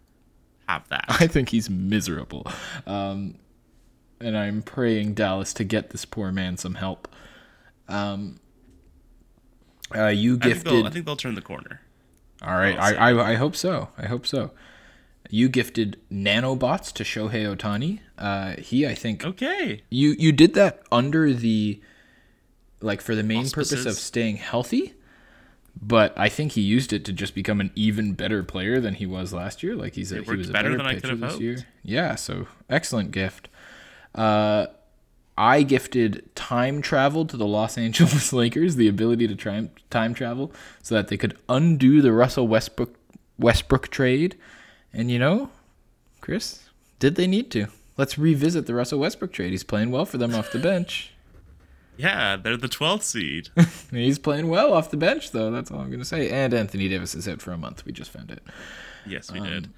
have 0.68 0.88
that. 0.88 1.04
I 1.08 1.26
think 1.26 1.48
he's 1.50 1.68
miserable. 1.70 2.46
Um, 2.86 3.36
and 4.20 4.36
I'm 4.36 4.62
praying 4.62 5.14
Dallas 5.14 5.52
to 5.54 5.64
get 5.64 5.90
this 5.90 6.04
poor 6.04 6.30
man 6.32 6.56
some 6.56 6.74
help. 6.74 7.08
Um, 7.88 8.38
uh, 9.94 10.06
you 10.08 10.36
I 10.36 10.38
think, 10.38 10.42
gifted. 10.54 10.72
they'll, 10.72 10.86
I 10.86 10.90
think 10.90 11.06
they'll 11.06 11.16
turn 11.16 11.34
the 11.34 11.42
corner. 11.42 11.80
All 12.42 12.54
right, 12.56 12.78
I, 12.78 13.10
I 13.12 13.30
I 13.32 13.34
hope 13.36 13.54
so. 13.54 13.88
I 13.98 14.06
hope 14.06 14.26
so. 14.26 14.50
You 15.30 15.48
gifted 15.48 15.98
nanobots 16.12 16.92
to 16.94 17.04
Shohei 17.04 17.56
Ohtani. 17.56 18.00
Uh, 18.18 18.56
he, 18.60 18.86
I 18.86 18.94
think, 18.94 19.24
Okay. 19.24 19.82
you 19.90 20.14
you 20.18 20.30
did 20.32 20.54
that 20.54 20.82
under 20.92 21.32
the 21.32 21.80
like 22.80 23.00
for 23.00 23.14
the 23.14 23.22
main 23.22 23.48
purpose 23.48 23.86
of 23.86 23.94
staying 23.94 24.36
healthy. 24.36 24.94
But 25.80 26.12
I 26.18 26.28
think 26.28 26.52
he 26.52 26.60
used 26.60 26.92
it 26.92 27.02
to 27.06 27.12
just 27.14 27.34
become 27.34 27.58
an 27.60 27.70
even 27.74 28.12
better 28.12 28.42
player 28.42 28.78
than 28.78 28.94
he 28.94 29.06
was 29.06 29.32
last 29.32 29.62
year. 29.62 29.74
Like 29.74 29.94
he's 29.94 30.12
a, 30.12 30.22
he 30.22 30.30
was 30.36 30.50
a 30.50 30.52
better 30.52 30.68
better 30.68 30.76
than 30.76 30.86
I 30.86 30.94
pitcher 30.94 31.00
could 31.00 31.10
have 31.10 31.20
this 31.20 31.30
hoped. 31.32 31.42
year. 31.42 31.56
Yeah, 31.82 32.14
so 32.14 32.46
excellent 32.68 33.10
gift. 33.10 33.48
Uh, 34.14 34.66
I 35.38 35.62
gifted 35.62 36.28
time 36.34 36.82
travel 36.82 37.24
to 37.24 37.38
the 37.38 37.46
Los 37.46 37.78
Angeles 37.86 38.34
Lakers, 38.34 38.76
the 38.76 38.86
ability 38.88 39.26
to 39.28 39.34
try 39.34 39.70
time 39.88 40.12
travel, 40.12 40.52
so 40.82 40.94
that 40.94 41.08
they 41.08 41.16
could 41.16 41.38
undo 41.48 42.02
the 42.02 42.12
Russell 42.12 42.46
Westbrook 42.46 42.94
Westbrook 43.38 43.88
trade. 43.88 44.36
And 44.94 45.10
you 45.10 45.18
know, 45.18 45.50
Chris, 46.20 46.68
did 46.98 47.14
they 47.16 47.26
need 47.26 47.50
to? 47.52 47.66
Let's 47.96 48.16
revisit 48.18 48.66
the 48.66 48.74
Russell 48.74 48.98
Westbrook 49.00 49.32
trade. 49.32 49.50
He's 49.50 49.64
playing 49.64 49.90
well 49.90 50.04
for 50.06 50.18
them 50.18 50.34
off 50.34 50.52
the 50.52 50.58
bench. 50.58 51.10
Yeah, 51.98 52.36
they're 52.36 52.56
the 52.56 52.68
12th 52.70 53.02
seed. 53.02 53.50
He's 53.90 54.18
playing 54.18 54.48
well 54.48 54.72
off 54.72 54.90
the 54.90 54.96
bench, 54.96 55.30
though. 55.32 55.50
That's 55.50 55.70
all 55.70 55.78
I'm 55.80 55.88
going 55.88 55.98
to 56.00 56.06
say. 56.06 56.30
And 56.30 56.54
Anthony 56.54 56.88
Davis 56.88 57.14
is 57.14 57.28
out 57.28 57.42
for 57.42 57.52
a 57.52 57.58
month. 57.58 57.84
We 57.84 57.92
just 57.92 58.10
found 58.10 58.30
it. 58.30 58.42
yes, 59.06 59.30
we 59.30 59.40
did. 59.40 59.68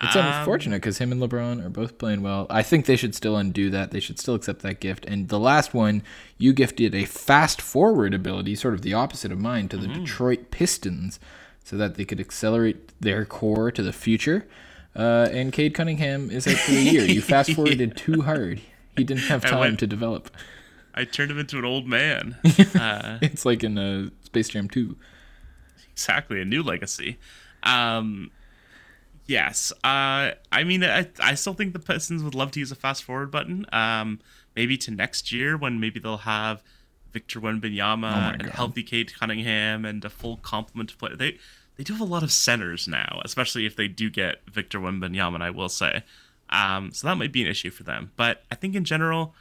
It's 0.00 0.16
Um, 0.16 0.24
unfortunate 0.24 0.76
because 0.76 0.96
him 0.96 1.12
and 1.12 1.20
LeBron 1.20 1.62
are 1.64 1.68
both 1.68 1.98
playing 1.98 2.22
well. 2.22 2.46
I 2.48 2.62
think 2.62 2.86
they 2.86 2.96
should 2.96 3.14
still 3.14 3.36
undo 3.36 3.68
that. 3.68 3.90
They 3.90 4.00
should 4.00 4.18
still 4.18 4.34
accept 4.34 4.62
that 4.62 4.80
gift. 4.80 5.04
And 5.04 5.28
the 5.28 5.38
last 5.38 5.74
one, 5.74 6.02
you 6.38 6.54
gifted 6.54 6.94
a 6.94 7.04
fast 7.04 7.60
forward 7.60 8.14
ability, 8.14 8.54
sort 8.54 8.72
of 8.72 8.80
the 8.80 8.94
opposite 8.94 9.30
of 9.30 9.38
mine, 9.38 9.68
to 9.68 9.76
the 9.76 9.88
Mm-hmm. 9.88 10.04
Detroit 10.04 10.50
Pistons 10.50 11.20
so 11.68 11.76
that 11.76 11.96
they 11.96 12.04
could 12.06 12.18
accelerate 12.18 12.92
their 12.98 13.26
core 13.26 13.70
to 13.70 13.82
the 13.82 13.92
future. 13.92 14.46
Uh, 14.96 15.28
and 15.30 15.52
Cade 15.52 15.74
Cunningham 15.74 16.30
is 16.30 16.46
out 16.48 16.54
for 16.56 16.70
the 16.70 16.80
year. 16.80 17.02
You 17.04 17.20
fast 17.34 17.52
forwarded 17.52 17.94
too 17.94 18.22
hard. 18.22 18.62
He 18.96 19.04
didn't 19.04 19.24
have 19.24 19.42
time 19.42 19.60
went- 19.60 19.78
to 19.80 19.86
develop. 19.86 20.30
I 20.94 21.04
turned 21.04 21.30
him 21.30 21.38
into 21.38 21.58
an 21.58 21.66
old 21.66 21.86
man. 21.86 22.36
uh, 22.74 23.18
It's 23.20 23.44
like 23.44 23.62
in 23.62 23.76
uh, 23.76 24.08
Space 24.24 24.48
Jam 24.48 24.66
2. 24.68 24.96
exactly, 25.92 26.40
a 26.40 26.44
new 26.46 26.62
legacy. 26.62 27.18
Um, 27.62 28.30
yes. 29.26 29.70
Uh, 29.84 30.30
I 30.50 30.64
mean, 30.64 30.82
I, 30.82 31.06
I 31.20 31.34
still 31.34 31.54
think 31.54 31.74
the 31.74 31.78
Pistons 31.78 32.22
would 32.22 32.34
love 32.34 32.50
to 32.52 32.60
use 32.60 32.72
a 32.72 32.76
fast 32.76 33.04
forward 33.04 33.30
button. 33.30 33.66
Um, 33.72 34.20
maybe 34.56 34.76
to 34.78 34.90
next 34.90 35.30
year 35.32 35.56
when 35.56 35.78
maybe 35.78 36.00
they'll 36.00 36.16
have 36.18 36.62
Victor 37.12 37.40
Wembanyama 37.40 38.00
my 38.00 38.32
and 38.32 38.42
God. 38.44 38.52
healthy 38.54 38.82
Cade 38.82 39.12
Cunningham 39.14 39.84
and 39.84 40.04
a 40.04 40.10
full 40.10 40.38
complement 40.38 40.90
of 40.92 40.98
play. 40.98 41.10
They 41.14 41.38
they 41.78 41.84
do 41.84 41.92
have 41.92 42.02
a 42.02 42.04
lot 42.04 42.24
of 42.24 42.32
centers 42.32 42.88
now, 42.88 43.22
especially 43.24 43.64
if 43.64 43.76
they 43.76 43.86
do 43.86 44.10
get 44.10 44.40
Victor 44.50 44.80
Wembanyama. 44.80 45.40
I 45.40 45.50
will 45.50 45.68
say, 45.68 46.02
um, 46.50 46.90
so 46.92 47.06
that 47.06 47.16
might 47.16 47.32
be 47.32 47.40
an 47.40 47.48
issue 47.48 47.70
for 47.70 47.84
them. 47.84 48.10
But 48.16 48.42
I 48.50 48.56
think 48.56 48.74
in 48.74 48.84
general, 48.84 49.32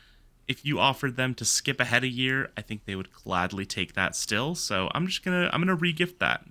if 0.47 0.63
you 0.63 0.79
offered 0.79 1.17
them 1.17 1.33
to 1.33 1.43
skip 1.43 1.79
ahead 1.79 2.03
a 2.03 2.07
year, 2.07 2.51
I 2.55 2.61
think 2.61 2.85
they 2.85 2.95
would 2.95 3.11
gladly 3.11 3.65
take 3.65 3.95
that 3.95 4.15
still. 4.15 4.53
So 4.53 4.89
I'm 4.93 5.07
just 5.07 5.25
gonna 5.25 5.49
I'm 5.51 5.59
gonna 5.59 5.75
regift 5.75 6.19
that. 6.19 6.45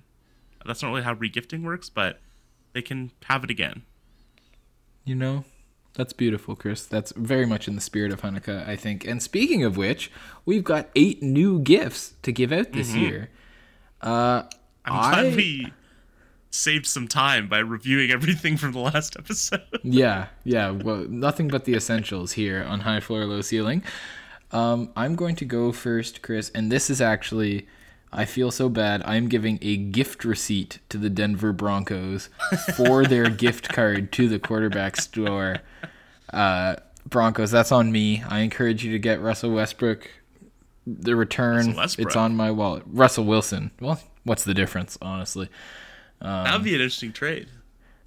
That's 0.67 0.83
not 0.83 0.89
really 0.89 1.03
how 1.03 1.15
regifting 1.15 1.63
works, 1.63 1.89
but 1.89 2.19
they 2.73 2.83
can 2.83 3.13
have 3.27 3.45
it 3.45 3.51
again. 3.51 3.83
You 5.05 5.15
know, 5.15 5.45
that's 5.95 6.13
beautiful, 6.13 6.57
Chris. 6.57 6.85
That's 6.85 7.13
very 7.13 7.47
much 7.47 7.69
in 7.69 7.77
the 7.77 7.81
spirit 7.81 8.13
of 8.13 8.23
Hanukkah, 8.23 8.69
I 8.69 8.75
think. 8.75 9.07
And 9.07 9.23
speaking 9.23 9.63
of 9.63 9.77
which, 9.77 10.11
we've 10.45 10.65
got 10.65 10.89
eight 10.97 11.23
new 11.23 11.61
gifts 11.61 12.15
to 12.23 12.33
give 12.33 12.51
out 12.51 12.73
this 12.73 12.93
year. 12.93 13.31
Uh, 14.03 14.43
I'm 14.87 15.13
glad 15.13 15.33
I- 15.33 15.37
we 15.37 15.73
saved 16.51 16.87
some 16.87 17.07
time 17.09 17.49
by 17.49 17.59
reviewing 17.59 18.11
everything 18.11 18.57
from 18.57 18.73
the 18.73 18.79
last 18.79 19.17
episode. 19.19 19.63
yeah, 19.83 20.29
yeah. 20.45 20.71
Well, 20.71 21.07
nothing 21.09 21.49
but 21.49 21.65
the 21.65 21.75
essentials 21.75 22.33
here 22.33 22.63
on 22.63 22.81
High 22.81 23.01
Floor, 23.01 23.25
Low 23.27 23.41
Ceiling. 23.43 23.83
Um, 24.53 24.91
I'm 24.97 25.17
going 25.17 25.37
to 25.37 25.45
go 25.45 25.73
first, 25.73 26.23
Chris, 26.23 26.51
and 26.55 26.71
this 26.73 26.89
is 26.91 27.01
actually. 27.01 27.67
I 28.13 28.25
feel 28.25 28.51
so 28.53 28.69
bad. 28.71 29.03
I'm 29.05 29.29
giving 29.29 29.59
a 29.61 29.77
gift 29.77 30.25
receipt 30.25 30.79
to 30.89 30.97
the 30.97 31.11
Denver 31.11 31.53
Broncos 31.53 32.31
for 32.77 33.05
their 33.05 33.29
gift 33.45 33.69
card 33.69 34.11
to 34.13 34.29
the 34.29 34.39
quarterback 34.39 34.97
store. 34.97 35.57
Uh, 36.33 36.77
Broncos, 37.05 37.51
that's 37.51 37.73
on 37.73 37.93
me. 37.93 38.23
I 38.27 38.41
encourage 38.41 38.85
you 38.85 38.93
to 38.93 38.99
get 38.99 39.21
Russell 39.21 39.51
Westbrook. 39.51 40.09
The 40.87 41.17
return, 41.17 41.57
Russell 41.57 41.75
Westbrook. 41.77 42.07
it's 42.07 42.17
on 42.17 42.37
my 42.37 42.51
wallet. 42.53 42.85
Russell 42.87 43.25
Wilson. 43.25 43.73
Well, 43.81 44.01
what's 44.27 44.45
the 44.45 44.55
difference, 44.55 44.99
honestly? 45.01 45.49
that 46.21 46.53
would 46.53 46.65
be 46.65 46.75
an 46.75 46.81
interesting 46.81 47.13
trade. 47.13 47.49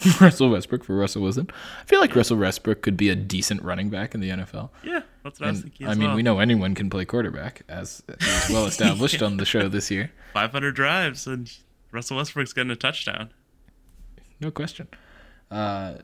Russell 0.22 0.49
Westbrook 0.49 0.84
for 0.86 0.95
Russell 0.95 1.22
Wilson. 1.24 1.49
I 1.82 1.86
feel 1.86 1.99
like 1.99 2.15
Russell 2.15 2.38
Westbrook 2.38 2.82
could 2.82 2.95
be 2.95 3.09
a 3.09 3.15
decent 3.15 3.61
running 3.63 3.89
back 3.89 4.15
in 4.15 4.22
the 4.22 4.30
NFL. 4.30 4.70
Yeah, 4.84 5.01
that's 5.24 5.39
what 5.41 5.47
I 5.47 5.49
was 5.51 5.59
And, 5.59 5.63
thinking. 5.65 5.88
I 5.88 5.95
mean, 5.95 6.07
well. 6.07 6.15
we 6.15 6.24
know 6.24 6.39
anyone 6.39 6.74
can 6.74 6.89
play 6.89 7.03
quarterback, 7.03 7.63
as 7.67 8.01
is 8.07 8.49
well 8.49 8.65
established 8.67 9.22
on 9.22 9.38
the 9.38 9.45
show 9.45 9.67
this 9.67 9.91
year. 9.91 10.11
500 10.34 10.74
drives 10.74 11.28
and 11.28 11.51
Russell 11.91 12.15
Westbrook's 12.17 12.53
getting 12.53 12.72
a 12.72 12.78
touchdown. 12.78 13.32
No 14.39 14.51
question. 14.51 14.88
Uh, 15.51 15.95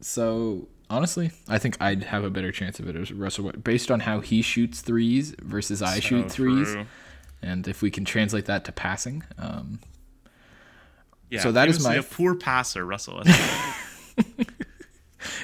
so 0.00 0.68
honestly, 0.90 1.30
I 1.48 1.56
think 1.58 1.76
I'd 1.80 2.02
have 2.04 2.24
a 2.24 2.30
better 2.30 2.52
chance 2.52 2.78
of 2.80 2.88
it 2.88 2.96
as 2.96 3.10
Russell, 3.12 3.50
based 3.52 3.90
on 3.90 4.00
how 4.00 4.20
he 4.20 4.42
shoots 4.42 4.82
threes 4.82 5.34
versus 5.40 5.80
I 5.80 6.00
shoot 6.00 6.30
threes, 6.30 6.72
true. 6.72 6.86
And 7.42 7.66
if 7.68 7.82
we 7.82 7.90
can 7.90 8.04
translate 8.04 8.46
that 8.46 8.64
to 8.66 8.72
passing. 8.72 9.22
Um, 9.38 9.80
Yeah, 11.30 11.40
So 11.40 11.52
that 11.52 11.68
is 11.68 11.82
my- 11.84 11.96
a 11.96 12.02
poor 12.02 12.34
passer, 12.34 12.84
Russell. 12.86 13.22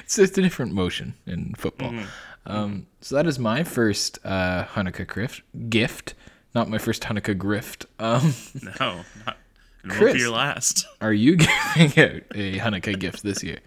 It's 0.03 0.15
just 0.15 0.37
a 0.37 0.41
different 0.41 0.71
motion 0.73 1.15
in 1.25 1.53
football. 1.55 1.93
Um, 2.45 2.87
so 3.01 3.15
that 3.15 3.25
is 3.27 3.39
my 3.39 3.63
first 3.63 4.19
uh, 4.23 4.65
Hanukkah 4.65 5.11
gift. 5.13 5.41
Gift, 5.69 6.13
not 6.53 6.69
my 6.69 6.77
first 6.77 7.03
Hanukkah 7.03 7.35
grift. 7.37 7.85
Um, 7.99 8.33
no, 8.79 9.01
not. 9.25 9.37
Chris. 9.87 10.13
be 10.13 10.19
your 10.19 10.31
last. 10.31 10.85
are 11.01 11.13
you 11.13 11.35
giving 11.75 11.87
out 12.03 12.21
a 12.33 12.59
Hanukkah 12.59 12.97
gift 12.99 13.23
this 13.23 13.43
year? 13.43 13.59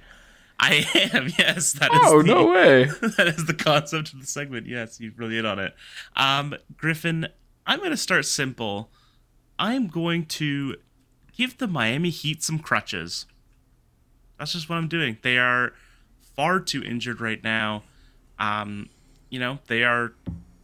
I 0.61 0.87
am. 1.13 1.29
Yes, 1.39 1.73
that 1.75 1.93
is. 1.93 2.01
Oh 2.03 2.23
the, 2.23 2.29
no 2.29 2.47
way! 2.47 2.85
that 2.85 3.29
is 3.37 3.47
the 3.47 3.55
concept 3.55 4.13
of 4.13 4.21
the 4.21 4.27
segment. 4.27 4.67
Yes, 4.67 4.99
you've 5.01 5.19
really 5.19 5.35
hit 5.37 5.45
on 5.47 5.59
it. 5.59 5.75
Um, 6.17 6.55
Griffin, 6.77 7.29
I'm 7.69 7.81
going 7.81 7.91
to 7.91 7.99
start 7.99 8.25
simple. 8.25 8.89
I'm 9.59 9.89
going 9.89 10.25
to 10.27 10.77
give 11.37 11.59
the 11.59 11.69
Miami 11.69 12.09
Heat 12.09 12.43
some 12.43 12.59
crutches. 12.59 13.27
That's 14.39 14.55
just 14.55 14.71
what 14.71 14.77
I'm 14.77 14.89
doing. 14.89 15.19
They 15.21 15.37
are 15.37 15.75
far 16.35 16.61
too 16.61 16.83
injured 16.83 17.21
right 17.21 17.45
now. 17.45 17.83
Um, 18.39 18.89
you 19.29 19.39
know, 19.39 19.59
they 19.67 19.85
are 19.85 20.15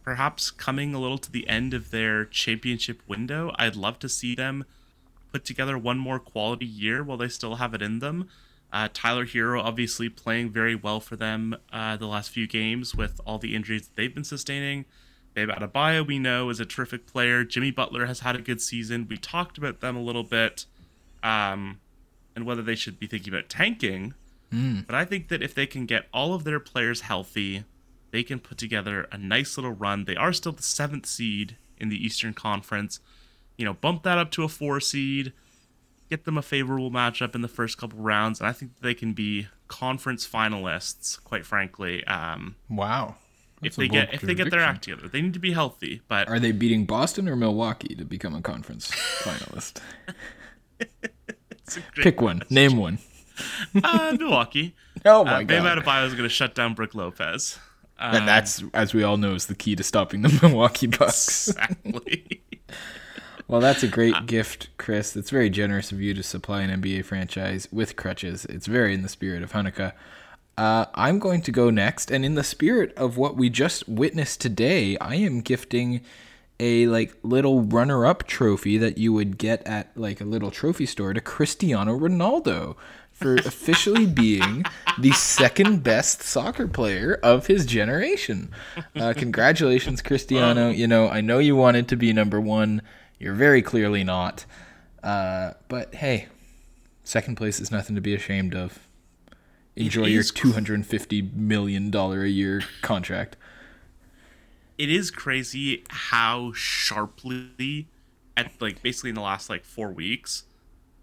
perhaps 0.01 0.49
coming 0.49 0.95
a 0.95 0.99
little 0.99 1.19
to 1.19 1.31
the 1.31 1.47
end 1.47 1.75
of 1.75 1.91
their 1.91 2.25
championship 2.25 3.03
window. 3.07 3.53
I'd 3.59 3.75
love 3.75 3.99
to 3.99 4.09
see 4.09 4.33
them 4.33 4.65
put 5.31 5.45
together 5.45 5.77
one 5.77 5.99
more 5.99 6.17
quality 6.17 6.65
year 6.65 7.03
while 7.03 7.17
they 7.17 7.27
still 7.27 7.57
have 7.57 7.75
it 7.75 7.83
in 7.83 7.99
them. 7.99 8.29
Uh, 8.73 8.89
Tyler 8.91 9.27
Herro 9.27 9.61
obviously 9.61 10.09
playing 10.09 10.49
very 10.49 10.73
well 10.73 10.99
for 10.99 11.15
them 11.15 11.55
uh, 11.71 11.97
the 11.97 12.07
last 12.07 12.31
few 12.31 12.47
games 12.47 12.95
with 12.95 13.21
all 13.27 13.37
the 13.37 13.55
injuries 13.55 13.91
they've 13.95 14.13
been 14.13 14.23
sustaining. 14.23 14.85
Bam 15.35 15.49
Adebayo, 15.49 16.07
we 16.07 16.17
know, 16.17 16.49
is 16.49 16.59
a 16.61 16.65
terrific 16.65 17.05
player. 17.05 17.43
Jimmy 17.43 17.69
Butler 17.69 18.05
has 18.05 18.21
had 18.21 18.35
a 18.35 18.41
good 18.41 18.61
season. 18.61 19.05
We 19.09 19.17
talked 19.17 19.57
about 19.57 19.81
them 19.81 19.95
a 19.97 20.01
little 20.01 20.23
bit, 20.23 20.65
um, 21.21 21.79
and 22.35 22.45
whether 22.45 22.61
they 22.61 22.75
should 22.75 22.97
be 22.99 23.05
thinking 23.05 23.33
about 23.33 23.49
tanking. 23.49 24.13
But 24.85 24.95
I 24.95 25.03
think 25.03 25.27
that 25.27 25.43
if 25.43 25.53
they 25.53 25.65
can 25.67 25.85
get 25.85 26.07
all 26.13 26.33
of 26.33 26.45
their 26.45 26.61
players 26.61 27.01
healthy, 27.01 27.65
they 28.11 28.23
can 28.23 28.39
put 28.39 28.57
together 28.57 29.05
a 29.11 29.17
nice 29.17 29.57
little 29.57 29.73
run. 29.73 30.05
They 30.05 30.15
are 30.15 30.31
still 30.31 30.53
the 30.53 30.63
seventh 30.63 31.05
seed 31.05 31.57
in 31.77 31.89
the 31.89 32.01
Eastern 32.01 32.33
Conference. 32.33 33.01
You 33.57 33.65
know, 33.65 33.73
bump 33.73 34.03
that 34.03 34.17
up 34.17 34.31
to 34.31 34.43
a 34.43 34.47
four 34.47 34.79
seed, 34.79 35.33
get 36.09 36.23
them 36.23 36.37
a 36.37 36.41
favorable 36.41 36.89
matchup 36.89 37.35
in 37.35 37.41
the 37.41 37.49
first 37.49 37.77
couple 37.77 37.99
rounds, 37.99 38.39
and 38.39 38.47
I 38.47 38.53
think 38.53 38.79
they 38.79 38.93
can 38.93 39.11
be 39.11 39.47
conference 39.67 40.25
finalists. 40.25 41.21
Quite 41.21 41.45
frankly, 41.45 42.05
um, 42.05 42.55
Wow. 42.69 43.15
If 43.65 43.75
That's 43.75 43.77
a 43.77 43.81
they 43.81 43.87
get 43.87 44.13
if 44.13 44.21
they 44.21 44.33
get 44.35 44.51
their 44.51 44.61
act 44.61 44.83
together, 44.83 45.07
they 45.07 45.21
need 45.21 45.33
to 45.33 45.39
be 45.39 45.51
healthy. 45.53 46.01
But 46.07 46.27
Are 46.29 46.39
they 46.39 46.51
beating 46.51 46.85
Boston 46.85 47.27
or 47.27 47.35
Milwaukee 47.35 47.95
to 47.95 48.05
become 48.05 48.35
a 48.35 48.41
conference 48.41 48.89
finalist? 49.19 49.81
it's 50.79 51.77
a 51.77 51.79
great- 51.93 52.03
Pick 52.03 52.21
one. 52.21 52.41
Name 52.49 52.77
one. 52.77 52.99
uh, 53.83 54.15
Milwaukee. 54.19 54.75
Oh 55.07 55.21
Uh, 55.21 55.39
god. 55.39 55.47
Bam 55.47 55.63
god. 55.63 55.77
Adebayo 55.83 56.07
is 56.07 56.13
going 56.13 56.23
to 56.23 56.29
shut 56.33 56.55
down 56.55 56.73
Brook 56.73 56.95
Lopez. 56.95 57.59
Um, 57.99 58.15
And 58.15 58.27
that's, 58.27 58.63
as 58.73 58.93
we 58.93 59.03
all 59.03 59.17
know, 59.17 59.35
is 59.35 59.45
the 59.47 59.53
key 59.55 59.75
to 59.75 59.83
stopping 59.83 60.21
the 60.23 60.29
Milwaukee 60.41 60.87
Bucks. 60.87 61.49
exactly. 61.49 62.41
Well, 63.47 63.61
that's 63.61 63.83
a 63.83 63.87
great 63.87 64.25
gift, 64.25 64.69
Chris. 64.77 65.15
It's 65.15 65.29
very 65.29 65.51
generous 65.51 65.91
of 65.91 66.01
you 66.01 66.13
to 66.15 66.23
supply 66.23 66.61
an 66.61 66.81
NBA 66.81 67.05
franchise 67.05 67.67
with 67.71 67.95
crutches. 67.95 68.45
It's 68.45 68.65
very 68.65 68.93
in 68.95 69.03
the 69.03 69.09
spirit 69.09 69.43
of 69.43 69.51
Hanukkah. 69.51 69.91
Uh, 70.57 70.85
I'm 70.95 71.19
going 71.19 71.41
to 71.43 71.51
go 71.51 71.69
next, 71.69 72.09
and 72.09 72.23
in 72.23 72.35
the 72.35 72.43
spirit 72.43 72.93
of 72.95 73.17
what 73.17 73.35
we 73.35 73.49
just 73.49 73.87
witnessed 73.89 74.39
today, 74.39 74.97
I 74.99 75.15
am 75.15 75.41
gifting 75.41 76.01
a 76.59 76.87
like 76.87 77.13
little 77.23 77.61
runner-up 77.61 78.25
trophy 78.27 78.77
that 78.77 78.97
you 78.97 79.11
would 79.11 79.37
get 79.37 79.65
at 79.67 79.89
like 79.97 80.21
a 80.21 80.25
little 80.25 80.51
trophy 80.51 80.85
store 80.85 81.13
to 81.13 81.19
Cristiano 81.19 81.97
Ronaldo 81.99 82.77
for 83.11 83.35
officially 83.45 84.05
being 84.05 84.63
the 84.99 85.11
second 85.11 85.83
best 85.83 86.21
soccer 86.21 86.67
player 86.67 87.19
of 87.21 87.47
his 87.47 87.65
generation. 87.65 88.51
Uh, 88.95 89.13
congratulations, 89.17 90.01
Cristiano. 90.01 90.69
You 90.69 90.87
know, 90.87 91.09
I 91.09 91.21
know 91.21 91.39
you 91.39 91.55
wanted 91.55 91.89
to 91.89 91.97
be 91.97 92.13
number 92.13 92.39
one. 92.39 92.81
You're 93.19 93.33
very 93.33 93.61
clearly 93.61 94.03
not. 94.03 94.45
Uh, 95.03 95.51
but 95.67 95.95
hey, 95.95 96.27
second 97.03 97.35
place 97.35 97.59
is 97.59 97.71
nothing 97.71 97.95
to 97.95 98.01
be 98.01 98.15
ashamed 98.15 98.55
of. 98.55 98.79
Enjoy 99.75 100.05
your 100.05 100.23
two 100.23 100.53
hundred 100.53 100.75
and 100.75 100.85
fifty 100.87 101.21
million 101.21 101.91
dollar 101.91 102.23
a 102.23 102.29
year 102.29 102.61
contract. 102.81 103.35
it 104.77 104.89
is 104.89 105.11
crazy 105.11 105.83
how 105.89 106.51
sharply 106.53 107.87
at 108.37 108.51
like 108.61 108.81
basically 108.81 109.09
in 109.09 109.15
the 109.15 109.21
last 109.21 109.49
like 109.49 109.63
four 109.65 109.91
weeks 109.91 110.43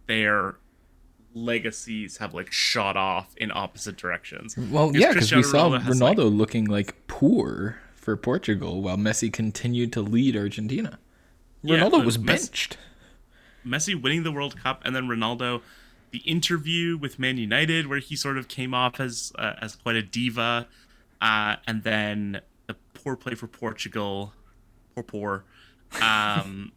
their 0.07 0.57
legacies 1.35 2.19
have 2.19 2.35
like 2.35 2.53
shot 2.53 2.97
off 2.97 3.35
in 3.39 3.51
opposite 3.55 3.97
directions 3.97 4.57
Well, 4.57 4.89
Because 4.93 5.01
yeah, 5.03 5.13
because 5.13 5.33
we 5.33 5.43
saw 5.43 5.69
Ronaldo 5.71 5.81
Ronaldo 5.85 6.17
like- 6.25 6.39
looking 6.39 6.65
like 6.67 7.07
poor 7.07 7.79
for 7.95 8.17
Portugal 8.17 8.83
while 8.83 8.97
Messi 8.97 9.33
continued 9.33 9.93
to 9.93 10.03
lead 10.03 10.37
Argentina. 10.37 10.99
Ronaldo 11.65 11.93
but 11.93 12.05
was 12.07 12.19
Messi- 12.19 12.27
benched. 12.27 12.77
Messi 13.65 14.01
winning 14.01 14.25
the 14.25 14.33
World 14.33 14.57
Cup 14.59 14.83
and 14.85 14.95
then 14.95 15.07
Ronaldo 15.07 15.63
the 16.13 16.19
interview 16.19 16.97
with 16.97 17.19
Man 17.19 17.37
United 17.39 17.87
where 17.89 17.99
he 17.99 18.15
sort 18.17 18.39
of 18.39 18.49
came 18.49 18.75
off 18.75 19.01
as 19.01 19.33
uh, 19.39 19.55
as 19.61 19.75
quite 19.77 19.97
a 19.97 20.03
diva 20.03 20.69
uh, 21.21 21.57
and 21.67 21.83
then 21.83 22.41
the 22.67 22.77
poor 22.95 23.17
play 23.17 23.35
for 23.35 23.47
Portugal 23.47 24.33
poor 24.95 25.03
poor 25.05 25.45
um, 26.01 26.73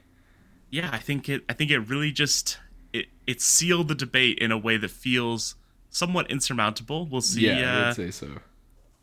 yeah 0.70 0.90
I 0.92 0.98
think 0.98 1.28
it 1.28 1.44
I 1.48 1.52
think 1.52 1.70
it 1.70 1.78
really 1.80 2.10
just 2.12 2.58
it 2.92 3.06
it 3.26 3.40
sealed 3.40 3.88
the 3.88 3.94
debate 3.94 4.38
in 4.38 4.50
a 4.50 4.58
way 4.58 4.76
that 4.76 4.90
feels 4.90 5.54
somewhat 5.90 6.30
insurmountable 6.30 7.06
we'll 7.06 7.20
see 7.20 7.46
Yeah, 7.46 7.78
I 7.78 7.82
uh, 7.82 7.86
would 7.88 7.96
say 7.96 8.10
so. 8.10 8.38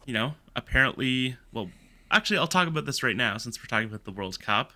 you 0.06 0.14
know, 0.14 0.34
apparently, 0.56 1.38
well, 1.52 1.70
actually, 2.10 2.38
I'll 2.40 2.48
talk 2.48 2.68
about 2.68 2.86
this 2.86 3.04
right 3.04 3.16
now 3.16 3.38
since 3.38 3.60
we're 3.60 3.68
talking 3.68 3.88
about 3.90 4.06
the 4.06 4.12
World 4.12 4.40
Cup. 4.40 4.74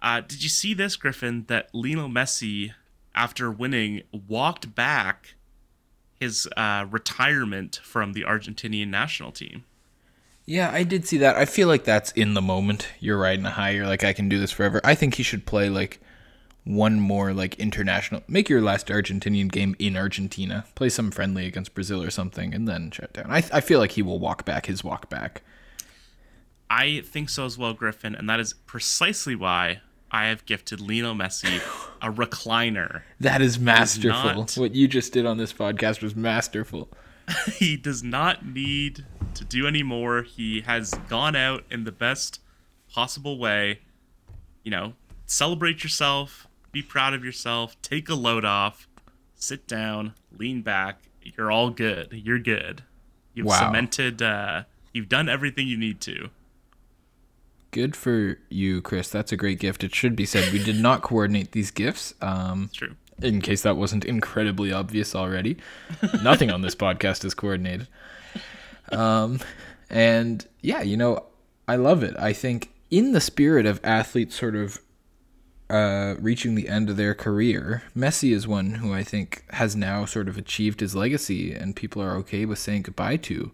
Uh, 0.00 0.20
did 0.20 0.42
you 0.42 0.48
see 0.48 0.74
this, 0.74 0.96
Griffin, 0.96 1.44
that 1.48 1.68
Lionel 1.72 2.08
Messi, 2.08 2.72
after 3.14 3.50
winning, 3.50 4.02
walked 4.12 4.74
back 4.74 5.34
his 6.20 6.48
uh, 6.56 6.86
retirement 6.90 7.80
from 7.82 8.12
the 8.12 8.22
Argentinian 8.22 8.88
national 8.88 9.32
team? 9.32 9.64
Yeah, 10.44 10.70
I 10.72 10.82
did 10.82 11.06
see 11.06 11.18
that. 11.18 11.36
I 11.36 11.44
feel 11.44 11.68
like 11.68 11.84
that's 11.84 12.10
in 12.12 12.34
the 12.34 12.42
moment. 12.42 12.88
You're 13.00 13.18
riding 13.18 13.46
a 13.46 13.50
high. 13.50 13.70
You're 13.70 13.86
like, 13.86 14.04
I 14.04 14.12
can 14.12 14.28
do 14.28 14.38
this 14.38 14.50
forever. 14.50 14.80
I 14.82 14.94
think 14.94 15.14
he 15.14 15.22
should 15.22 15.46
play 15.46 15.68
like 15.68 16.00
one 16.64 17.00
more 17.00 17.32
like 17.32 17.54
international. 17.56 18.22
Make 18.28 18.48
your 18.48 18.60
last 18.60 18.88
Argentinian 18.88 19.50
game 19.50 19.76
in 19.78 19.96
Argentina. 19.96 20.64
Play 20.74 20.88
some 20.88 21.10
friendly 21.10 21.46
against 21.46 21.74
Brazil 21.74 22.02
or 22.02 22.10
something, 22.10 22.54
and 22.54 22.68
then 22.68 22.90
shut 22.90 23.12
down. 23.12 23.30
I 23.30 23.44
I 23.52 23.60
feel 23.60 23.78
like 23.78 23.92
he 23.92 24.02
will 24.02 24.18
walk 24.18 24.44
back 24.44 24.66
his 24.66 24.82
walk 24.82 25.08
back. 25.08 25.42
I 26.68 27.02
think 27.04 27.28
so 27.28 27.44
as 27.44 27.58
well, 27.58 27.74
Griffin, 27.74 28.14
and 28.14 28.28
that 28.30 28.40
is 28.40 28.54
precisely 28.54 29.34
why 29.34 29.80
I 30.10 30.26
have 30.26 30.46
gifted 30.46 30.80
Lionel 30.80 31.14
Messi 31.14 31.60
a 32.02 32.10
recliner. 32.10 33.02
That 33.20 33.40
is 33.40 33.58
masterful. 33.58 34.34
not- 34.34 34.54
What 34.54 34.74
you 34.74 34.88
just 34.88 35.12
did 35.12 35.24
on 35.24 35.36
this 35.38 35.52
podcast 35.52 36.02
was 36.02 36.14
masterful. 36.16 36.88
he 37.54 37.76
does 37.76 38.02
not 38.02 38.44
need 38.44 39.04
to 39.34 39.44
do 39.44 39.66
any 39.66 39.82
more. 39.82 40.22
He 40.22 40.62
has 40.62 40.90
gone 41.08 41.36
out 41.36 41.64
in 41.70 41.84
the 41.84 41.92
best 41.92 42.40
possible 42.92 43.38
way. 43.38 43.78
You 44.64 44.70
know, 44.72 44.92
celebrate 45.26 45.82
yourself, 45.82 46.46
be 46.72 46.82
proud 46.82 47.14
of 47.14 47.24
yourself, 47.24 47.80
take 47.82 48.08
a 48.08 48.14
load 48.14 48.44
off, 48.44 48.88
sit 49.36 49.66
down, 49.66 50.14
lean 50.36 50.62
back. 50.62 51.02
You're 51.22 51.50
all 51.52 51.70
good. 51.70 52.08
You're 52.12 52.38
good. 52.40 52.82
You've 53.34 53.46
Wow. 53.46 53.60
cemented, 53.60 54.20
uh, 54.20 54.64
you've 54.92 55.08
done 55.08 55.28
everything 55.28 55.68
you 55.68 55.76
need 55.76 56.00
to. 56.02 56.30
Good 57.72 57.96
for 57.96 58.38
you, 58.50 58.80
Chris. 58.82 59.08
That's 59.08 59.32
a 59.32 59.36
great 59.36 59.58
gift. 59.58 59.82
It 59.82 59.94
should 59.94 60.14
be 60.14 60.26
said 60.26 60.52
we 60.52 60.62
did 60.62 60.78
not 60.78 61.02
coordinate 61.02 61.52
these 61.52 61.70
gifts. 61.70 62.14
Um, 62.20 62.70
true. 62.72 62.94
in 63.20 63.40
case 63.40 63.62
that 63.62 63.76
wasn't 63.76 64.04
incredibly 64.04 64.72
obvious 64.72 65.14
already. 65.14 65.56
Nothing 66.22 66.50
on 66.50 66.60
this 66.62 66.74
podcast 66.74 67.24
is 67.24 67.34
coordinated. 67.34 67.88
Um, 68.90 69.40
and 69.88 70.46
yeah, 70.60 70.82
you 70.82 70.96
know, 70.96 71.24
I 71.66 71.76
love 71.76 72.02
it. 72.02 72.14
I 72.18 72.32
think 72.34 72.70
in 72.90 73.12
the 73.12 73.20
spirit 73.20 73.64
of 73.64 73.80
athletes 73.82 74.38
sort 74.38 74.54
of 74.54 74.80
uh, 75.70 76.16
reaching 76.20 76.54
the 76.54 76.68
end 76.68 76.90
of 76.90 76.98
their 76.98 77.14
career, 77.14 77.84
Messi 77.96 78.34
is 78.34 78.46
one 78.46 78.74
who 78.74 78.92
I 78.92 79.02
think 79.02 79.44
has 79.50 79.74
now 79.74 80.04
sort 80.04 80.28
of 80.28 80.36
achieved 80.36 80.80
his 80.80 80.94
legacy 80.94 81.54
and 81.54 81.74
people 81.74 82.02
are 82.02 82.16
okay 82.16 82.44
with 82.44 82.58
saying 82.58 82.82
goodbye 82.82 83.16
to. 83.16 83.52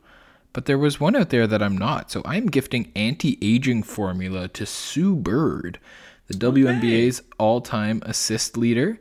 But 0.53 0.65
there 0.65 0.79
was 0.79 0.99
one 0.99 1.15
out 1.15 1.31
there 1.31 1.47
that 1.47 1.63
I'm 1.63 1.77
not. 1.77 2.11
So 2.11 2.23
I'm 2.25 2.47
gifting 2.47 2.91
anti 2.97 3.39
aging 3.43 3.83
formula 3.83 4.49
to 4.49 4.67
Sue 4.67 5.15
Bird, 5.15 5.79
the 6.27 6.35
WNBA's 6.35 7.23
all 7.39 7.61
time 7.61 8.03
assist 8.05 8.57
leader 8.57 8.99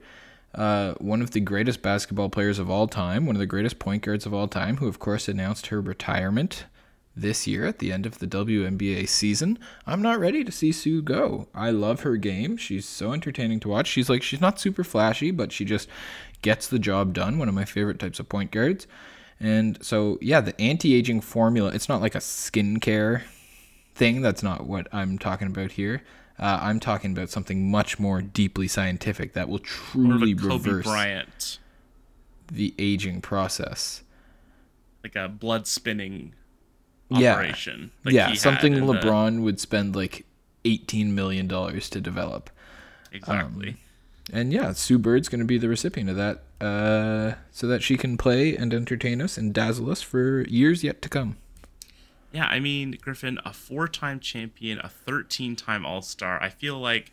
uh, 0.58 0.95
one 0.95 1.22
of 1.22 1.32
the 1.32 1.39
greatest 1.39 1.82
basketball 1.82 2.30
players 2.30 2.58
of 2.58 2.70
all 2.70 2.88
time, 2.88 3.26
one 3.26 3.36
of 3.36 3.39
the 3.39 3.45
greatest 3.45 3.78
point 3.78 4.02
guards 4.02 4.26
of 4.26 4.34
all 4.34 4.48
time, 4.48 4.78
who 4.78 4.88
of 4.88 5.00
course 5.00 5.28
announced 5.28 5.68
her 5.68 5.80
retirement 5.80 6.66
this 7.16 7.48
year 7.48 7.66
at 7.66 7.80
the 7.80 7.91
end 7.91 8.06
of 8.06 8.20
the 8.20 8.28
WNBA 8.28 9.08
season. 9.08 9.60
I'm 9.86 10.02
not 10.02 10.20
ready 10.20 10.43
to 10.43 10.52
see 10.52 10.72
Sue 10.72 11.02
go. 11.02 11.48
I 11.54 11.70
love 11.70 12.02
her 12.02 12.18
game. 12.18 12.58
She's 12.58 12.88
so 12.88 13.14
entertaining 13.14 13.60
to 13.62 13.70
watch. 13.70 13.88
She's 13.88 14.10
like 14.10 14.24
she's 14.24 14.41
not 14.41 14.60
super 14.60 14.84
flashy, 14.84 15.30
but 15.30 15.52
she 15.52 15.64
just 15.64 15.88
gets 16.41 16.68
the 16.68 16.80
job 16.80 17.14
done. 17.14 17.38
One 17.38 17.50
of 17.50 17.56
my 17.56 17.66
favorite 17.66 18.00
types 18.00 18.20
of 18.20 18.30
point 18.30 18.50
guards. 18.52 18.88
And 19.40 19.78
so, 19.84 20.18
yeah, 20.22 20.42
the 20.42 20.60
anti-aging 20.60 21.22
formula, 21.22 21.70
it's 21.72 21.88
not 21.88 22.02
like 22.02 22.16
a 22.16 22.20
skincare 22.20 23.24
thing. 23.94 24.22
That's 24.22 24.42
not 24.42 24.66
what 24.66 24.88
I'm 24.92 25.18
talking 25.20 25.48
about 25.48 25.74
here. 25.74 26.02
Uh, 26.40 26.60
I'm 26.62 26.80
talking 26.80 27.12
about 27.12 27.30
something 27.30 27.70
much 27.70 28.00
more 28.00 28.22
deeply 28.22 28.68
scientific 28.68 29.34
that 29.34 29.50
will 29.50 29.60
truly 29.60 30.34
reverse 30.34 30.86
Bryant, 30.86 31.60
the 32.52 32.74
aging 32.80 33.22
process. 33.22 34.04
like 35.04 35.16
a 35.16 35.28
blood 35.30 35.68
spinning 35.68 36.34
Yeah. 37.10 37.34
operation. 37.34 37.92
like 38.04 38.14
yeah, 38.14 38.34
something 38.34 38.74
in 38.74 38.86
the- 38.88 38.94
LeBron 38.94 39.42
would 39.42 39.60
spend 39.60 39.96
like 39.96 40.26
18 40.66 41.16
million 41.16 41.48
dollars 41.48 41.90
to 41.92 42.02
develop. 42.02 42.50
exactly. 43.12 43.78
And 44.32 44.52
yeah, 44.52 44.74
Sue 44.74 44.98
Bird's 44.98 45.30
going 45.30 45.40
to 45.40 45.46
be 45.46 45.58
the 45.58 45.70
recipient 45.70 46.10
of 46.10 46.18
that, 46.18 46.44
uh, 46.60 47.36
so 47.52 47.68
that 47.68 47.82
she 47.82 47.98
can 47.98 48.18
play 48.18 48.56
and 48.56 48.74
entertain 48.74 49.22
us 49.22 49.38
and 49.38 49.54
dazzle 49.54 49.90
us 49.90 50.02
for 50.02 50.42
years 50.48 50.84
yet 50.84 51.02
to 51.04 51.10
come. 51.10 51.38
Yeah, 52.32 52.46
I 52.46 52.60
mean, 52.60 52.98
Griffin, 53.02 53.40
a 53.46 53.54
four 53.54 53.88
time 53.88 54.20
champion, 54.20 54.80
a 54.80 54.90
13 54.90 55.56
time 55.56 55.86
All 55.86 56.02
Star. 56.02 56.42
I 56.42 56.50
feel 56.50 56.78
like 56.78 57.12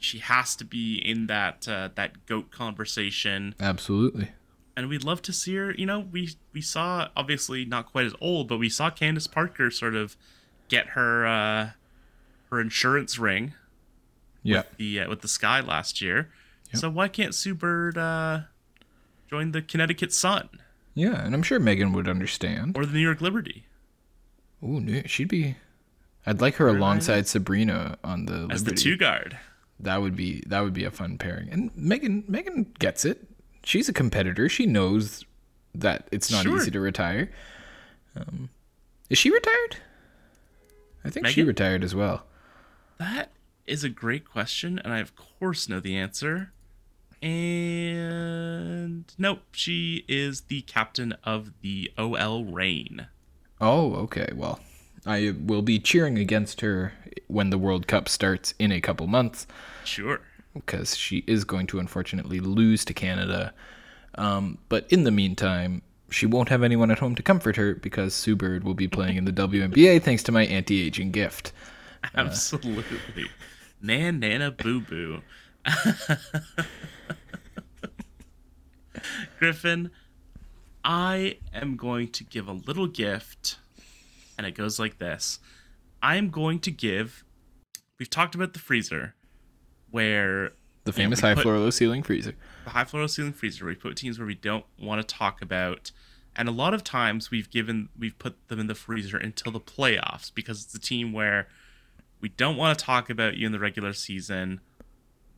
she 0.00 0.18
has 0.18 0.56
to 0.56 0.64
be 0.64 0.96
in 0.96 1.26
that 1.28 1.68
uh, 1.68 1.90
that 1.94 2.26
GOAT 2.26 2.50
conversation. 2.50 3.54
Absolutely. 3.60 4.30
And 4.76 4.88
we'd 4.88 5.04
love 5.04 5.22
to 5.22 5.32
see 5.32 5.54
her. 5.56 5.72
You 5.72 5.86
know, 5.86 6.00
we, 6.00 6.30
we 6.52 6.60
saw, 6.60 7.08
obviously 7.16 7.64
not 7.64 7.90
quite 7.90 8.04
as 8.04 8.14
old, 8.20 8.46
but 8.46 8.58
we 8.58 8.68
saw 8.68 8.90
Candace 8.90 9.26
Parker 9.26 9.70
sort 9.70 9.94
of 9.94 10.16
get 10.68 10.88
her 10.88 11.26
uh, 11.26 11.70
her 12.50 12.60
insurance 12.60 13.18
ring 13.18 13.54
Yeah. 14.48 14.62
the 14.78 15.00
uh, 15.00 15.08
with 15.08 15.20
the 15.22 15.28
Sky 15.28 15.60
last 15.60 16.00
year. 16.00 16.30
So 16.74 16.90
why 16.90 17.08
can't 17.08 17.34
Sue 17.34 17.54
Bird 17.54 17.96
uh, 17.96 18.40
join 19.30 19.52
the 19.52 19.62
Connecticut 19.62 20.12
Sun 20.12 20.48
Yeah, 20.94 21.24
and 21.24 21.34
I'm 21.34 21.42
sure 21.42 21.58
Megan 21.58 21.92
would 21.92 22.06
understand. 22.08 22.76
or 22.76 22.84
the 22.84 22.92
New 22.92 23.00
York 23.00 23.20
Liberty 23.22 23.64
Ooh, 24.62 25.02
she'd 25.06 25.28
be. 25.28 25.56
I'd 26.26 26.40
like 26.40 26.56
her 26.56 26.68
alongside 26.68 27.28
Sabrina 27.28 27.98
on 28.04 28.26
the 28.26 28.48
as 28.50 28.64
the 28.64 28.72
two 28.74 28.96
guard? 28.96 29.38
That 29.80 30.00
would 30.02 30.16
be 30.16 30.42
that 30.48 30.60
would 30.60 30.72
be 30.74 30.84
a 30.84 30.90
fun 30.90 31.18
pairing. 31.18 31.48
And 31.50 31.70
Megan 31.76 32.24
Megan 32.28 32.72
gets 32.78 33.04
it. 33.04 33.26
She's 33.64 33.88
a 33.88 33.92
competitor. 33.92 34.48
She 34.48 34.66
knows 34.66 35.24
that 35.74 36.08
it's 36.12 36.30
not 36.30 36.42
Sure. 36.44 36.56
easy 36.56 36.70
to 36.72 36.80
retire. 36.80 37.30
Um, 38.16 38.48
is 39.10 39.18
she 39.18 39.30
retired? 39.30 39.76
I 41.04 41.10
think 41.10 41.26
she 41.28 41.42
retired 41.42 41.84
as 41.84 41.94
well. 41.94 42.24
That 42.98 43.30
is 43.66 43.84
a 43.84 43.88
great 43.88 44.24
question, 44.28 44.78
and 44.78 44.92
I 44.92 44.98
of 45.00 45.14
course 45.16 45.68
know 45.68 45.80
the 45.80 45.96
answer. 45.96 46.52
And 47.22 49.04
nope, 49.18 49.40
she 49.52 50.04
is 50.08 50.42
the 50.42 50.62
captain 50.62 51.14
of 51.24 51.52
the 51.62 51.90
OL 51.98 52.44
Reign. 52.44 53.06
Oh, 53.60 53.94
okay. 53.94 54.28
Well, 54.34 54.60
I 55.06 55.34
will 55.40 55.62
be 55.62 55.78
cheering 55.78 56.18
against 56.18 56.60
her 56.60 56.92
when 57.26 57.50
the 57.50 57.58
World 57.58 57.86
Cup 57.86 58.08
starts 58.08 58.54
in 58.58 58.70
a 58.70 58.80
couple 58.80 59.06
months 59.06 59.46
Sure. 59.84 60.20
because 60.54 60.96
she 60.96 61.24
is 61.26 61.44
going 61.44 61.66
to 61.68 61.78
unfortunately 61.78 62.38
lose 62.40 62.84
to 62.84 62.94
Canada. 62.94 63.54
Um, 64.16 64.58
but 64.68 64.86
in 64.92 65.04
the 65.04 65.10
meantime, 65.10 65.82
she 66.10 66.26
won't 66.26 66.48
have 66.50 66.62
anyone 66.62 66.90
at 66.90 66.98
home 66.98 67.14
to 67.16 67.22
comfort 67.22 67.56
her 67.56 67.74
because 67.74 68.14
Sue 68.14 68.36
Bird 68.36 68.62
will 68.64 68.74
be 68.74 68.88
playing 68.88 69.16
in 69.16 69.24
the 69.24 69.32
WNBA 69.32 70.02
thanks 70.02 70.22
to 70.24 70.32
my 70.32 70.44
anti-aging 70.46 71.10
gift. 71.10 71.52
Absolutely. 72.14 73.26
Nan 73.80 74.18
Nana 74.20 74.50
Boo 74.50 74.80
Boo. 74.80 75.20
Griffin, 79.38 79.90
I 80.84 81.38
am 81.52 81.76
going 81.76 82.08
to 82.08 82.24
give 82.24 82.48
a 82.48 82.52
little 82.52 82.86
gift, 82.86 83.58
and 84.38 84.46
it 84.46 84.52
goes 84.54 84.78
like 84.78 84.98
this. 84.98 85.38
I 86.02 86.16
am 86.16 86.30
going 86.30 86.60
to 86.60 86.70
give. 86.70 87.24
We've 87.98 88.10
talked 88.10 88.34
about 88.34 88.52
the 88.52 88.58
freezer, 88.58 89.14
where 89.90 90.52
The 90.84 90.92
famous 90.92 91.20
high 91.20 91.34
put- 91.34 91.42
floor, 91.42 91.58
low 91.58 91.70
ceiling 91.70 92.02
freezer. 92.02 92.34
the 92.64 92.70
high 92.70 92.84
floor 92.84 93.02
low 93.02 93.06
ceiling 93.06 93.32
freezer 93.32 93.64
where 93.64 93.72
we 93.72 93.76
put 93.76 93.96
teams 93.96 94.18
where 94.18 94.26
we 94.26 94.34
don't 94.34 94.64
want 94.78 95.06
to 95.06 95.14
talk 95.14 95.40
about 95.42 95.90
and 96.38 96.48
a 96.48 96.52
lot 96.52 96.74
of 96.74 96.84
times 96.84 97.30
we've 97.30 97.50
given 97.50 97.88
we've 97.98 98.18
put 98.18 98.48
them 98.48 98.60
in 98.60 98.66
the 98.66 98.74
freezer 98.74 99.16
until 99.16 99.50
the 99.52 99.60
playoffs 99.60 100.30
because 100.34 100.62
it's 100.64 100.74
a 100.74 100.78
team 100.78 101.12
where 101.12 101.48
we 102.20 102.28
don't 102.30 102.56
want 102.56 102.78
to 102.78 102.84
talk 102.84 103.10
about 103.10 103.36
you 103.36 103.46
in 103.46 103.52
the 103.52 103.58
regular 103.58 103.92
season. 103.92 104.60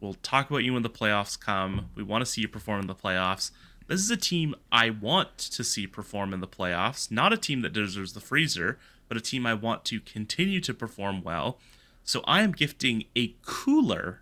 We'll 0.01 0.15
talk 0.15 0.49
about 0.49 0.65
you 0.65 0.75
when 0.75 0.83
the 0.83 0.91
playoffs 0.91 1.39
come. 1.39 1.91
We 1.95 2.03
want 2.03 2.23
to 2.23 2.27
see 2.31 2.43
you 2.43 2.49
perform 2.49 2.81
in 2.81 2.87
the 2.87 2.95
playoffs. 2.95 3.51
This 3.89 4.01
is 4.01 4.11
a 4.11 4.19
team 4.19 4.55
i 4.71 4.91
want 4.91 5.39
to 5.39 5.65
see 5.65 5.87
perform 5.87 6.35
in 6.35 6.41
the 6.41 6.47
playoffs 6.47 7.11
not 7.11 7.33
a 7.33 7.39
team 7.39 7.63
that 7.63 7.73
deserves 7.73 8.13
the 8.13 8.21
freezer 8.21 8.79
but 9.09 9.17
a 9.17 9.21
team 9.21 9.47
i 9.47 9.55
want 9.55 9.87
to 9.87 9.99
continue 10.01 10.61
to 10.61 10.75
perform 10.75 11.23
well. 11.23 11.59
So 12.05 12.23
i 12.27 12.43
am 12.43 12.53
gifting 12.53 13.05
a 13.17 13.35
cooler 13.47 14.21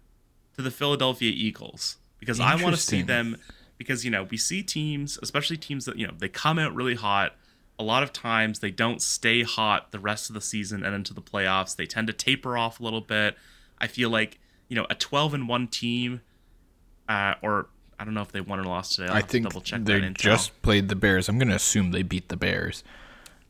to 0.56 0.62
the 0.62 0.70
Philadelphia 0.70 1.30
Eagles 1.34 1.98
because 2.18 2.40
I 2.40 2.56
want 2.56 2.74
to 2.74 2.80
see 2.80 3.02
them 3.02 3.36
because 3.78 4.04
you 4.04 4.10
know 4.10 4.24
we 4.24 4.36
see 4.36 4.62
teams, 4.62 5.18
especially 5.22 5.56
teams 5.56 5.84
that 5.84 5.98
you 5.98 6.06
know 6.06 6.14
they 6.18 6.28
come 6.28 6.58
out 6.58 6.74
really 6.74 6.94
hot. 6.94 7.36
A 7.78 7.82
lot 7.82 8.02
of 8.02 8.12
times 8.12 8.60
they 8.60 8.70
don't 8.70 9.02
stay 9.02 9.42
hot 9.42 9.92
the 9.92 9.98
rest 9.98 10.30
of 10.30 10.34
the 10.34 10.40
season 10.40 10.82
and 10.84 10.94
into 10.94 11.12
the 11.12 11.20
playoffs. 11.20 11.76
They 11.76 11.86
tend 11.86 12.06
to 12.06 12.12
taper 12.12 12.56
off 12.56 12.80
a 12.80 12.82
little 12.82 13.00
bit. 13.00 13.36
I 13.78 13.86
feel 13.86 14.10
like 14.10 14.38
you 14.68 14.76
know 14.76 14.86
a 14.88 14.94
12 14.94 15.34
and 15.34 15.48
one 15.48 15.68
team, 15.68 16.22
uh, 17.08 17.34
or 17.42 17.68
I 17.98 18.04
don't 18.04 18.14
know 18.14 18.22
if 18.22 18.32
they 18.32 18.40
won 18.40 18.58
or 18.58 18.64
lost 18.64 18.96
today. 18.96 19.08
I'll 19.08 19.16
I 19.16 19.20
to 19.22 19.26
think 19.26 19.48
double 19.48 19.60
check 19.60 19.84
they 19.84 20.00
that 20.00 20.14
just 20.14 20.60
played 20.62 20.88
the 20.88 20.96
Bears. 20.96 21.28
I'm 21.28 21.38
going 21.38 21.48
to 21.48 21.54
assume 21.54 21.90
they 21.90 22.02
beat 22.02 22.28
the 22.28 22.36
Bears. 22.36 22.82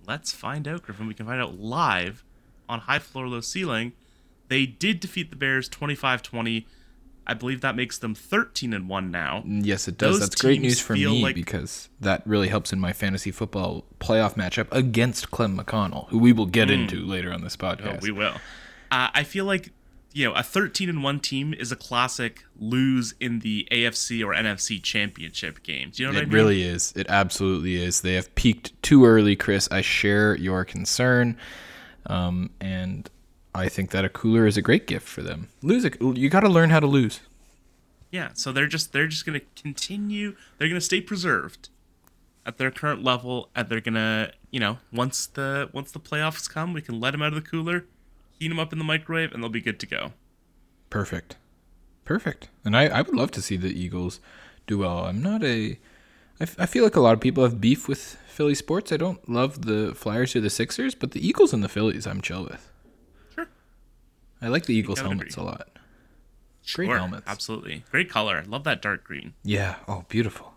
Let's 0.06 0.32
find 0.32 0.68
out, 0.68 0.82
Griffin. 0.82 1.06
We 1.06 1.14
can 1.14 1.26
find 1.26 1.40
out 1.40 1.58
live 1.58 2.24
on 2.68 2.80
High 2.80 3.00
Floor 3.00 3.28
Low 3.28 3.40
Ceiling. 3.40 3.92
They 4.48 4.66
did 4.66 5.00
defeat 5.00 5.30
the 5.30 5.36
Bears 5.36 5.68
25-20. 5.68 6.64
I 7.26 7.34
believe 7.34 7.60
that 7.62 7.74
makes 7.74 7.98
them 7.98 8.14
13 8.14 8.72
and 8.72 8.88
1 8.88 9.10
now. 9.10 9.42
Yes, 9.46 9.88
it 9.88 9.98
does. 9.98 10.18
Those 10.18 10.20
That's 10.20 10.40
great 10.40 10.60
news 10.60 10.80
for 10.80 10.94
me 10.94 11.22
like- 11.22 11.34
because 11.34 11.88
that 12.00 12.22
really 12.26 12.48
helps 12.48 12.72
in 12.72 12.80
my 12.80 12.92
fantasy 12.92 13.30
football 13.30 13.84
playoff 14.00 14.34
matchup 14.34 14.68
against 14.70 15.30
Clem 15.30 15.58
McConnell, 15.58 16.08
who 16.08 16.18
we 16.18 16.32
will 16.32 16.46
get 16.46 16.70
into 16.70 17.04
later 17.04 17.32
on 17.32 17.42
this 17.42 17.56
podcast. 17.56 17.80
Hmm. 17.90 17.96
Oh, 17.96 17.98
we 18.02 18.10
will. 18.12 18.34
Uh, 18.90 19.08
I 19.12 19.24
feel 19.24 19.44
like 19.44 19.70
you 20.12 20.24
know 20.24 20.32
a 20.34 20.42
13 20.42 20.88
and 20.88 21.02
1 21.02 21.20
team 21.20 21.52
is 21.52 21.70
a 21.72 21.76
classic 21.76 22.44
lose 22.58 23.14
in 23.20 23.40
the 23.40 23.66
AFC 23.70 24.24
or 24.24 24.32
NFC 24.32 24.82
championship 24.82 25.62
game. 25.62 25.90
Do 25.92 26.02
you 26.02 26.08
know 26.08 26.14
what 26.14 26.22
I 26.22 26.24
mean? 26.24 26.32
It 26.32 26.36
really 26.36 26.62
is. 26.62 26.92
It 26.96 27.06
absolutely 27.10 27.74
is. 27.76 28.00
They 28.02 28.14
have 28.14 28.34
peaked 28.34 28.80
too 28.82 29.04
early, 29.04 29.36
Chris. 29.36 29.68
I 29.70 29.80
share 29.82 30.34
your 30.36 30.64
concern, 30.64 31.36
um, 32.06 32.50
and 32.60 33.10
I 33.56 33.68
think 33.68 33.90
that 33.90 34.04
a 34.04 34.08
cooler 34.08 34.46
is 34.46 34.56
a 34.56 34.62
great 34.62 34.86
gift 34.86 35.08
for 35.08 35.22
them. 35.22 35.48
Lose 35.62 35.84
a, 35.84 35.90
you 36.00 36.28
got 36.28 36.40
to 36.40 36.48
learn 36.48 36.70
how 36.70 36.80
to 36.80 36.86
lose. 36.86 37.20
Yeah, 38.10 38.30
so 38.34 38.52
they're 38.52 38.66
just 38.66 38.92
they're 38.92 39.08
just 39.08 39.26
going 39.26 39.38
to 39.40 39.46
continue. 39.60 40.36
They're 40.58 40.68
going 40.68 40.80
to 40.80 40.84
stay 40.84 41.00
preserved 41.00 41.68
at 42.46 42.58
their 42.58 42.70
current 42.70 43.02
level 43.02 43.50
and 43.54 43.68
they're 43.68 43.80
going 43.80 43.94
to, 43.94 44.32
you 44.50 44.60
know, 44.60 44.78
once 44.92 45.26
the 45.26 45.68
once 45.72 45.90
the 45.90 46.00
playoffs 46.00 46.48
come, 46.48 46.72
we 46.72 46.80
can 46.80 47.00
let 47.00 47.10
them 47.10 47.22
out 47.22 47.32
of 47.32 47.34
the 47.34 47.48
cooler, 47.50 47.84
heat 48.38 48.48
them 48.48 48.60
up 48.60 48.72
in 48.72 48.78
the 48.78 48.84
microwave 48.84 49.32
and 49.32 49.42
they'll 49.42 49.50
be 49.50 49.60
good 49.60 49.80
to 49.80 49.86
go. 49.86 50.12
Perfect, 50.88 51.36
perfect. 52.04 52.48
And 52.64 52.76
I, 52.76 52.86
I 52.86 53.02
would 53.02 53.16
love 53.16 53.32
to 53.32 53.42
see 53.42 53.56
the 53.56 53.68
Eagles 53.68 54.20
do 54.66 54.78
well. 54.78 55.06
I'm 55.06 55.22
not 55.22 55.42
a. 55.42 55.78
I, 56.38 56.44
f- 56.44 56.60
I 56.60 56.66
feel 56.66 56.84
like 56.84 56.96
a 56.96 57.00
lot 57.00 57.14
of 57.14 57.20
people 57.20 57.42
have 57.42 57.60
beef 57.60 57.88
with 57.88 58.16
Philly 58.28 58.54
sports. 58.54 58.92
I 58.92 58.98
don't 58.98 59.28
love 59.28 59.62
the 59.66 59.94
Flyers 59.94 60.36
or 60.36 60.40
the 60.40 60.50
Sixers, 60.50 60.94
but 60.94 61.12
the 61.12 61.26
Eagles 61.26 61.52
and 61.52 61.64
the 61.64 61.68
Phillies, 61.68 62.06
I'm 62.06 62.20
chill 62.20 62.44
with. 62.44 62.70
I 64.42 64.48
like 64.48 64.66
the 64.66 64.74
Eagles 64.74 65.00
helmets 65.00 65.36
a 65.36 65.42
lot. 65.42 65.68
Great 66.74 66.86
Sure, 66.86 66.98
helmets. 66.98 67.24
Absolutely. 67.26 67.84
Great 67.90 68.10
color. 68.10 68.42
Love 68.46 68.64
that 68.64 68.82
dark 68.82 69.04
green. 69.04 69.34
Yeah. 69.44 69.76
Oh, 69.86 70.04
beautiful. 70.08 70.54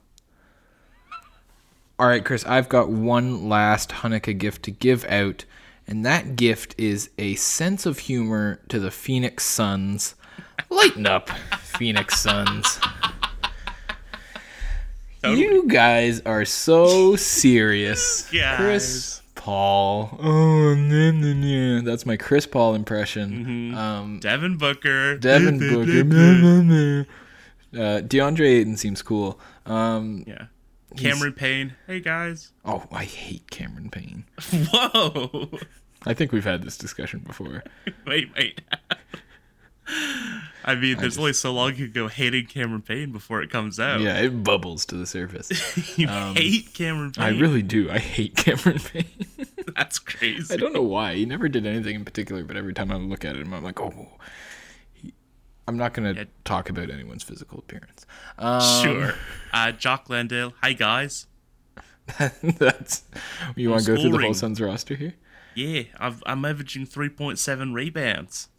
All 2.00 2.08
right, 2.08 2.24
Chris, 2.24 2.46
I've 2.46 2.70
got 2.70 2.90
one 2.90 3.50
last 3.50 3.90
Hanukkah 3.90 4.38
gift 4.38 4.64
to 4.64 4.72
give 4.72 5.04
out, 5.06 5.46
and 5.86 6.06
that 6.06 6.36
gift 6.36 6.74
is 6.78 7.10
a 7.18 7.36
sense 7.36 7.86
of 7.86 8.00
humor 8.00 8.62
to 8.70 8.80
the 8.80 8.90
Phoenix 8.92 9.46
Suns. 9.46 10.16
Lighten 10.70 11.06
up, 11.06 11.30
Phoenix 11.60 12.20
Suns. 12.20 12.80
You 15.24 15.68
guys 15.68 16.22
are 16.22 16.46
so 16.46 17.18
serious. 17.18 18.30
Chris 18.56 19.19
Paul. 19.50 20.16
Oh, 20.22 20.76
nah, 20.76 21.10
nah, 21.10 21.34
nah. 21.34 21.82
that's 21.82 22.06
my 22.06 22.16
Chris 22.18 22.46
Paul 22.46 22.76
impression. 22.76 23.74
Um, 23.74 24.20
Devin 24.20 24.58
Booker. 24.58 25.18
Devin 25.18 25.58
Booker. 25.74 27.08
Uh, 27.74 28.02
DeAndre 28.02 28.48
Ayton 28.48 28.78
seems 28.78 29.02
cool. 29.02 29.40
Um, 29.66 30.24
Yeah. 30.28 30.46
Cameron 30.98 31.34
Payne. 31.34 31.74
Hey 31.88 32.00
guys. 32.00 32.52
Oh, 32.64 32.86
I 32.92 33.06
hate 33.06 33.50
Cameron 33.50 33.90
Payne. 33.90 34.26
Whoa. 34.72 35.50
I 36.06 36.14
think 36.14 36.32
we've 36.32 36.44
had 36.44 36.62
this 36.62 36.78
discussion 36.78 37.20
before. 37.26 37.64
wait, 38.06 38.30
wait. 38.38 38.62
I 40.66 40.76
mean, 40.76 40.98
there's 40.98 41.14
just- 41.14 41.20
only 41.20 41.34
so 41.34 41.52
long 41.54 41.70
you 41.76 41.86
can 41.86 41.94
go 41.94 42.08
hating 42.08 42.46
Cameron 42.48 42.82
Payne 42.82 43.12
before 43.12 43.42
it 43.42 43.50
comes 43.50 43.80
out. 43.80 44.02
Yeah, 44.02 44.20
it 44.20 44.44
bubbles 44.44 44.86
to 44.88 44.96
the 44.96 45.08
surface. 45.08 45.50
you 45.98 46.08
hate 46.08 46.74
Cameron 46.74 47.12
Payne. 47.12 47.24
I 47.24 47.30
really 47.40 47.62
do. 47.64 47.90
I 47.90 47.98
hate 47.98 48.36
Cameron 48.38 48.80
Payne. 48.80 49.06
That's 49.76 49.98
crazy. 50.00 50.54
I 50.54 50.58
don't 50.58 50.74
know 50.74 50.82
why. 50.82 51.16
He 51.16 51.26
never 51.26 51.48
did 51.50 51.66
anything 51.66 51.96
in 51.96 52.06
particular, 52.06 52.44
but 52.44 52.56
every 52.58 52.74
time 52.74 52.92
I 52.92 52.96
look 52.98 53.24
at 53.26 53.36
him, 53.36 53.54
I'm 53.54 53.64
like, 53.64 53.80
oh. 53.80 54.10
He, 54.94 55.14
I'm 55.68 55.78
not 55.78 55.94
going 55.94 56.14
to 56.14 56.22
Yeah. 56.22 56.28
talk 56.44 56.70
about 56.70 56.90
anyone's 56.92 57.24
physical 57.24 57.60
appearance. 57.60 58.06
Um, 58.38 58.62
Sure. 58.84 59.14
Uh, 59.54 59.72
Jock 59.72 60.10
Landale. 60.10 60.54
Hi 60.62 60.74
guys. 60.74 61.26
that's. 62.44 63.04
You 63.56 63.70
want 63.70 63.84
to 63.86 63.96
go 63.96 64.02
through 64.02 64.12
the 64.12 64.18
whole. 64.20 64.34
Suns 64.34 64.60
roster 64.60 64.96
here? 64.96 65.14
Yeah, 65.56 65.84
I've, 66.00 66.22
I'm 66.26 66.44
averaging 66.46 66.86
3.7 66.86 67.74
rebounds. 67.74 68.50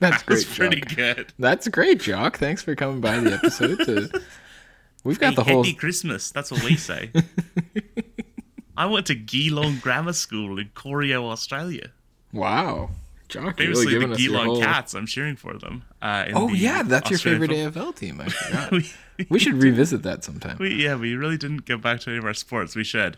That's 0.00 0.22
That's 0.22 0.44
great, 0.44 0.56
pretty 0.56 0.80
Jock. 0.82 0.96
good. 0.96 1.32
That's 1.38 1.68
great, 1.68 2.00
Jock. 2.00 2.38
Thanks 2.38 2.62
for 2.62 2.74
coming 2.74 3.00
by 3.00 3.18
the 3.18 3.34
episode. 3.34 3.78
To... 3.86 4.22
We've 5.04 5.18
got 5.18 5.30
Hey, 5.30 5.34
the 5.36 5.44
whole. 5.44 5.62
Happy 5.64 5.74
Christmas. 5.74 6.30
That's 6.30 6.50
what 6.50 6.62
we 6.64 6.76
say. 6.76 7.10
I 8.76 8.86
went 8.86 9.06
to 9.06 9.14
Geelong 9.14 9.78
Grammar 9.78 10.12
School 10.12 10.58
in 10.58 10.70
Corio, 10.74 11.26
Australia. 11.28 11.90
Wow, 12.32 12.90
Jock, 13.28 13.58
you're 13.58 13.70
really 13.70 13.86
Famously, 13.98 14.08
the 14.08 14.16
Geelong 14.16 14.46
whole. 14.46 14.60
Cats. 14.62 14.94
I'm 14.94 15.06
cheering 15.06 15.34
for 15.36 15.54
them. 15.58 15.82
Uh, 16.00 16.26
in 16.28 16.36
Oh 16.36 16.48
the 16.48 16.56
yeah, 16.56 16.82
that's 16.84 17.10
your 17.10 17.18
favorite 17.18 17.50
football- 17.50 17.92
AFL 17.92 17.96
team. 17.96 18.20
I 18.20 18.28
forgot. 18.28 18.70
we, 18.70 18.90
we 19.28 19.38
should 19.40 19.54
revisit 19.54 20.02
that 20.04 20.22
sometime. 20.22 20.58
we, 20.60 20.74
yeah, 20.74 20.94
we 20.94 21.16
really 21.16 21.36
didn't 21.36 21.64
go 21.64 21.76
back 21.76 22.00
to 22.00 22.10
any 22.10 22.18
of 22.18 22.24
our 22.24 22.34
sports. 22.34 22.76
We 22.76 22.84
should. 22.84 23.16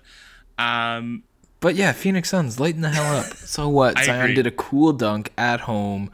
Um, 0.58 1.24
But 1.60 1.74
yeah, 1.74 1.92
Phoenix 1.92 2.30
Suns, 2.30 2.58
lighten 2.58 2.80
the 2.80 2.88
hell 2.90 3.16
up. 3.18 3.26
So 3.36 3.68
what? 3.68 3.98
Zion 4.02 4.34
did 4.34 4.46
a 4.46 4.50
cool 4.50 4.92
dunk 4.94 5.30
at 5.36 5.60
home. 5.60 6.10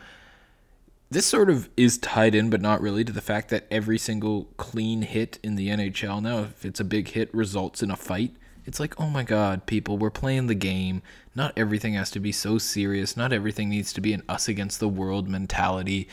This 1.16 1.24
sort 1.24 1.48
of 1.48 1.70
is 1.78 1.96
tied 1.96 2.34
in, 2.34 2.50
but 2.50 2.60
not 2.60 2.82
really, 2.82 3.02
to 3.02 3.10
the 3.10 3.22
fact 3.22 3.48
that 3.48 3.66
every 3.70 3.96
single 3.96 4.48
clean 4.58 5.00
hit 5.00 5.38
in 5.42 5.56
the 5.56 5.68
NHL 5.68 6.20
now, 6.20 6.40
if 6.40 6.62
it's 6.62 6.78
a 6.78 6.84
big 6.84 7.08
hit, 7.08 7.32
results 7.32 7.82
in 7.82 7.90
a 7.90 7.96
fight. 7.96 8.36
It's 8.66 8.78
like, 8.78 9.00
oh 9.00 9.08
my 9.08 9.22
god, 9.22 9.64
people, 9.64 9.96
we're 9.96 10.10
playing 10.10 10.46
the 10.46 10.54
game. 10.54 11.00
Not 11.34 11.54
everything 11.56 11.94
has 11.94 12.10
to 12.10 12.20
be 12.20 12.32
so 12.32 12.58
serious. 12.58 13.16
Not 13.16 13.32
everything 13.32 13.70
needs 13.70 13.94
to 13.94 14.02
be 14.02 14.12
an 14.12 14.24
us 14.28 14.46
against 14.46 14.78
the 14.78 14.90
world 14.90 15.26
mentality. 15.26 16.06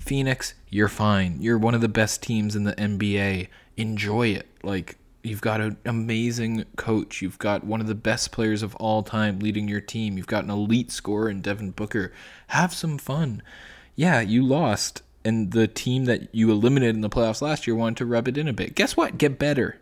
Phoenix, 0.00 0.54
you're 0.70 0.88
fine. 0.88 1.40
You're 1.40 1.56
one 1.56 1.76
of 1.76 1.80
the 1.80 1.88
best 1.88 2.20
teams 2.20 2.56
in 2.56 2.64
the 2.64 2.74
NBA. 2.74 3.46
Enjoy 3.76 4.26
it. 4.26 4.48
Like, 4.64 4.96
You've 5.22 5.40
got 5.40 5.60
an 5.60 5.76
amazing 5.84 6.64
coach. 6.76 7.22
You've 7.22 7.38
got 7.38 7.62
one 7.62 7.80
of 7.80 7.86
the 7.86 7.94
best 7.94 8.32
players 8.32 8.62
of 8.62 8.74
all 8.76 9.04
time 9.04 9.38
leading 9.38 9.68
your 9.68 9.80
team. 9.80 10.16
You've 10.16 10.26
got 10.26 10.42
an 10.42 10.50
elite 10.50 10.90
scorer 10.90 11.30
in 11.30 11.42
Devin 11.42 11.72
Booker. 11.72 12.12
Have 12.48 12.72
some 12.72 12.98
fun. 12.98 13.42
Yeah, 13.98 14.20
you 14.20 14.46
lost, 14.46 15.02
and 15.24 15.50
the 15.50 15.66
team 15.66 16.04
that 16.04 16.32
you 16.32 16.52
eliminated 16.52 16.94
in 16.94 17.00
the 17.00 17.10
playoffs 17.10 17.42
last 17.42 17.66
year 17.66 17.74
wanted 17.74 17.96
to 17.96 18.06
rub 18.06 18.28
it 18.28 18.38
in 18.38 18.46
a 18.46 18.52
bit. 18.52 18.76
Guess 18.76 18.96
what? 18.96 19.18
Get 19.18 19.40
better. 19.40 19.80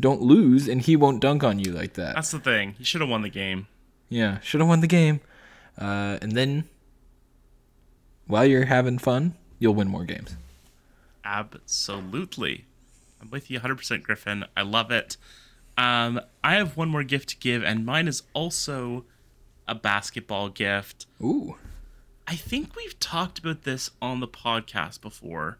Don't 0.00 0.20
lose, 0.20 0.66
and 0.66 0.82
he 0.82 0.96
won't 0.96 1.20
dunk 1.20 1.44
on 1.44 1.60
you 1.60 1.70
like 1.70 1.94
that. 1.94 2.16
that's 2.16 2.32
the 2.32 2.40
thing. 2.40 2.74
You 2.80 2.84
should 2.84 3.00
have 3.00 3.08
won 3.08 3.22
the 3.22 3.28
game. 3.28 3.68
Yeah, 4.08 4.40
should 4.40 4.60
have 4.60 4.68
won 4.68 4.80
the 4.80 4.88
game. 4.88 5.20
Uh, 5.80 6.18
and 6.20 6.32
then, 6.32 6.64
while 8.26 8.44
you're 8.44 8.64
having 8.64 8.98
fun, 8.98 9.36
you'll 9.60 9.76
win 9.76 9.86
more 9.86 10.04
games. 10.04 10.34
Absolutely. 11.24 12.64
I'm 13.22 13.30
with 13.30 13.52
you 13.52 13.60
100%, 13.60 14.02
Griffin. 14.02 14.46
I 14.56 14.62
love 14.62 14.90
it. 14.90 15.16
Um, 15.76 16.20
I 16.42 16.56
have 16.56 16.76
one 16.76 16.88
more 16.88 17.04
gift 17.04 17.28
to 17.28 17.36
give, 17.36 17.62
and 17.62 17.86
mine 17.86 18.08
is 18.08 18.24
also 18.34 19.04
a 19.68 19.76
basketball 19.76 20.48
gift. 20.48 21.06
Ooh. 21.22 21.54
I 22.28 22.36
think 22.36 22.76
we've 22.76 23.00
talked 23.00 23.38
about 23.38 23.62
this 23.62 23.90
on 24.02 24.20
the 24.20 24.28
podcast 24.28 25.00
before, 25.00 25.56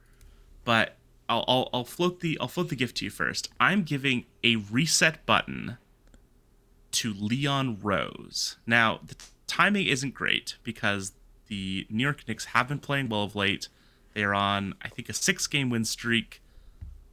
but 0.64 0.96
I'll, 1.26 1.42
I'll 1.48 1.70
I'll 1.72 1.84
float 1.84 2.20
the 2.20 2.36
I'll 2.42 2.48
float 2.48 2.68
the 2.68 2.76
gift 2.76 2.98
to 2.98 3.06
you 3.06 3.10
first. 3.10 3.48
I'm 3.58 3.84
giving 3.84 4.26
a 4.44 4.56
reset 4.56 5.24
button 5.24 5.78
to 6.92 7.14
Leon 7.14 7.78
Rose. 7.80 8.58
Now 8.66 9.00
the 9.02 9.16
timing 9.46 9.86
isn't 9.86 10.12
great 10.12 10.56
because 10.62 11.12
the 11.46 11.86
New 11.88 12.02
York 12.02 12.28
Knicks 12.28 12.44
have 12.46 12.68
been 12.68 12.80
playing 12.80 13.08
well 13.08 13.22
of 13.22 13.34
late. 13.34 13.68
They're 14.12 14.34
on 14.34 14.74
I 14.82 14.88
think 14.88 15.08
a 15.08 15.14
six 15.14 15.46
game 15.46 15.70
win 15.70 15.86
streak. 15.86 16.42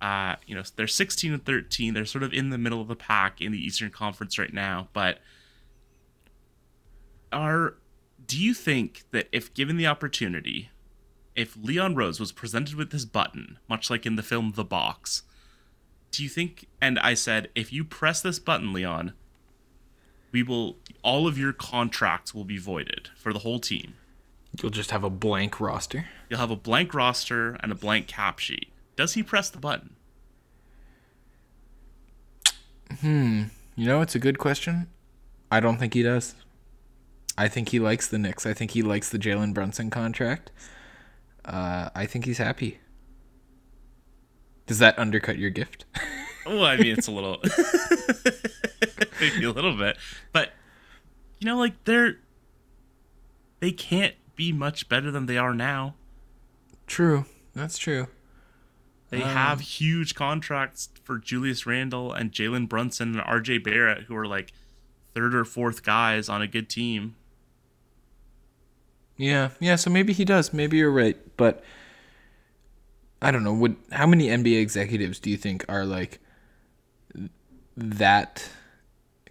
Uh, 0.01 0.36
you 0.45 0.53
know 0.53 0.64
they're 0.76 0.86
16 0.86 1.32
and 1.32 1.45
13. 1.45 1.93
They're 1.93 2.03
sort 2.03 2.24
of 2.24 2.34
in 2.34 2.49
the 2.49 2.58
middle 2.58 2.82
of 2.82 2.89
the 2.89 2.95
pack 2.97 3.39
in 3.39 3.53
the 3.53 3.66
Eastern 3.66 3.89
Conference 3.89 4.38
right 4.38 4.53
now, 4.53 4.89
but 4.91 5.20
are 7.32 7.76
do 8.28 8.41
you 8.41 8.53
think 8.53 9.03
that 9.11 9.28
if 9.32 9.53
given 9.53 9.78
the 9.78 9.88
opportunity, 9.88 10.69
if 11.36 11.55
Leon 11.61 11.95
Rose 11.95 12.19
was 12.19 12.32
presented 12.32 12.76
with 12.76 12.91
this 12.91 13.05
button, 13.05 13.59
much 13.67 13.89
like 13.89 14.05
in 14.05 14.15
the 14.15 14.23
film 14.23 14.53
The 14.55 14.63
Box, 14.63 15.23
do 16.11 16.23
you 16.23 16.30
think 16.30 16.67
and 16.82 16.97
I 16.99 17.13
said, 17.13 17.49
if 17.55 17.73
you 17.73 17.84
press 17.84 18.21
this 18.21 18.39
button, 18.39 18.71
Leon, 18.71 19.13
we 20.32 20.43
will 20.43 20.78
all 21.01 21.28
of 21.28 21.38
your 21.38 21.53
contracts 21.53 22.34
will 22.34 22.45
be 22.45 22.57
voided 22.57 23.09
for 23.15 23.34
the 23.34 23.39
whole 23.39 23.59
team. 23.59 23.95
You'll 24.61 24.71
just 24.71 24.91
have 24.91 25.03
a 25.03 25.09
blank 25.09 25.59
roster. 25.59 26.05
You'll 26.30 26.39
have 26.39 26.51
a 26.51 26.55
blank 26.55 26.93
roster 26.93 27.57
and 27.61 27.71
a 27.71 27.76
blank 27.76 28.07
cap 28.07 28.39
sheet. 28.39 28.71
Does 28.95 29.13
he 29.13 29.23
press 29.23 29.49
the 29.49 29.57
button? 29.57 29.95
Hmm. 33.01 33.43
You 33.76 33.88
know, 33.88 34.01
it's 34.01 34.15
a 34.15 34.19
good 34.19 34.39
question. 34.39 34.88
I 35.51 35.59
don't 35.59 35.78
think 35.78 35.93
he 35.93 36.03
does. 36.03 36.36
I 37.38 37.48
think 37.48 37.70
he 37.70 37.80
likes 37.80 38.08
the 38.08 38.18
Knicks. 38.18 38.46
I 38.46 38.54
think 38.54 38.72
he 38.72 38.82
likes 38.82 39.10
the 39.10 39.20
Jalen 39.20 39.54
Brunson 39.54 39.90
contract. 39.90 40.52
Uh, 41.44 41.90
I 41.94 42.06
think 42.06 42.26
he's 42.26 42.38
happy. 42.38 42.80
Does 44.68 44.80
that 44.80 44.98
undercut 44.98 45.38
your 45.38 45.50
gift? 45.50 45.86
Oh, 46.48 46.64
I 46.64 46.78
mean, 46.78 46.96
it's 46.96 47.08
a 47.08 47.12
little, 47.12 47.42
maybe 49.20 49.46
a 49.46 49.52
little 49.52 49.76
bit, 49.76 49.98
but 50.32 50.52
you 51.40 51.48
know, 51.48 51.58
like 51.58 51.86
they're 51.86 52.20
they 53.62 53.72
can't 53.72 54.14
be 54.36 54.52
much 54.52 54.88
better 54.88 55.10
than 55.10 55.26
they 55.26 55.40
are 55.40 55.56
now. 55.56 55.96
true. 56.86 57.26
That's 57.56 57.80
true. 57.80 58.10
They 59.10 59.22
have 59.22 59.60
huge 59.62 60.14
contracts 60.14 60.90
for 61.04 61.18
Julius 61.18 61.66
Randle 61.66 62.14
and 62.14 62.32
Jalen 62.32 62.70
Brunson 62.70 63.18
and 63.18 63.26
RJ 63.26 63.64
Barrett, 63.64 64.04
who 64.04 64.16
are 64.16 64.28
like 64.28 64.54
third 65.16 65.34
or 65.34 65.46
fourth 65.46 65.82
guys 65.82 66.30
on 66.30 66.44
a 66.44 66.48
good 66.48 66.70
team. 66.70 67.16
Yeah, 69.18 69.49
yeah. 69.59 69.76
So 69.76 69.89
maybe 69.89 70.13
he 70.13 70.26
does. 70.26 70.53
Maybe 70.53 70.78
you're 70.78 70.91
right. 70.91 71.18
But 71.38 71.63
I 73.22 73.32
don't 73.32 73.43
know. 73.43 73.53
Would 73.53 73.78
how 73.91 74.05
many 74.05 74.28
NBA 74.28 74.61
executives 74.61 75.20
do 75.20 75.30
you 75.30 75.38
think 75.38 75.66
are 75.70 75.86
like 75.86 76.20
that 77.78 78.49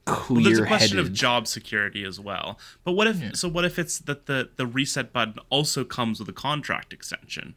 Well, 0.06 0.42
there's 0.42 0.58
a 0.58 0.66
question 0.66 0.98
of 0.98 1.12
job 1.12 1.46
security 1.46 2.04
as 2.04 2.20
well. 2.20 2.58
But 2.84 2.92
what 2.92 3.06
if 3.06 3.36
so? 3.36 3.48
What 3.48 3.64
if 3.64 3.78
it's 3.78 3.98
that 4.00 4.26
the 4.26 4.50
the 4.56 4.66
reset 4.66 5.12
button 5.12 5.36
also 5.48 5.84
comes 5.84 6.20
with 6.20 6.28
a 6.28 6.32
contract 6.32 6.92
extension? 6.92 7.56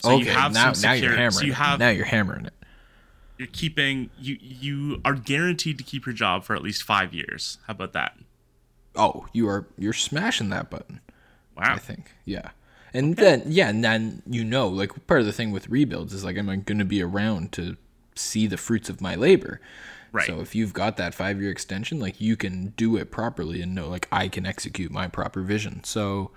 So 0.00 0.16
okay, 0.16 0.34
now, 0.34 0.72
now 0.82 0.92
you're 0.92 1.12
hammering. 1.12 1.30
So 1.30 1.44
you 1.44 1.52
it. 1.52 1.56
have 1.56 1.78
now 1.78 1.88
you're 1.88 2.04
hammering 2.04 2.46
it. 2.46 2.54
you're 3.38 3.48
keeping 3.48 4.10
you 4.18 4.36
you 4.40 5.00
are 5.04 5.14
guaranteed 5.14 5.78
to 5.78 5.84
keep 5.84 6.04
your 6.04 6.12
job 6.12 6.44
for 6.44 6.54
at 6.54 6.62
least 6.62 6.82
five 6.82 7.14
years. 7.14 7.58
How 7.66 7.72
about 7.72 7.92
that? 7.92 8.18
Oh, 8.94 9.26
you 9.32 9.48
are 9.48 9.66
you're 9.78 9.92
smashing 9.92 10.50
that 10.50 10.68
button. 10.68 11.00
Wow. 11.56 11.74
I 11.74 11.78
think. 11.78 12.12
Yeah. 12.24 12.50
And 12.94 13.16
then 13.16 13.42
yeah, 13.46 13.68
and 13.68 13.82
then 13.82 14.22
you 14.26 14.44
know, 14.44 14.68
like 14.68 15.06
part 15.06 15.20
of 15.20 15.26
the 15.26 15.32
thing 15.32 15.50
with 15.50 15.68
rebuilds 15.68 16.12
is 16.12 16.24
like 16.24 16.36
am 16.36 16.48
I 16.50 16.56
going 16.56 16.78
to 16.78 16.84
be 16.84 17.02
around 17.02 17.52
to 17.52 17.76
see 18.14 18.46
the 18.46 18.56
fruits 18.58 18.88
of 18.90 19.00
my 19.00 19.14
labor? 19.14 19.60
Right. 20.12 20.26
So 20.26 20.40
if 20.40 20.54
you've 20.54 20.74
got 20.74 20.98
that 20.98 21.14
5-year 21.14 21.50
extension, 21.50 21.98
like 21.98 22.20
you 22.20 22.36
can 22.36 22.74
do 22.76 22.96
it 22.98 23.10
properly 23.10 23.62
and 23.62 23.74
know 23.74 23.88
like 23.88 24.08
I 24.12 24.28
can 24.28 24.44
execute 24.44 24.90
my 24.92 25.08
proper 25.08 25.40
vision. 25.42 25.82
So 25.84 26.32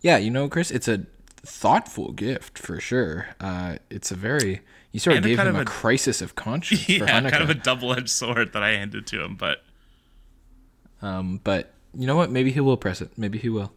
yeah, 0.00 0.16
you 0.16 0.30
know, 0.30 0.48
Chris, 0.48 0.72
it's 0.72 0.88
a 0.88 1.06
thoughtful 1.36 2.10
gift 2.12 2.58
for 2.58 2.80
sure. 2.80 3.28
Uh 3.38 3.76
it's 3.88 4.10
a 4.10 4.16
very 4.16 4.62
you 4.92 4.98
sort 4.98 5.16
of 5.16 5.22
gave 5.22 5.38
him 5.38 5.46
of 5.46 5.56
a, 5.56 5.60
a- 5.60 5.64
crisis 5.64 6.20
of 6.20 6.34
conscience 6.34 6.84
for 6.84 6.92
yeah, 6.92 7.30
kind 7.30 7.42
of 7.42 7.50
a 7.50 7.54
double-edged 7.54 8.08
sword 8.10 8.52
that 8.52 8.62
I 8.64 8.70
handed 8.70 9.06
to 9.08 9.22
him, 9.22 9.36
but 9.36 9.62
um 11.02 11.40
but 11.44 11.72
you 11.94 12.06
know 12.06 12.16
what? 12.16 12.30
Maybe 12.30 12.50
he 12.50 12.60
will 12.60 12.76
press 12.76 13.00
it. 13.00 13.16
Maybe 13.16 13.38
he 13.38 13.48
will. 13.48 13.72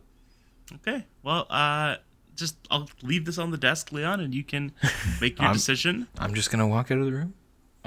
Okay. 0.75 1.05
Well, 1.21 1.45
uh, 1.49 1.95
just 2.35 2.55
I'll 2.71 2.89
leave 3.01 3.25
this 3.25 3.37
on 3.37 3.51
the 3.51 3.57
desk, 3.57 3.91
Leon, 3.91 4.19
and 4.19 4.33
you 4.33 4.43
can 4.43 4.71
make 5.21 5.37
your 5.39 5.47
I'm- 5.47 5.53
decision. 5.55 6.07
I'm 6.17 6.33
just 6.33 6.49
going 6.51 6.59
to 6.59 6.67
walk 6.67 6.91
out 6.91 6.97
of 6.99 7.05
the 7.05 7.11
room. 7.11 7.33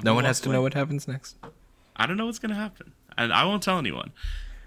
No 0.03 0.13
one 0.13 0.25
has 0.25 0.39
to 0.41 0.49
away. 0.49 0.55
know 0.57 0.61
what 0.61 0.73
happens 0.75 1.07
next. 1.07 1.37
I 1.95 2.05
don't 2.05 2.17
know 2.17 2.27
what's 2.27 2.37
gonna 2.37 2.53
happen, 2.53 2.93
and 3.17 3.33
I 3.33 3.45
won't 3.45 3.63
tell 3.63 3.79
anyone. 3.79 4.11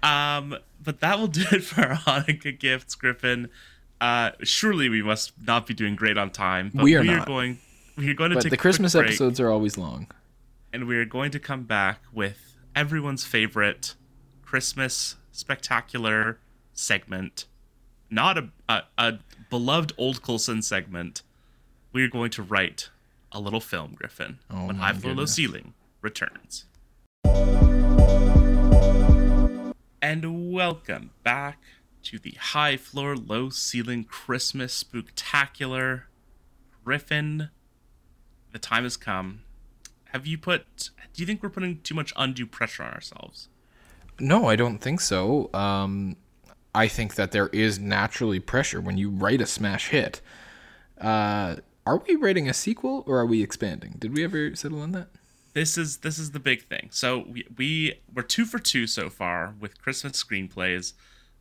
Um, 0.03 0.57
but 0.83 0.99
that 0.99 1.19
will 1.19 1.27
do 1.41 1.45
it 1.53 1.63
for 1.63 1.81
our 1.87 1.95
Hanukkah 1.95 2.59
gifts, 2.59 2.95
Griffin. 2.95 3.47
Uh, 4.01 4.31
surely 4.43 4.89
we 4.89 5.01
must 5.01 5.31
not 5.47 5.65
be 5.67 5.73
doing 5.73 5.95
great 5.95 6.17
on 6.17 6.31
time. 6.31 6.69
But 6.73 6.83
We 6.83 6.95
are 6.95 7.01
we 7.01 7.07
not. 7.07 7.21
are 7.21 7.25
going. 7.25 7.59
We 7.95 8.09
are 8.09 8.13
going 8.13 8.31
to 8.31 8.35
But 8.35 8.41
take 8.43 8.49
the 8.51 8.57
Christmas 8.57 8.91
break. 8.93 9.05
episodes 9.05 9.39
are 9.39 9.49
always 9.49 9.77
long. 9.77 10.07
and 10.73 10.85
we're 10.87 11.05
going 11.05 11.31
to 11.31 11.39
come 11.39 11.63
back 11.63 12.01
with 12.11 12.57
everyone's 12.75 13.23
favorite 13.23 13.95
Christmas 14.43 15.15
spectacular 15.31 16.39
segment. 16.73 17.45
Not 18.13 18.37
a, 18.37 18.49
a, 18.67 18.81
a 18.97 19.19
beloved 19.49 19.93
old 19.97 20.21
Coulson 20.21 20.61
segment. 20.61 21.23
We're 21.93 22.09
going 22.09 22.29
to 22.31 22.43
write 22.43 22.89
a 23.31 23.39
little 23.39 23.61
film, 23.61 23.93
Griffin, 23.95 24.39
Oh 24.49 24.67
when 24.67 24.75
High 24.75 24.91
Floor 24.91 25.15
Low. 25.15 25.25
Ceiling 25.25 25.73
returns. 26.01 26.65
And 30.01 30.51
welcome 30.51 31.11
back 31.23 31.61
to 32.03 32.19
the 32.19 32.31
High 32.31 32.75
Floor 32.75 33.15
Low 33.15 33.49
Ceiling 33.49 34.03
Christmas 34.03 34.83
Spooktacular. 34.83 36.03
Griffin, 36.83 37.49
the 38.51 38.59
time 38.59 38.83
has 38.83 38.97
come. 38.97 39.43
Have 40.09 40.27
you 40.27 40.37
put. 40.37 40.89
Do 41.13 41.21
you 41.21 41.25
think 41.25 41.41
we're 41.41 41.49
putting 41.49 41.79
too 41.79 41.95
much 41.95 42.11
undue 42.17 42.45
pressure 42.45 42.83
on 42.83 42.91
ourselves? 42.91 43.47
No, 44.19 44.49
I 44.49 44.57
don't 44.57 44.79
think 44.79 44.99
so. 44.99 45.49
Um, 45.53 46.17
I 46.73 46.87
think 46.87 47.15
that 47.15 47.31
there 47.31 47.47
is 47.49 47.79
naturally 47.79 48.39
pressure 48.39 48.79
when 48.79 48.97
you 48.97 49.09
write 49.09 49.41
a 49.41 49.45
smash 49.45 49.89
hit. 49.89 50.21
Uh, 50.99 51.57
are 51.85 51.97
we 52.07 52.15
writing 52.15 52.47
a 52.47 52.53
sequel 52.53 53.03
or 53.07 53.19
are 53.19 53.25
we 53.25 53.41
expanding? 53.43 53.95
Did 53.99 54.13
we 54.15 54.23
ever 54.23 54.55
settle 54.55 54.81
on 54.81 54.91
that? 54.93 55.07
this 55.53 55.77
is 55.77 55.97
this 55.97 56.17
is 56.17 56.31
the 56.31 56.39
big 56.39 56.63
thing. 56.69 56.87
So 56.91 57.25
we, 57.29 57.45
we 57.57 57.99
we're 58.13 58.23
two 58.23 58.45
for 58.45 58.57
two 58.57 58.87
so 58.87 59.09
far 59.09 59.53
with 59.59 59.81
Christmas 59.81 60.21
screenplays. 60.23 60.93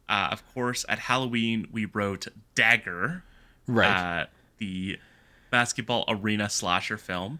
Uh, 0.09 0.29
of 0.33 0.43
course, 0.53 0.85
at 0.89 0.99
Halloween 1.01 1.69
we 1.71 1.85
wrote 1.85 2.27
Dagger, 2.57 3.23
Right. 3.69 4.23
uh, 4.23 4.27
the 4.59 4.99
basketball 5.51 6.05
arena 6.09 6.49
slasher 6.51 6.97
film, 6.99 7.39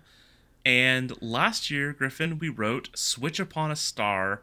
and 0.65 1.21
last 1.21 1.73
year 1.73 1.93
Griffin 1.93 2.39
we 2.39 2.49
wrote 2.49 2.91
Switch 2.95 3.41
Upon 3.41 3.73
a 3.73 3.77
Star. 3.77 4.43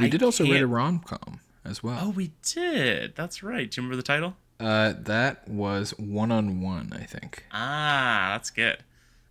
we 0.00 0.06
I 0.06 0.08
did 0.08 0.22
also 0.22 0.44
write 0.50 0.62
a 0.62 0.66
rom 0.66 1.00
com 1.00 1.40
as 1.64 1.82
well. 1.82 1.98
Oh, 2.00 2.10
we 2.10 2.32
did. 2.42 3.14
That's 3.16 3.42
right. 3.42 3.70
Do 3.70 3.80
you 3.80 3.82
remember 3.82 3.96
the 3.96 4.02
title? 4.02 4.36
Uh, 4.60 4.94
that 4.98 5.48
was 5.48 5.90
one 5.98 6.30
on 6.30 6.60
one, 6.60 6.92
I 6.92 7.04
think. 7.04 7.44
Ah, 7.52 8.30
that's 8.32 8.50
good. 8.50 8.78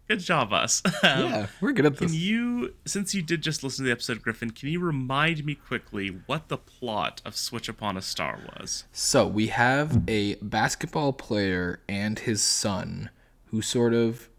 Good 0.07 0.19
job, 0.19 0.51
us. 0.51 0.81
Um, 1.03 1.19
yeah, 1.19 1.47
we're 1.59 1.73
good 1.73 1.85
at 1.85 1.97
this. 1.97 2.11
Can 2.11 2.19
you, 2.19 2.75
since 2.85 3.13
you 3.13 3.21
did 3.21 3.41
just 3.41 3.61
listen 3.61 3.83
to 3.83 3.87
the 3.87 3.91
episode, 3.91 4.17
of 4.17 4.23
Griffin, 4.23 4.51
can 4.51 4.69
you 4.69 4.79
remind 4.79 5.43
me 5.43 5.53
quickly 5.53 6.07
what 6.27 6.47
the 6.47 6.57
plot 6.57 7.21
of 7.25 7.35
Switch 7.35 7.67
Upon 7.67 7.97
a 7.97 8.01
Star 8.01 8.39
was? 8.57 8.85
So 8.93 9.27
we 9.27 9.47
have 9.47 10.01
a 10.07 10.35
basketball 10.35 11.11
player 11.11 11.81
and 11.89 12.19
his 12.19 12.41
son 12.41 13.09
who 13.47 13.61
sort 13.61 13.93
of 13.93 14.29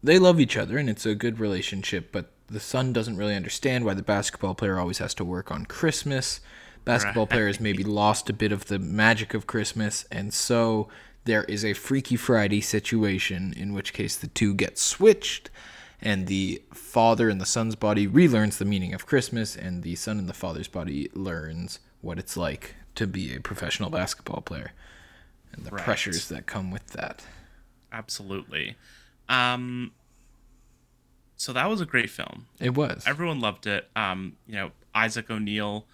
they 0.00 0.18
love 0.18 0.38
each 0.38 0.56
other 0.56 0.78
and 0.78 0.88
it's 0.88 1.04
a 1.04 1.16
good 1.16 1.40
relationship, 1.40 2.12
but 2.12 2.30
the 2.46 2.60
son 2.60 2.92
doesn't 2.92 3.16
really 3.16 3.34
understand 3.34 3.84
why 3.84 3.94
the 3.94 4.02
basketball 4.02 4.54
player 4.54 4.78
always 4.78 4.98
has 4.98 5.14
to 5.14 5.24
work 5.24 5.50
on 5.50 5.66
Christmas. 5.66 6.40
Basketball 6.84 7.24
Right. 7.24 7.30
player 7.30 7.46
has 7.46 7.60
maybe 7.60 7.84
lost 8.02 8.28
a 8.30 8.32
bit 8.32 8.52
of 8.52 8.66
the 8.66 8.78
magic 8.78 9.34
of 9.34 9.46
Christmas, 9.46 10.04
and 10.10 10.32
so 10.34 10.88
there 11.24 11.44
is 11.44 11.64
a 11.64 11.72
Freaky 11.74 12.16
Friday 12.16 12.60
situation 12.60 13.54
in 13.56 13.72
which 13.72 13.92
case 13.92 14.16
the 14.16 14.26
two 14.26 14.54
get 14.54 14.78
switched 14.78 15.50
and 16.00 16.26
the 16.26 16.60
father 16.74 17.30
in 17.30 17.38
the 17.38 17.46
son's 17.46 17.76
body 17.76 18.08
relearns 18.08 18.58
the 18.58 18.64
meaning 18.64 18.92
of 18.92 19.06
Christmas, 19.06 19.54
and 19.54 19.84
the 19.84 19.94
son 19.94 20.18
in 20.18 20.26
the 20.26 20.32
father's 20.32 20.66
body 20.66 21.08
learns 21.14 21.78
what 22.00 22.18
it's 22.18 22.36
like 22.36 22.74
to 22.96 23.06
be 23.06 23.32
a 23.34 23.40
professional 23.40 23.88
basketball 23.88 24.40
player 24.40 24.72
and 25.52 25.64
the 25.64 25.70
Right. 25.70 25.84
pressures 25.84 26.28
that 26.28 26.46
come 26.46 26.72
with 26.72 26.88
that. 26.88 27.24
Absolutely. 27.92 28.74
Um, 29.28 29.92
so 31.36 31.52
that 31.52 31.68
was 31.70 31.80
a 31.80 31.86
great 31.86 32.10
film. 32.10 32.46
It 32.58 32.74
was. 32.74 33.04
Everyone 33.06 33.40
loved 33.40 33.66
it. 33.68 33.88
Um, 33.94 34.36
you 34.46 34.54
know, 34.54 34.70
Isaac 34.94 35.30
O'Neill 35.30 35.86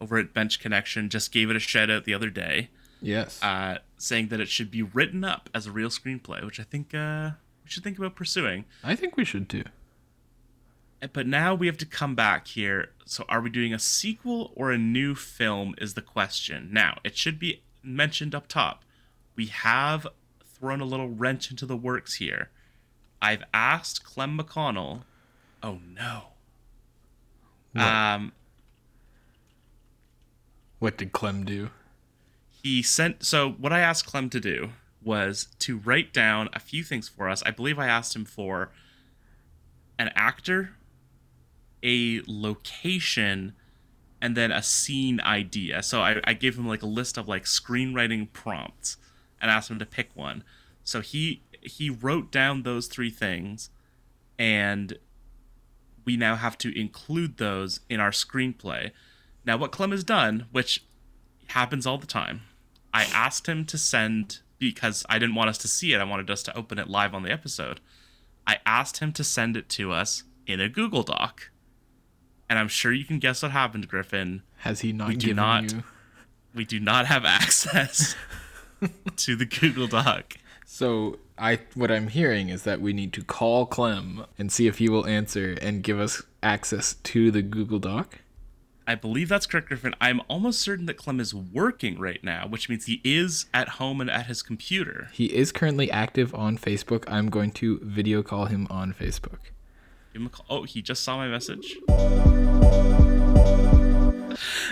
over 0.00 0.18
at 0.18 0.32
Bench 0.34 0.60
Connection 0.60 1.08
just 1.08 1.32
gave 1.32 1.50
it 1.50 1.56
a 1.56 1.60
shout 1.60 1.90
out 1.90 2.04
the 2.04 2.14
other 2.14 2.30
day, 2.30 2.70
yes. 3.00 3.42
uh, 3.42 3.78
saying 3.98 4.28
that 4.28 4.40
it 4.40 4.48
should 4.48 4.70
be 4.70 4.82
written 4.82 5.24
up 5.24 5.48
as 5.54 5.66
a 5.66 5.72
real 5.72 5.88
screenplay, 5.88 6.44
which 6.44 6.60
I 6.60 6.64
think 6.64 6.94
uh, 6.94 7.30
we 7.64 7.70
should 7.70 7.84
think 7.84 7.98
about 7.98 8.14
pursuing. 8.14 8.64
I 8.84 8.94
think 8.94 9.16
we 9.16 9.24
should 9.24 9.48
too. 9.48 9.64
But 11.12 11.26
now 11.26 11.54
we 11.54 11.66
have 11.66 11.78
to 11.78 11.86
come 11.86 12.14
back 12.14 12.46
here. 12.48 12.90
So, 13.04 13.24
are 13.28 13.40
we 13.40 13.50
doing 13.50 13.74
a 13.74 13.78
sequel 13.78 14.52
or 14.54 14.72
a 14.72 14.78
new 14.78 15.14
film? 15.14 15.74
Is 15.78 15.94
the 15.94 16.02
question. 16.02 16.70
Now, 16.72 16.98
it 17.04 17.16
should 17.16 17.38
be 17.38 17.62
mentioned 17.82 18.34
up 18.34 18.48
top. 18.48 18.82
We 19.36 19.46
have 19.46 20.06
thrown 20.42 20.80
a 20.80 20.86
little 20.86 21.08
wrench 21.08 21.50
into 21.50 21.66
the 21.66 21.76
works 21.76 22.14
here. 22.14 22.50
I've 23.20 23.44
asked 23.52 24.04
Clem 24.04 24.38
McConnell. 24.38 25.02
Oh 25.62 25.80
no. 25.94 26.28
What? 27.72 27.84
Um, 27.84 28.32
What 30.78 30.96
did 30.96 31.12
Clem 31.12 31.44
do? 31.44 31.70
he 32.66 32.82
sent. 32.82 33.24
So, 33.24 33.52
what 33.52 33.72
I 33.72 33.78
asked 33.78 34.06
Clem 34.06 34.28
to 34.30 34.40
do 34.40 34.70
was 35.00 35.46
to 35.60 35.78
write 35.78 36.12
down 36.12 36.48
a 36.52 36.58
few 36.58 36.82
things 36.82 37.08
for 37.08 37.28
us. 37.28 37.40
I 37.46 37.52
believe 37.52 37.78
I 37.78 37.86
asked 37.86 38.16
him 38.16 38.24
for 38.24 38.72
an 40.00 40.10
actor, 40.16 40.70
a 41.80 42.22
location, 42.26 43.52
and 44.20 44.36
then 44.36 44.50
a 44.50 44.64
scene 44.64 45.20
idea. 45.20 45.80
So 45.80 46.00
I, 46.00 46.20
I 46.24 46.32
gave 46.32 46.58
him 46.58 46.66
like 46.66 46.82
a 46.82 46.86
list 46.86 47.16
of 47.16 47.28
like 47.28 47.44
screenwriting 47.44 48.32
prompts 48.32 48.96
and 49.40 49.48
asked 49.48 49.70
him 49.70 49.78
to 49.78 49.86
pick 49.86 50.10
one. 50.14 50.42
So 50.82 51.00
he 51.00 51.42
he 51.60 51.88
wrote 51.88 52.32
down 52.32 52.64
those 52.64 52.88
three 52.88 53.10
things 53.10 53.70
and 54.40 54.98
we 56.04 56.16
now 56.16 56.34
have 56.34 56.58
to 56.58 56.76
include 56.76 57.36
those 57.36 57.78
in 57.88 58.00
our 58.00 58.10
screenplay. 58.10 58.90
Now 59.46 59.56
what 59.56 59.72
Clem 59.72 59.92
has 59.92 60.04
done, 60.04 60.46
which 60.52 60.84
happens 61.48 61.86
all 61.86 61.98
the 61.98 62.06
time, 62.06 62.42
I 62.92 63.04
asked 63.04 63.46
him 63.46 63.64
to 63.66 63.78
send 63.78 64.40
because 64.58 65.04
I 65.08 65.18
didn't 65.18 65.34
want 65.34 65.50
us 65.50 65.58
to 65.58 65.68
see 65.68 65.92
it. 65.92 66.00
I 66.00 66.04
wanted 66.04 66.30
us 66.30 66.42
to 66.44 66.56
open 66.56 66.78
it 66.78 66.88
live 66.88 67.14
on 67.14 67.22
the 67.22 67.30
episode. 67.30 67.80
I 68.46 68.58
asked 68.66 68.98
him 68.98 69.12
to 69.12 69.24
send 69.24 69.56
it 69.56 69.68
to 69.70 69.92
us 69.92 70.24
in 70.46 70.60
a 70.60 70.68
Google 70.68 71.02
Doc. 71.02 71.50
And 72.48 72.58
I'm 72.58 72.68
sure 72.68 72.92
you 72.92 73.04
can 73.04 73.18
guess 73.18 73.42
what 73.42 73.50
happened, 73.52 73.88
Griffin. 73.88 74.42
Has 74.58 74.80
he 74.80 74.92
not 74.92 75.08
We 75.08 75.16
do 75.16 75.26
given 75.28 75.36
not. 75.36 75.72
you? 75.72 75.82
We 76.54 76.64
do 76.64 76.80
not 76.80 77.06
have 77.06 77.24
access 77.24 78.14
to 79.16 79.36
the 79.36 79.44
Google 79.44 79.88
Doc. 79.88 80.36
So 80.64 81.18
I 81.38 81.60
what 81.74 81.90
I'm 81.90 82.08
hearing 82.08 82.48
is 82.48 82.62
that 82.62 82.80
we 82.80 82.92
need 82.92 83.12
to 83.14 83.22
call 83.22 83.66
Clem 83.66 84.24
and 84.38 84.50
see 84.50 84.66
if 84.66 84.78
he 84.78 84.88
will 84.88 85.06
answer 85.06 85.56
and 85.60 85.82
give 85.82 86.00
us 86.00 86.22
access 86.42 86.94
to 86.94 87.30
the 87.30 87.42
Google 87.42 87.78
Doc. 87.78 88.18
I 88.88 88.94
believe 88.94 89.28
that's 89.28 89.46
correct, 89.46 89.66
Griffin. 89.68 89.94
I'm 90.00 90.20
almost 90.28 90.60
certain 90.60 90.86
that 90.86 90.96
Clem 90.96 91.18
is 91.18 91.34
working 91.34 91.98
right 91.98 92.22
now, 92.22 92.46
which 92.46 92.68
means 92.68 92.86
he 92.86 93.00
is 93.02 93.46
at 93.52 93.68
home 93.70 94.00
and 94.00 94.08
at 94.08 94.26
his 94.26 94.42
computer. 94.42 95.08
He 95.12 95.26
is 95.26 95.50
currently 95.50 95.90
active 95.90 96.32
on 96.36 96.56
Facebook. 96.56 97.02
I'm 97.08 97.28
going 97.28 97.50
to 97.52 97.80
video 97.82 98.22
call 98.22 98.44
him 98.46 98.68
on 98.70 98.94
Facebook. 98.94 99.38
Give 100.12 100.22
him 100.22 100.26
a 100.26 100.30
call. 100.30 100.46
Oh, 100.48 100.62
he 100.62 100.82
just 100.82 101.02
saw 101.02 101.16
my 101.16 101.26
message. 101.26 101.76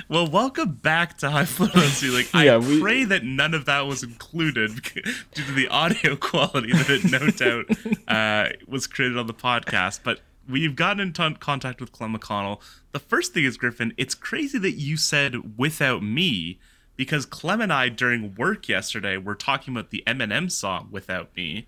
Well, 0.09 0.29
welcome 0.29 0.75
back 0.75 1.19
to 1.19 1.31
High 1.31 1.47
Fluency. 1.47 2.09
Like, 2.09 2.33
Yeah, 2.35 2.55
I 2.55 2.59
we- 2.59 2.81
pray 2.81 3.03
that 3.05 3.25
none 3.25 3.53
of 3.53 3.65
that 3.65 3.81
was 3.87 4.05
included 4.05 4.71
due 4.95 5.45
to 5.45 5.53
the 5.53 5.67
audio 5.69 6.15
quality 6.21 6.73
that 6.73 6.89
it 6.91 7.05
no 7.11 7.31
doubt 7.31 7.67
uh, 8.07 8.53
was 8.69 8.87
created 8.87 9.19
on 9.19 9.27
the 9.27 9.35
podcast. 9.35 10.01
But 10.05 10.21
we've 10.49 10.77
gotten 10.77 11.01
in 11.01 11.13
ton- 11.15 11.37
contact 11.37 11.81
with 11.81 11.91
Clem 11.91 12.17
McConnell. 12.17 12.61
The 12.95 13.01
first 13.01 13.35
thing 13.35 13.43
is, 13.43 13.57
Griffin, 13.57 13.93
it's 13.97 14.15
crazy 14.15 14.57
that 14.57 14.75
you 14.75 14.97
said 14.97 15.59
without 15.59 16.01
me 16.05 16.61
because 16.95 17.27
Clem 17.27 17.61
and 17.61 17.73
I, 17.73 17.89
during 17.89 18.37
work 18.37 18.69
yesterday, 18.69 19.17
were 19.17 19.35
talking 19.35 19.75
about 19.75 19.91
the 19.91 20.05
Eminem 20.07 20.49
song 20.49 20.91
Without 20.93 21.35
Me. 21.37 21.67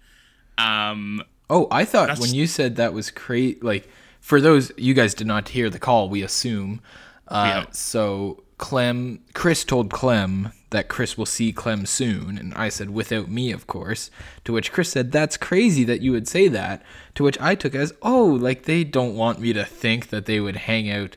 Um, 0.56 1.20
Oh, 1.50 1.66
I 1.72 1.84
thought 1.84 2.16
when 2.20 2.32
you 2.32 2.46
said 2.46 2.76
that 2.76 2.92
was 2.92 3.10
crazy. 3.10 3.58
Like 3.60 3.88
for 4.20 4.40
those 4.40 4.70
you 4.76 4.94
guys 4.94 5.14
did 5.14 5.26
not 5.26 5.48
hear 5.48 5.68
the 5.68 5.80
call, 5.80 6.08
we 6.08 6.22
assume. 6.22 6.80
Uh, 7.26 7.64
Yeah. 7.64 7.66
So 7.72 8.44
Clem, 8.58 9.18
Chris 9.34 9.64
told 9.64 9.90
Clem 9.90 10.52
that 10.70 10.88
Chris 10.88 11.16
will 11.16 11.26
see 11.26 11.52
Clem 11.52 11.86
soon, 11.86 12.38
and 12.38 12.52
I 12.54 12.68
said 12.68 12.90
without 12.90 13.28
me, 13.30 13.52
of 13.52 13.66
course. 13.66 14.10
To 14.44 14.52
which 14.52 14.72
Chris 14.72 14.90
said, 14.90 15.12
"That's 15.12 15.36
crazy 15.36 15.84
that 15.84 16.00
you 16.02 16.12
would 16.12 16.26
say 16.28 16.48
that." 16.48 16.82
To 17.14 17.22
which 17.24 17.40
I 17.40 17.54
took 17.54 17.74
as, 17.74 17.92
"Oh, 18.02 18.24
like 18.24 18.64
they 18.64 18.82
don't 18.84 19.14
want 19.14 19.40
me 19.40 19.52
to 19.52 19.64
think 19.64 20.08
that 20.08 20.26
they 20.26 20.40
would 20.40 20.56
hang 20.56 20.90
out 20.90 21.16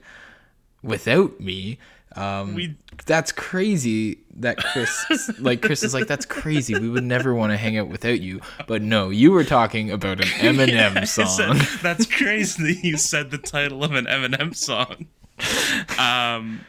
without 0.83 1.39
me." 1.39 1.79
Um, 2.15 2.55
We- 2.55 2.75
that's 3.05 3.31
crazy 3.31 4.19
that 4.35 4.57
Chris 4.57 5.31
like 5.39 5.61
Chris 5.61 5.83
is 5.83 5.93
like 5.93 6.07
that's 6.07 6.25
crazy. 6.25 6.77
We 6.77 6.89
would 6.89 7.03
never 7.03 7.33
want 7.33 7.51
to 7.51 7.57
hang 7.57 7.77
out 7.77 7.87
without 7.87 8.19
you. 8.21 8.41
But 8.67 8.81
no, 8.81 9.09
you 9.09 9.31
were 9.31 9.43
talking 9.43 9.89
about 9.91 10.19
an 10.19 10.27
Eminem 10.39 11.07
said, 11.07 11.25
song. 11.27 11.59
That's 11.81 12.05
crazy 12.05 12.73
that 12.75 12.83
you 12.83 12.97
said 12.97 13.31
the 13.31 13.37
title 13.37 13.83
of 13.83 13.93
an 13.93 14.05
Eminem 14.05 14.55
song. 14.55 15.07
Um, 15.97 16.65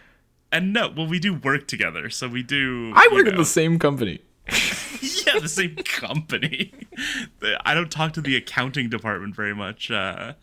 and 0.53 0.73
no, 0.73 0.89
well, 0.97 1.07
we 1.07 1.19
do 1.19 1.35
work 1.35 1.67
together, 1.69 2.11
so 2.11 2.29
we 2.29 2.43
do. 2.43 2.93
I 2.95 3.09
work 3.13 3.27
know, 3.27 3.37
the 3.37 3.45
same 3.45 3.79
company. 3.79 4.21
yeah, 4.49 5.39
the 5.39 5.49
same 5.49 5.77
company. 5.85 6.73
I 7.65 7.75
don't 7.75 7.91
talk 7.91 8.13
to 8.15 8.21
the 8.21 8.37
accounting 8.37 8.89
department 8.89 9.35
very 9.37 9.55
much. 9.55 9.91
Uh, 9.91 10.35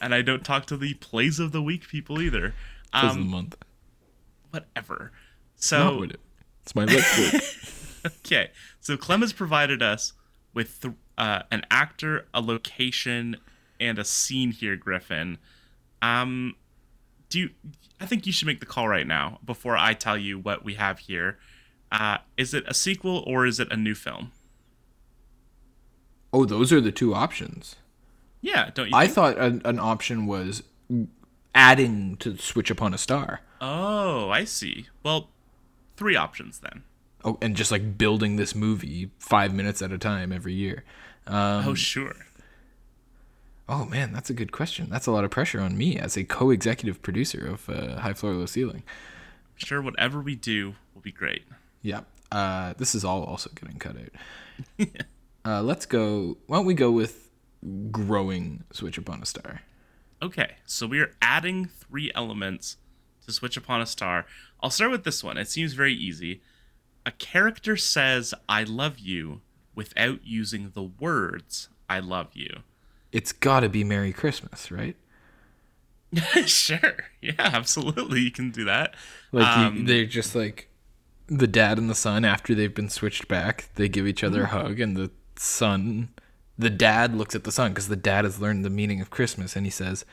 and 0.00 0.14
I 0.14 0.22
don't 0.22 0.44
talk 0.44 0.66
to 0.66 0.76
the 0.76 0.94
plays 0.94 1.38
of 1.38 1.52
the 1.52 1.62
week 1.62 1.88
people 1.88 2.20
either. 2.20 2.54
Tis 2.94 3.10
of 3.10 3.14
the 3.16 3.20
Um, 3.22 3.28
month. 3.28 3.56
whatever. 4.50 5.12
So 5.56 6.02
it. 6.04 6.20
It's 6.62 6.74
my 6.74 6.84
work. 6.86 8.14
okay, 8.24 8.50
so 8.80 8.96
Clem 8.96 9.20
has 9.20 9.32
provided 9.32 9.82
us 9.82 10.12
with 10.54 10.80
th- 10.80 10.94
uh, 11.18 11.42
an 11.50 11.62
actor, 11.70 12.26
a 12.34 12.40
location, 12.40 13.36
and 13.78 13.98
a 13.98 14.04
scene 14.04 14.52
here, 14.52 14.76
Griffin. 14.76 15.38
Um, 16.02 16.54
do 17.30 17.38
you? 17.38 17.50
I 18.00 18.06
think 18.06 18.26
you 18.26 18.32
should 18.32 18.46
make 18.46 18.60
the 18.60 18.66
call 18.66 18.88
right 18.88 19.06
now 19.06 19.38
before 19.44 19.76
I 19.76 19.94
tell 19.94 20.18
you 20.18 20.38
what 20.38 20.64
we 20.64 20.74
have 20.74 21.00
here. 21.00 21.38
Uh, 21.90 22.18
is 22.36 22.54
it 22.54 22.64
a 22.66 22.74
sequel 22.74 23.24
or 23.26 23.46
is 23.46 23.58
it 23.58 23.72
a 23.72 23.76
new 23.76 23.94
film? 23.94 24.32
oh, 26.32 26.44
those 26.44 26.72
are 26.72 26.80
the 26.80 26.92
two 26.92 27.14
options. 27.14 27.76
Yeah, 28.40 28.70
don't 28.72 28.88
you? 28.88 28.92
I 28.94 29.04
think? 29.04 29.14
thought 29.14 29.38
an, 29.38 29.62
an 29.64 29.78
option 29.78 30.26
was 30.26 30.62
adding 31.54 32.16
to 32.18 32.36
Switch 32.38 32.70
Upon 32.70 32.94
a 32.94 32.98
Star. 32.98 33.40
Oh, 33.60 34.30
I 34.30 34.44
see. 34.44 34.86
Well, 35.02 35.28
three 35.96 36.16
options 36.16 36.60
then. 36.60 36.84
Oh, 37.24 37.36
and 37.42 37.54
just 37.54 37.70
like 37.70 37.98
building 37.98 38.36
this 38.36 38.54
movie 38.54 39.10
five 39.18 39.52
minutes 39.52 39.82
at 39.82 39.92
a 39.92 39.98
time 39.98 40.32
every 40.32 40.54
year. 40.54 40.84
Um, 41.26 41.68
oh, 41.68 41.74
sure. 41.74 42.16
Oh 43.70 43.84
man, 43.86 44.12
that's 44.12 44.28
a 44.28 44.34
good 44.34 44.52
question. 44.52 44.88
That's 44.90 45.06
a 45.06 45.12
lot 45.12 45.24
of 45.24 45.30
pressure 45.30 45.60
on 45.60 45.78
me 45.78 45.96
as 45.96 46.16
a 46.16 46.24
co-executive 46.24 47.00
producer 47.00 47.46
of 47.46 47.70
uh, 47.70 48.00
High 48.00 48.12
Floor 48.12 48.34
Low 48.34 48.46
Ceiling. 48.46 48.82
Sure, 49.54 49.80
whatever 49.80 50.20
we 50.20 50.34
do 50.34 50.74
will 50.94 51.02
be 51.02 51.12
great. 51.12 51.44
Yeah, 51.80 52.00
uh, 52.32 52.74
this 52.76 52.94
is 52.94 53.04
all 53.04 53.22
also 53.22 53.50
getting 53.54 53.78
cut 53.78 53.96
out. 53.96 54.88
uh, 55.44 55.62
let's 55.62 55.86
go. 55.86 56.36
Why 56.46 56.58
don't 56.58 56.66
we 56.66 56.74
go 56.74 56.90
with 56.90 57.30
growing 57.90 58.64
Switch 58.72 58.98
Upon 58.98 59.22
a 59.22 59.26
Star? 59.26 59.62
Okay, 60.20 60.56
so 60.66 60.86
we 60.86 61.00
are 61.00 61.14
adding 61.22 61.66
three 61.66 62.10
elements 62.14 62.76
to 63.24 63.32
Switch 63.32 63.56
Upon 63.56 63.80
a 63.80 63.86
Star. 63.86 64.26
I'll 64.62 64.70
start 64.70 64.90
with 64.90 65.04
this 65.04 65.22
one. 65.24 65.38
It 65.38 65.48
seems 65.48 65.72
very 65.72 65.94
easy. 65.94 66.42
A 67.06 67.12
character 67.12 67.76
says, 67.76 68.34
I 68.48 68.64
love 68.64 68.98
you, 68.98 69.40
without 69.74 70.20
using 70.24 70.72
the 70.74 70.82
words, 70.82 71.70
I 71.88 72.00
love 72.00 72.30
you. 72.34 72.62
It's 73.12 73.32
got 73.32 73.60
to 73.60 73.68
be 73.68 73.82
Merry 73.84 74.12
Christmas, 74.12 74.70
right? 74.70 74.96
sure. 76.46 76.96
Yeah, 77.20 77.34
absolutely. 77.38 78.20
You 78.20 78.30
can 78.30 78.50
do 78.50 78.64
that. 78.64 78.94
Like 79.32 79.56
you- 79.56 79.62
Um, 79.64 79.84
they're 79.86 80.06
just 80.06 80.34
like 80.34 80.68
the 81.28 81.46
dad 81.46 81.78
and 81.78 81.88
the 81.88 81.94
son 81.94 82.24
after 82.24 82.54
they've 82.54 82.74
been 82.74 82.88
switched 82.88 83.28
back. 83.28 83.68
They 83.76 83.88
give 83.88 84.06
each 84.06 84.24
other 84.24 84.42
a 84.44 84.46
hug, 84.48 84.80
and 84.80 84.96
the 84.96 85.10
son, 85.36 86.08
the 86.58 86.70
dad 86.70 87.14
looks 87.16 87.34
at 87.34 87.44
the 87.44 87.52
son 87.52 87.72
because 87.72 87.88
the 87.88 87.96
dad 87.96 88.24
has 88.24 88.40
learned 88.40 88.64
the 88.64 88.70
meaning 88.70 89.00
of 89.00 89.10
Christmas, 89.10 89.54
and 89.54 89.64
he 89.64 89.70
says, 89.70 90.04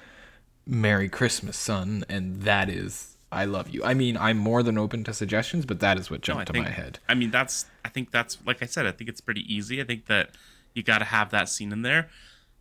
"Merry 0.66 1.10
Christmas, 1.10 1.58
son," 1.58 2.06
and 2.08 2.44
that 2.44 2.70
is. 2.70 3.16
I 3.32 3.44
love 3.46 3.70
you. 3.70 3.84
I 3.84 3.94
mean, 3.94 4.16
I'm 4.16 4.38
more 4.38 4.64
than 4.64 4.78
open 4.78 5.04
to 5.06 5.14
suggestions, 5.14 5.66
but 5.66 5.80
that 5.82 6.00
is 6.00 6.10
what 6.10 6.20
No, 6.20 6.34
jumped 6.36 6.46
to 6.48 6.54
think, 6.54 6.66
my 6.66 6.72
head. 6.72 7.00
I 7.10 7.14
mean, 7.14 7.30
that's, 7.30 7.66
I 7.84 7.90
think 7.90 8.12
that's, 8.12 8.38
like 8.46 8.64
I 8.64 8.66
said, 8.68 8.86
I 8.86 8.92
think 8.92 9.10
it's 9.10 9.20
pretty 9.20 9.42
easy. 9.54 9.82
I 9.82 9.84
think 9.84 10.06
that 10.06 10.30
you 10.74 10.82
got 10.82 11.00
to 11.00 11.06
have 11.06 11.30
that 11.32 11.50
scene 11.50 11.74
in 11.74 11.82
there. 11.82 12.08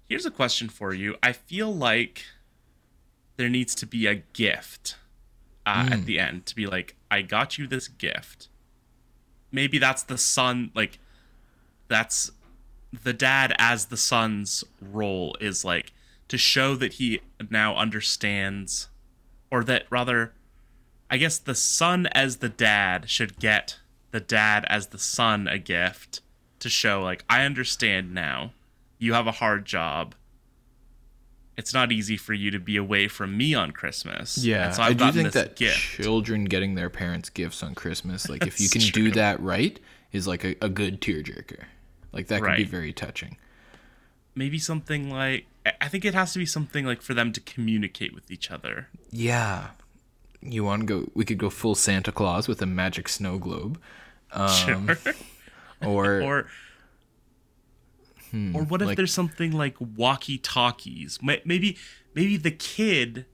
Here's 0.08 0.26
a 0.26 0.30
question 0.30 0.68
for 0.68 0.94
you. 0.94 1.16
I 1.22 1.32
feel 1.32 1.74
like 1.74 2.24
there 3.36 3.48
needs 3.48 3.74
to 3.76 3.86
be 3.86 4.06
a 4.06 4.14
gift 4.14 4.96
uh, 5.66 5.88
at 5.90 6.06
the 6.06 6.18
end 6.18 6.46
to 6.46 6.54
be 6.54 6.66
like, 6.66 6.96
I 7.10 7.22
got 7.22 7.58
you 7.58 7.66
this 7.66 7.88
gift. 7.88 8.48
Maybe 9.50 9.78
that's 9.78 10.02
the 10.02 10.18
son, 10.18 10.70
like, 10.74 10.98
that's 11.88 12.30
the 13.02 13.12
dad 13.12 13.54
as 13.58 13.86
the 13.86 13.96
son's 13.96 14.64
role 14.80 15.36
is 15.40 15.64
like 15.64 15.92
to 16.28 16.38
show 16.38 16.74
that 16.76 16.94
he 16.94 17.20
now 17.50 17.76
understands, 17.76 18.88
or 19.50 19.62
that 19.64 19.86
rather, 19.90 20.32
I 21.10 21.16
guess 21.16 21.38
the 21.38 21.54
son 21.54 22.06
as 22.12 22.38
the 22.38 22.48
dad 22.48 23.08
should 23.08 23.38
get 23.38 23.78
the 24.10 24.20
dad 24.20 24.64
as 24.68 24.88
the 24.88 24.98
son 24.98 25.46
a 25.46 25.58
gift 25.58 26.20
to 26.60 26.68
show 26.68 27.02
like 27.02 27.24
I 27.28 27.44
understand 27.44 28.14
now. 28.14 28.52
You 28.98 29.12
have 29.14 29.26
a 29.26 29.32
hard 29.32 29.64
job. 29.64 30.14
It's 31.56 31.72
not 31.72 31.90
easy 31.90 32.16
for 32.18 32.34
you 32.34 32.50
to 32.50 32.58
be 32.58 32.76
away 32.76 33.08
from 33.08 33.36
me 33.36 33.54
on 33.54 33.70
Christmas. 33.70 34.36
Yeah, 34.38 34.66
And 34.66 34.74
so 34.74 34.82
I 34.82 34.92
do 34.92 35.10
think 35.10 35.32
that 35.32 35.56
gift. 35.56 35.78
children 35.78 36.44
getting 36.44 36.74
their 36.74 36.90
parents 36.90 37.30
gifts 37.30 37.62
on 37.62 37.74
Christmas, 37.74 38.28
like 38.28 38.46
if 38.46 38.60
you 38.60 38.68
can 38.68 38.82
do 38.82 39.10
that 39.12 39.40
right, 39.40 39.80
is 40.12 40.26
like 40.26 40.44
a, 40.44 40.54
a 40.60 40.68
good 40.68 41.00
tearjerker. 41.00 41.64
Like 42.12 42.26
that 42.28 42.42
can 42.42 42.56
be 42.56 42.64
very 42.64 42.92
touching. 42.92 43.38
Maybe 44.34 44.58
something 44.58 45.10
like 45.10 45.46
I- 45.64 45.72
I 45.80 45.88
think 45.88 46.04
it 46.04 46.12
has 46.14 46.32
to 46.34 46.38
be 46.38 46.46
something 46.46 46.84
like 46.84 47.00
for 47.00 47.14
them 47.14 47.32
to 47.32 47.40
communicate 47.40 48.14
with 48.14 48.30
each 48.30 48.50
other. 48.50 48.88
Yeah. 49.10 49.68
You 50.42 50.62
want 50.62 50.82
to 50.82 50.86
go? 50.86 51.10
We 51.14 51.24
could 51.24 51.38
go 51.38 51.48
full 51.50 51.74
Santa 51.74 52.12
Claus 52.12 52.46
with 52.48 52.60
a 52.60 52.66
magic 52.66 53.08
snow 53.08 53.38
globe, 53.38 53.80
um, 54.32 54.48
Sure. 54.48 54.98
or, 55.82 56.20
or 56.22 56.46
or 58.32 58.62
what 58.64 58.82
if 58.82 58.88
like- 58.88 58.96
there's 58.96 59.12
something 59.12 59.52
like 59.52 59.76
walkie 59.80 60.38
talkies 60.38 61.18
maybe 61.22 61.76
maybe 62.14 62.36
the 62.36 62.50
kid 62.50 63.24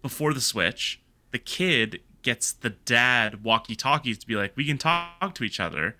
before 0.00 0.32
the 0.32 0.40
switch 0.40 1.00
the 1.32 1.38
kid 1.38 2.00
gets 2.22 2.52
the 2.52 2.70
dad 2.70 3.42
walkie 3.42 3.74
talkies 3.74 4.16
to 4.18 4.26
be 4.26 4.36
like 4.36 4.52
we 4.56 4.64
can 4.64 4.78
talk 4.78 5.34
to 5.34 5.44
each 5.44 5.58
other. 5.60 5.96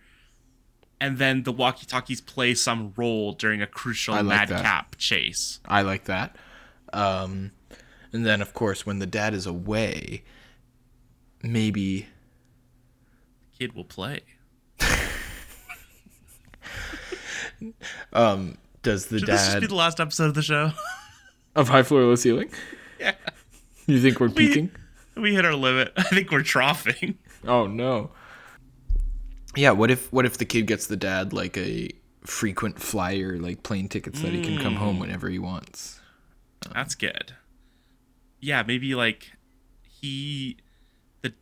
And 1.00 1.18
then 1.18 1.42
the 1.42 1.50
walkie 1.50 1.84
talkies 1.84 2.20
play 2.20 2.54
some 2.54 2.92
role 2.96 3.32
during 3.32 3.60
a 3.60 3.66
crucial 3.66 4.14
like 4.14 4.24
madcap 4.24 4.96
chase. 4.98 5.58
I 5.66 5.82
like 5.82 6.04
that. 6.04 6.36
Um, 6.92 7.50
and 8.12 8.24
then 8.24 8.40
of 8.40 8.54
course 8.54 8.86
when 8.86 9.00
the 9.00 9.06
dad 9.06 9.34
is 9.34 9.44
away, 9.46 10.22
maybe 11.42 12.06
The 13.50 13.58
kid 13.58 13.72
will 13.74 13.84
play 13.84 14.20
um 18.12 18.56
does 18.82 19.06
the 19.06 19.18
should 19.20 19.28
this 19.28 19.46
just 19.46 19.60
be 19.60 19.66
the 19.66 19.74
last 19.74 20.00
episode 20.00 20.24
of 20.26 20.34
the 20.34 20.42
show 20.42 20.72
of 21.56 21.68
high 21.68 21.82
floor 21.82 22.02
low 22.02 22.14
ceiling? 22.14 22.50
yeah 23.00 23.14
You 23.86 24.00
think 24.00 24.20
we're 24.20 24.28
peaking? 24.42 24.70
we 25.16 25.34
hit 25.34 25.44
our 25.44 25.54
limit 25.54 25.92
i 25.96 26.02
think 26.04 26.30
we're 26.30 26.42
troughing 26.42 27.18
Oh 27.46 27.66
no. 27.66 28.10
Yeah, 29.56 29.72
what 29.72 29.90
if 29.90 30.10
what 30.12 30.24
if 30.24 30.38
the 30.38 30.44
kid 30.44 30.66
gets 30.66 30.86
the 30.86 30.96
dad 30.96 31.32
like 31.32 31.56
a 31.58 31.90
frequent 32.24 32.80
flyer 32.80 33.36
like 33.36 33.62
plane 33.64 33.88
tickets 33.88 34.22
that 34.22 34.32
he 34.32 34.40
can 34.42 34.58
come 34.62 34.76
home 34.76 34.98
whenever 35.00 35.28
he 35.28 35.38
wants? 35.40 36.00
That's 36.72 36.94
good. 36.94 37.34
Yeah, 38.40 38.62
maybe 38.62 38.94
like 38.94 39.32
he, 39.90 40.56
the 41.22 41.34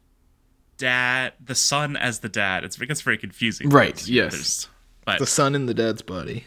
dad, 0.79 1.35
the 1.45 1.55
son 1.55 1.97
as 1.97 2.19
the 2.21 2.29
dad. 2.31 2.65
It's, 2.65 2.81
it 2.81 2.87
gets 2.87 3.03
very 3.03 3.19
confusing. 3.19 3.69
Right, 3.69 4.09
yes. 4.09 4.33
there's- 4.33 4.69
But 5.05 5.19
The 5.19 5.27
son 5.27 5.55
in 5.55 5.67
the 5.67 5.75
dad's 5.75 6.03
body. 6.03 6.45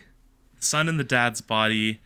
the 0.60 0.66
son 0.66 0.88
in 0.90 0.98
the 0.98 1.04
dad's 1.04 1.42
body 1.42 2.02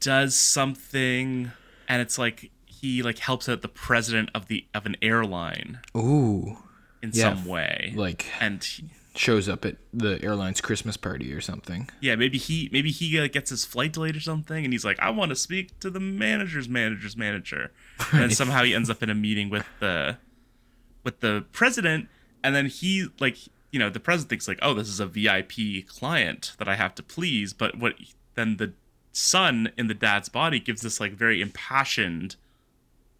does 0.00 0.34
something, 0.36 1.50
and 1.88 2.02
it's 2.02 2.18
like 2.18 2.50
he 2.66 3.02
like 3.02 3.18
helps 3.18 3.48
out 3.48 3.62
the 3.62 3.68
president 3.68 4.30
of 4.34 4.46
the 4.48 4.64
of 4.74 4.86
an 4.86 4.96
airline 5.02 5.80
Ooh. 5.96 6.58
in 7.02 7.10
Yeah, 7.12 7.34
some 7.34 7.44
way. 7.44 7.92
Like 7.96 8.26
and 8.40 8.62
he- 8.62 8.90
shows 9.16 9.48
up 9.48 9.64
at 9.64 9.76
the 9.92 10.22
airline's 10.22 10.60
Christmas 10.60 10.96
party 10.96 11.32
or 11.32 11.40
something. 11.40 11.90
yeah, 12.00 12.14
maybe 12.14 12.38
he 12.38 12.68
maybe 12.72 12.90
he 12.90 13.20
like, 13.20 13.32
gets 13.32 13.50
his 13.50 13.64
flight 13.64 13.92
delayed 13.92 14.16
or 14.16 14.20
something, 14.20 14.64
and 14.64 14.72
he's 14.72 14.84
like, 14.84 14.98
I 15.00 15.10
want 15.10 15.30
to 15.30 15.36
speak 15.36 15.78
to 15.80 15.90
the 15.90 16.00
manager's 16.00 16.68
manager's 16.68 17.16
manager, 17.16 17.72
and 18.12 18.32
somehow 18.32 18.62
he 18.62 18.74
ends 18.74 18.88
up 18.88 19.02
in 19.02 19.10
a 19.10 19.14
meeting 19.14 19.50
with 19.50 19.66
the 19.80 20.16
with 21.04 21.20
the 21.20 21.44
president, 21.52 22.08
and 22.42 22.54
then 22.54 22.66
he 22.66 23.08
like 23.18 23.36
you 23.70 23.78
know 23.78 23.90
the 23.90 24.00
president 24.00 24.30
thinks 24.30 24.48
like, 24.48 24.58
oh, 24.62 24.74
this 24.74 24.88
is 24.88 25.00
a 25.00 25.06
VIP 25.06 25.86
client 25.86 26.52
that 26.58 26.68
I 26.68 26.76
have 26.76 26.94
to 26.96 27.02
please, 27.02 27.52
but 27.52 27.78
what 27.78 27.94
then 28.34 28.56
the 28.56 28.72
son 29.12 29.72
in 29.76 29.86
the 29.88 29.94
dad's 29.94 30.28
body 30.28 30.60
gives 30.60 30.82
this 30.82 31.00
like 31.00 31.12
very 31.12 31.40
impassioned, 31.42 32.36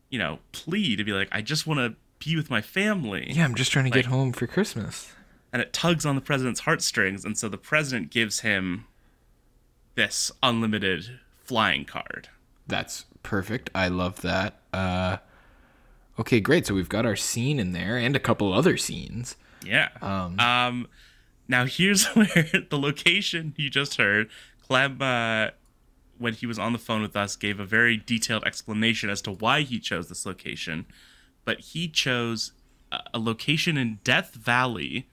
you 0.09 0.19
know, 0.19 0.39
plea 0.53 0.97
to 0.97 1.05
be 1.05 1.13
like, 1.13 1.29
I 1.33 1.43
just 1.43 1.67
want 1.67 1.79
to 1.81 1.97
be 2.25 2.37
with 2.37 2.51
my 2.51 2.61
family 2.61 3.33
Yeah, 3.35 3.45
I'm 3.45 3.55
just 3.55 3.73
trying 3.73 3.87
to 3.87 3.91
Like- 3.91 4.05
get 4.05 4.11
home 4.11 4.33
for 4.33 4.47
Christmas. 4.47 5.13
and 5.53 5.61
it 5.63 5.73
tugs 5.73 6.05
on 6.07 6.15
the 6.15 6.21
president's 6.21 6.61
heartstrings 6.61 7.25
and 7.25 7.37
so 7.39 7.49
the 7.49 7.57
president 7.59 8.11
gives 8.11 8.41
him 8.41 8.85
this 9.95 10.31
unlimited 10.43 11.19
flying 11.43 11.85
card 11.85 12.29
That's 12.67 13.07
perfect. 13.23 13.71
I 13.75 13.89
love 13.89 14.21
that. 14.23 14.61
Uh 14.73 15.17
Okay, 16.19 16.41
great. 16.41 16.67
So 16.67 16.75
we've 16.75 16.89
got 16.89 17.07
our 17.07 17.17
scene 17.17 17.59
in 17.59 17.73
there 17.73 17.97
and 17.97 18.15
a 18.15 18.21
couple 18.21 18.53
other 18.53 18.77
scenes. 18.77 19.37
Yeah 19.65 19.89
um, 20.01 20.87
now 21.49 21.65
here's 21.67 22.07
where 22.15 22.27
the 22.71 22.79
location 22.79 23.55
you 23.57 23.71
just 23.71 23.97
heard 23.97 24.29
clem 24.67 25.01
uh, 25.01 25.49
when 26.19 26.35
he 26.35 26.47
was 26.47 26.59
on 26.59 26.73
the 26.73 26.79
phone 26.79 27.03
with 27.03 27.17
us 27.17 27.37
gave 27.37 27.59
a 27.61 27.65
very 27.65 27.97
detailed 27.97 28.45
explanation 28.45 29.11
as 29.11 29.23
to 29.23 29.31
why 29.31 29.63
he 29.63 29.79
chose 29.79 30.09
this 30.09 30.27
location 30.27 30.87
but 31.45 31.61
he 31.61 31.89
chose 31.89 32.53
a, 32.93 33.01
a 33.15 33.19
location 33.19 33.77
in 33.77 33.99
death 34.05 34.35
valley 34.35 35.09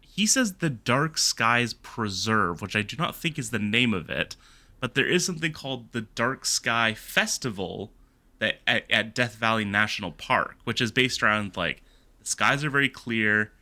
he 0.00 0.26
says 0.26 0.54
the 0.54 0.70
dark 0.70 1.16
skies 1.16 1.72
preserve 1.72 2.60
which 2.60 2.76
i 2.76 2.82
do 2.82 2.96
not 2.96 3.14
think 3.14 3.38
is 3.38 3.50
the 3.50 3.58
name 3.58 3.94
of 3.94 4.10
it 4.10 4.36
but 4.80 4.94
there 4.94 5.06
is 5.06 5.24
something 5.24 5.52
called 5.52 5.92
the 5.92 6.00
Dark 6.00 6.46
Sky 6.46 6.94
Festival 6.94 7.92
that 8.38 8.60
at, 8.66 8.90
at 8.90 9.14
Death 9.14 9.36
Valley 9.36 9.64
National 9.64 10.10
Park, 10.10 10.56
which 10.64 10.80
is 10.80 10.90
based 10.90 11.22
around 11.22 11.56
like 11.56 11.82
the 12.18 12.26
skies 12.26 12.64
are 12.64 12.70
very 12.70 12.88
clear. 12.88 13.52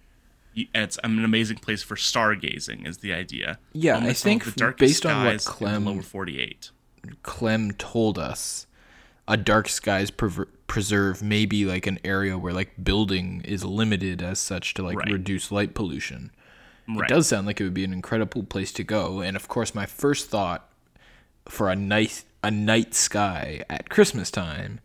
It's 0.74 0.98
an 1.04 1.24
amazing 1.24 1.59
place 1.59 1.82
for 1.82 1.94
stargazing. 1.96 2.86
Is 2.86 2.98
the 2.98 3.12
idea? 3.12 3.59
Yeah, 3.72 3.96
I 3.98 4.00
to 4.00 4.14
some 4.14 4.32
of 4.36 4.42
think 4.42 4.54
the 4.56 4.74
based 4.78 5.06
on 5.06 5.24
what 5.24 5.44
Clem- 5.44 5.84
lower 5.84 6.02
forty-eight. 6.02 6.70
Clem 7.22 7.72
told 7.72 8.18
us 8.18 8.66
a 9.26 9.36
dark 9.36 9.68
skies 9.68 10.11
prever- 10.11 10.48
preserve 10.66 11.22
may 11.22 11.46
be 11.46 11.64
like 11.64 11.86
an 11.86 11.98
area 12.04 12.36
where 12.38 12.52
like 12.52 12.82
building 12.82 13.42
is 13.44 13.64
limited 13.64 14.22
as 14.22 14.38
such 14.38 14.74
to 14.74 14.82
like 14.82 14.98
Right. 14.98 15.12
reduce 15.12 15.50
light 15.52 15.74
pollution. 15.74 16.30
Right. 16.88 17.11
It 17.11 17.14
does 17.14 17.28
sound 17.28 17.46
like 17.46 17.61
it 17.61 17.64
would 17.64 17.74
be 17.74 17.84
an 17.84 17.92
incredible 17.92 18.42
place 18.42 18.72
to 18.72 18.82
go. 18.84 19.20
And 19.20 19.36
of 19.36 19.46
course, 19.48 19.74
my 19.74 19.84
first 19.86 20.28
thought 20.30 20.70
for 21.46 21.68
a 21.70 21.76
night 21.76 22.24
a 22.42 22.50
night 22.50 22.94
sky 22.94 23.62
at 23.68 23.88
Christmas 23.90 24.30
time, 24.30 24.80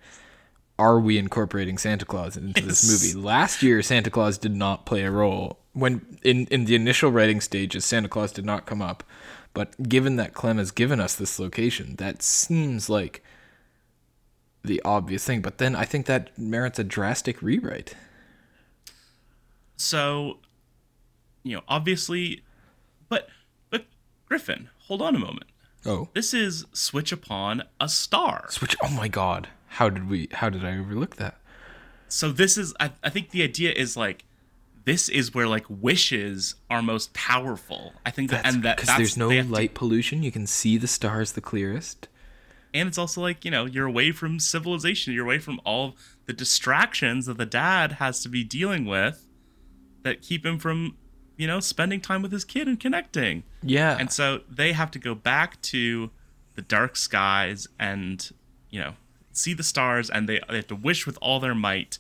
are 0.79 0.99
we 0.99 1.17
incorporating 1.17 1.77
Santa 1.77 2.03
Claus 2.05 2.35
into 2.35 2.61
this 2.61 2.83
movie? 3.13 3.25
Last 3.25 3.61
year, 3.63 3.81
Santa 3.81 4.09
Claus 4.09 4.37
did 4.37 4.55
not 4.55 4.85
play 4.85 5.03
a 5.03 5.11
role 5.11 5.59
when 5.73 6.17
in 6.23 6.45
in 6.47 6.65
the 6.65 6.75
initial 6.75 7.11
writing 7.11 7.41
stages. 7.41 7.83
Santa 7.85 8.07
Claus 8.09 8.31
did 8.31 8.45
not 8.45 8.65
come 8.65 8.81
up, 8.81 9.03
but 9.53 9.89
given 9.89 10.15
that 10.15 10.33
Clem 10.33 10.57
has 10.57 10.71
given 10.71 10.99
us 10.99 11.15
this 11.15 11.39
location, 11.39 11.95
that 11.97 12.21
seems 12.23 12.89
like 12.89 13.23
the 14.63 14.81
obvious 14.85 15.25
thing. 15.25 15.41
But 15.41 15.57
then 15.57 15.75
I 15.75 15.83
think 15.85 16.05
that 16.05 16.37
merits 16.37 16.79
a 16.79 16.83
drastic 16.83 17.41
rewrite. 17.41 17.95
So, 19.75 20.37
you 21.43 21.55
know, 21.57 21.63
obviously, 21.67 22.41
but 23.09 23.27
but 23.69 23.85
Griffin, 24.27 24.69
hold 24.87 25.01
on 25.01 25.15
a 25.15 25.19
moment. 25.19 25.45
Oh, 25.85 26.07
This 26.13 26.33
is 26.33 26.65
switch 26.71 27.11
upon 27.11 27.63
a 27.79 27.89
star. 27.89 28.45
switch! 28.49 28.75
Oh 28.81 28.89
my 28.89 29.09
God, 29.09 29.49
how 29.67 29.89
did 29.89 30.09
we? 30.09 30.29
How 30.31 30.49
did 30.49 30.63
I 30.63 30.77
overlook 30.77 31.17
that? 31.17 31.39
So 32.07 32.31
this 32.31 32.57
is 32.57 32.73
I, 32.79 32.91
I 33.03 33.09
think 33.09 33.31
the 33.31 33.43
idea 33.43 33.71
is 33.73 33.97
like 33.97 34.23
this 34.85 35.07
is 35.09 35.33
where 35.33 35.47
like 35.47 35.65
wishes 35.69 36.55
are 36.69 36.81
most 36.81 37.13
powerful. 37.13 37.93
I 38.05 38.11
think 38.11 38.29
that 38.31 38.45
and 38.45 38.63
that 38.63 38.77
because 38.77 38.95
there's 38.97 39.17
no 39.17 39.29
have 39.29 39.47
to- 39.47 39.51
light 39.53 39.73
pollution. 39.73 40.23
You 40.23 40.31
can 40.31 40.45
see 40.47 40.77
the 40.77 40.87
stars 40.87 41.33
the 41.33 41.41
clearest. 41.41 42.07
and 42.73 42.87
it's 42.87 42.97
also 42.97 43.21
like 43.21 43.45
you 43.45 43.51
know 43.51 43.65
you're 43.65 43.85
away 43.87 44.11
from 44.11 44.39
civilization. 44.39 45.13
You're 45.13 45.25
away 45.25 45.39
from 45.39 45.59
all 45.65 45.95
the 46.25 46.33
distractions 46.33 47.25
that 47.27 47.37
the 47.37 47.45
dad 47.45 47.93
has 47.93 48.21
to 48.23 48.29
be 48.29 48.43
dealing 48.43 48.85
with 48.85 49.27
that 50.03 50.21
keep 50.21 50.45
him 50.45 50.57
from 50.59 50.97
you 51.37 51.47
know 51.47 51.59
spending 51.59 52.01
time 52.01 52.21
with 52.21 52.31
his 52.31 52.43
kid 52.45 52.67
and 52.67 52.79
connecting. 52.79 53.43
Yeah, 53.61 53.95
And 53.99 54.11
so 54.11 54.41
they 54.49 54.73
have 54.73 54.91
to 54.91 54.99
go 54.99 55.15
back 55.15 55.61
to 55.63 56.11
the 56.55 56.61
dark 56.61 56.95
skies 56.97 57.67
and, 57.79 58.29
you 58.69 58.79
know, 58.79 58.93
see 59.31 59.53
the 59.55 59.63
stars 59.63 60.09
and 60.09 60.27
they, 60.29 60.39
they 60.49 60.57
have 60.57 60.67
to 60.67 60.75
wish 60.75 61.07
with 61.07 61.17
all 61.21 61.39
their 61.39 61.55
might 61.55 61.97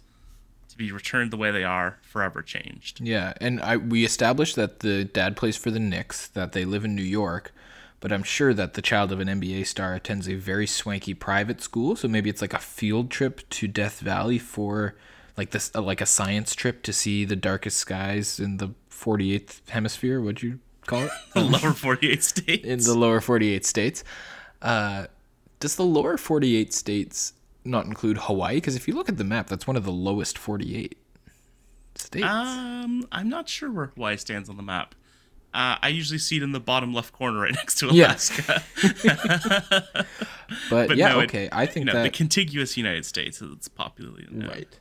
to 0.73 0.77
be 0.77 0.91
returned 0.91 1.31
the 1.31 1.37
way 1.37 1.51
they 1.51 1.63
are, 1.63 1.97
forever 2.01 2.41
changed. 2.41 2.99
Yeah, 3.01 3.33
and 3.39 3.61
I 3.61 3.77
we 3.77 4.03
established 4.05 4.55
that 4.57 4.79
the 4.81 5.05
dad 5.05 5.35
plays 5.37 5.55
for 5.57 5.71
the 5.71 5.79
Knicks, 5.79 6.27
that 6.27 6.51
they 6.51 6.65
live 6.65 6.83
in 6.85 6.95
New 6.95 7.01
York, 7.03 7.53
but 7.99 8.11
I'm 8.11 8.23
sure 8.23 8.53
that 8.53 8.73
the 8.73 8.81
child 8.81 9.11
of 9.11 9.19
an 9.19 9.27
NBA 9.27 9.65
star 9.67 9.93
attends 9.93 10.27
a 10.27 10.35
very 10.35 10.67
swanky 10.67 11.13
private 11.13 11.61
school, 11.61 11.95
so 11.95 12.07
maybe 12.07 12.29
it's 12.29 12.41
like 12.41 12.53
a 12.53 12.59
field 12.59 13.09
trip 13.09 13.47
to 13.51 13.67
Death 13.67 13.99
Valley 14.01 14.37
for 14.39 14.95
like 15.37 15.51
this 15.51 15.71
uh, 15.73 15.81
like 15.81 16.01
a 16.01 16.05
science 16.05 16.53
trip 16.53 16.83
to 16.83 16.93
see 16.93 17.25
the 17.25 17.35
darkest 17.35 17.77
skies 17.77 18.39
in 18.39 18.57
the 18.57 18.73
48th 18.91 19.69
hemisphere, 19.69 20.21
what'd 20.21 20.43
you 20.43 20.59
call 20.85 21.03
it? 21.03 21.11
The 21.33 21.41
lower 21.41 21.73
48 21.73 22.23
states. 22.23 22.65
in 22.65 22.79
the 22.79 22.93
lower 22.93 23.21
48 23.21 23.65
states. 23.65 24.03
Uh, 24.61 25.07
does 25.59 25.75
the 25.75 25.85
lower 25.85 26.17
48 26.17 26.73
states 26.73 27.33
not 27.65 27.85
include 27.85 28.17
Hawaii? 28.19 28.55
Because 28.55 28.75
if 28.75 28.87
you 28.87 28.93
look 28.93 29.09
at 29.09 29.17
the 29.17 29.23
map, 29.23 29.47
that's 29.47 29.65
one 29.67 29.75
of 29.75 29.83
the 29.85 29.91
lowest 29.91 30.37
48 30.37 30.97
states. 31.95 32.25
um, 32.25 33.07
I'm 33.11 33.29
not 33.29 33.47
sure 33.49 33.71
where 33.71 33.87
Hawaii 33.87 34.17
stands 34.17 34.49
on 34.49 34.57
the 34.57 34.63
map. 34.63 34.95
Uh, 35.53 35.77
I 35.83 35.89
usually 35.89 36.17
see 36.17 36.37
it 36.37 36.43
in 36.43 36.51
the 36.51 36.59
bottom 36.59 36.93
left 36.93 37.13
corner 37.13 37.41
right 37.41 37.53
next 37.55 37.75
to 37.79 37.87
Yeah. 37.93 38.07
Alaska. 38.07 38.63
but, 40.69 40.87
But 40.87 40.97
yeah, 40.97 41.09
no, 41.09 41.19
it- 41.19 41.25
okay. 41.25 41.49
I 41.51 41.65
think 41.65 41.87
you 41.87 41.93
know, 41.93 42.03
the 42.03 42.09
contiguous 42.09 42.75
United 42.77 43.05
States, 43.05 43.41
as 43.41 43.51
it's 43.51 43.67
popularly 43.67 44.25
known. 44.29 44.49
right. 44.49 44.79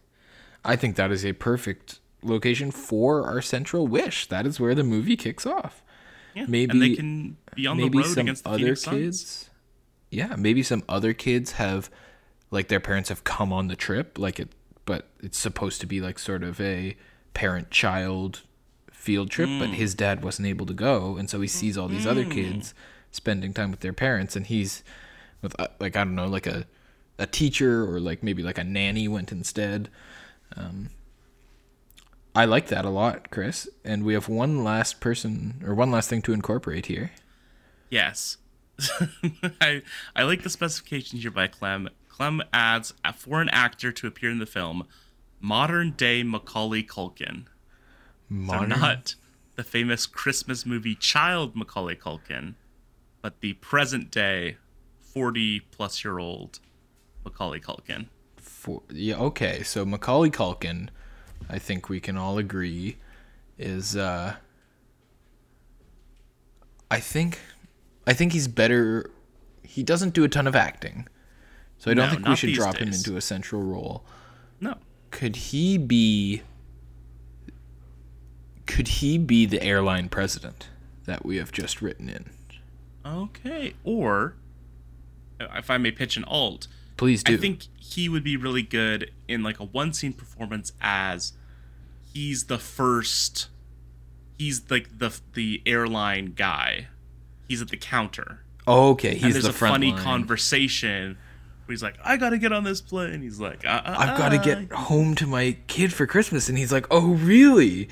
I 0.64 0.76
think 0.76 0.96
that 0.96 1.10
is 1.10 1.24
a 1.26 1.32
perfect 1.32 1.98
location 2.22 2.70
for 2.70 3.24
our 3.26 3.42
central 3.42 3.86
wish. 3.86 4.26
That 4.28 4.46
is 4.46 4.60
where 4.60 4.74
the 4.74 4.84
movie 4.84 5.16
kicks 5.16 5.44
off. 5.44 5.82
Yeah. 6.34 6.46
Maybe- 6.48 6.70
and 6.70 6.82
they 6.82 6.94
can 6.96 7.36
be 7.54 7.66
on 7.66 7.76
the 7.76 7.88
road 7.90 8.16
against 8.18 8.44
the 8.44 8.50
other 8.50 8.58
Phoenix 8.58 8.82
Suns. 8.82 8.96
kids. 8.98 9.50
Yeah, 10.10 10.36
maybe 10.36 10.62
some 10.62 10.82
other 10.88 11.12
kids 11.14 11.52
have 11.52 11.90
like 12.52 12.68
their 12.68 12.78
parents 12.80 13.08
have 13.08 13.24
come 13.24 13.52
on 13.52 13.66
the 13.66 13.74
trip, 13.76 14.16
like 14.18 14.38
it 14.38 14.50
but 14.84 15.08
it's 15.20 15.38
supposed 15.38 15.80
to 15.80 15.86
be 15.86 16.00
like 16.00 16.18
sort 16.20 16.44
of 16.44 16.60
a 16.60 16.96
parent 17.34 17.70
child 17.70 18.42
field 18.92 19.30
trip, 19.30 19.48
but 19.58 19.70
Mm. 19.70 19.74
his 19.74 19.94
dad 19.94 20.22
wasn't 20.22 20.46
able 20.46 20.66
to 20.66 20.74
go, 20.74 21.16
and 21.16 21.28
so 21.28 21.40
he 21.40 21.48
sees 21.48 21.76
all 21.76 21.88
these 21.88 22.06
other 22.06 22.24
Mm. 22.24 22.30
kids 22.32 22.74
spending 23.10 23.52
time 23.52 23.70
with 23.72 23.80
their 23.80 23.92
parents 23.92 24.36
and 24.36 24.46
he's 24.46 24.82
with 25.42 25.58
uh, 25.60 25.66
like 25.80 25.96
I 25.96 26.04
don't 26.04 26.14
know, 26.14 26.28
like 26.28 26.46
a 26.46 26.66
a 27.18 27.26
teacher 27.26 27.84
or 27.84 27.98
like 28.00 28.22
maybe 28.22 28.42
like 28.42 28.58
a 28.58 28.64
nanny 28.64 29.06
went 29.08 29.32
instead. 29.32 29.88
Um, 30.56 30.90
I 32.34 32.44
like 32.46 32.68
that 32.68 32.84
a 32.84 32.90
lot, 32.90 33.30
Chris. 33.30 33.68
And 33.84 34.04
we 34.04 34.14
have 34.14 34.28
one 34.28 34.64
last 34.64 35.00
person 35.00 35.62
or 35.64 35.74
one 35.74 35.90
last 35.90 36.08
thing 36.08 36.22
to 36.22 36.32
incorporate 36.32 36.86
here. 36.86 37.10
Yes. 37.90 38.38
I 39.60 39.82
I 40.16 40.22
like 40.22 40.42
the 40.42 40.50
specifications 40.50 41.22
here 41.22 41.30
by 41.30 41.46
Clem. 41.46 41.88
Clem 42.12 42.42
adds 42.52 42.92
for 43.16 43.40
an 43.40 43.48
actor 43.48 43.90
to 43.90 44.06
appear 44.06 44.30
in 44.30 44.38
the 44.38 44.46
film, 44.46 44.86
modern 45.40 45.92
day 45.92 46.22
Macaulay 46.22 46.82
Culkin. 46.82 47.46
So 48.30 48.64
not 48.64 49.14
the 49.56 49.64
famous 49.64 50.06
Christmas 50.06 50.66
movie 50.66 50.94
child 50.94 51.56
Macaulay 51.56 51.96
Culkin, 51.96 52.54
but 53.22 53.40
the 53.40 53.54
present 53.54 54.10
day, 54.10 54.58
forty 55.00 55.60
plus 55.60 56.04
year 56.04 56.18
old 56.18 56.60
Macaulay 57.24 57.60
Culkin. 57.60 58.06
For, 58.36 58.82
yeah, 58.90 59.16
okay. 59.16 59.62
So 59.62 59.84
Macaulay 59.84 60.30
Culkin, 60.30 60.88
I 61.48 61.58
think 61.58 61.88
we 61.88 61.98
can 61.98 62.16
all 62.16 62.36
agree, 62.38 62.98
is 63.58 63.96
uh 63.96 64.36
I 66.90 67.00
think 67.00 67.38
I 68.06 68.12
think 68.12 68.32
he's 68.32 68.48
better 68.48 69.10
he 69.62 69.82
doesn't 69.82 70.12
do 70.12 70.24
a 70.24 70.28
ton 70.28 70.46
of 70.46 70.54
acting. 70.54 71.08
So 71.82 71.90
I 71.90 71.94
don't 71.94 72.06
No, 72.06 72.14
think 72.14 72.28
we 72.28 72.36
should 72.36 72.52
drop 72.54 72.76
him 72.76 72.92
into 72.92 73.16
a 73.16 73.20
central 73.20 73.60
role. 73.60 74.04
No. 74.60 74.76
Could 75.10 75.34
he 75.34 75.78
be 75.78 76.42
could 78.66 78.86
he 78.86 79.18
be 79.18 79.46
the 79.46 79.60
airline 79.60 80.08
president 80.08 80.68
that 81.06 81.26
we 81.26 81.38
have 81.38 81.50
just 81.50 81.82
written 81.82 82.08
in? 82.08 82.30
Okay. 83.04 83.74
Or 83.82 84.36
if 85.40 85.70
I 85.70 85.76
may 85.76 85.90
pitch 85.90 86.16
an 86.16 86.22
alt, 86.22 86.68
Please 86.96 87.24
do. 87.24 87.34
I 87.34 87.36
think 87.36 87.66
he 87.76 88.08
would 88.08 88.22
be 88.22 88.36
really 88.36 88.62
good 88.62 89.10
in 89.26 89.42
like 89.42 89.58
a 89.58 89.64
one 89.64 89.92
scene 89.92 90.12
performance 90.12 90.72
as 90.80 91.32
he's 92.14 92.44
the 92.44 92.58
first 92.60 93.48
he's 94.38 94.70
like 94.70 94.98
the 95.00 95.18
the 95.34 95.62
airline 95.66 96.34
guy. 96.36 96.86
He's 97.48 97.60
at 97.60 97.70
the 97.70 97.76
counter. 97.76 98.44
Oh, 98.68 98.90
okay, 98.90 99.14
he's 99.14 99.24
and 99.24 99.34
there's 99.34 99.44
the 99.44 99.50
a 99.50 99.52
front 99.52 99.74
funny 99.74 99.90
line. 99.90 100.00
conversation 100.00 101.18
he's 101.68 101.82
like, 101.82 101.96
I 102.04 102.16
gotta 102.16 102.38
get 102.38 102.52
on 102.52 102.64
this 102.64 102.80
plane. 102.80 103.22
He's 103.22 103.40
like, 103.40 103.64
uh, 103.64 103.68
uh, 103.84 103.94
I've 103.98 104.18
got 104.18 104.30
to 104.30 104.38
uh." 104.38 104.42
get 104.42 104.72
home 104.72 105.14
to 105.16 105.26
my 105.26 105.56
kid 105.66 105.92
for 105.92 106.06
Christmas. 106.06 106.48
And 106.48 106.58
he's 106.58 106.72
like, 106.72 106.86
oh, 106.90 107.08
really? 107.14 107.88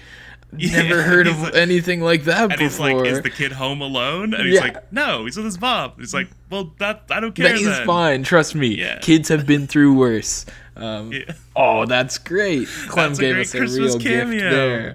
Never 0.53 0.97
Yeah, 0.97 1.03
heard 1.03 1.27
of 1.29 1.41
like- 1.41 1.55
anything 1.55 2.01
like 2.01 2.25
that 2.25 2.51
And 2.51 2.61
he's 2.61 2.77
before. 2.77 3.03
like, 3.05 3.07
is 3.07 3.21
the 3.23 3.31
kid 3.31 3.53
home 3.53 3.81
alone? 3.81 4.35
And 4.35 4.45
he's 4.47 4.57
Yeah. 4.57 4.63
like, 4.63 4.93
no, 4.93 5.25
he's 5.25 5.37
with 5.37 5.45
his 5.47 5.61
mom. 5.61 5.93
He's 5.97 6.13
like, 6.13 6.29
well, 6.51 6.75
that 6.81 7.05
I 7.11 7.21
don't 7.21 7.35
care. 7.35 7.49
That 7.51 7.57
he's 7.59 7.79
fine. 7.87 8.25
Trust 8.25 8.57
me. 8.57 8.69
Yeah. 8.75 8.99
Kids 8.99 9.29
have 9.29 9.47
been 9.47 9.67
through 9.69 9.95
worse. 9.95 10.45
Um, 10.77 11.13
Yeah. 11.13 11.33
Oh, 11.55 11.87
that's 11.87 12.19
great. 12.19 12.67
Clem 12.89 13.11
That's 13.11 13.21
gave 13.21 13.37
us 13.37 13.55
a 13.55 13.59
Christmas 13.59 13.79
real 13.93 13.99
gift 13.99 14.05
cameo. 14.05 14.51
there. 14.51 14.95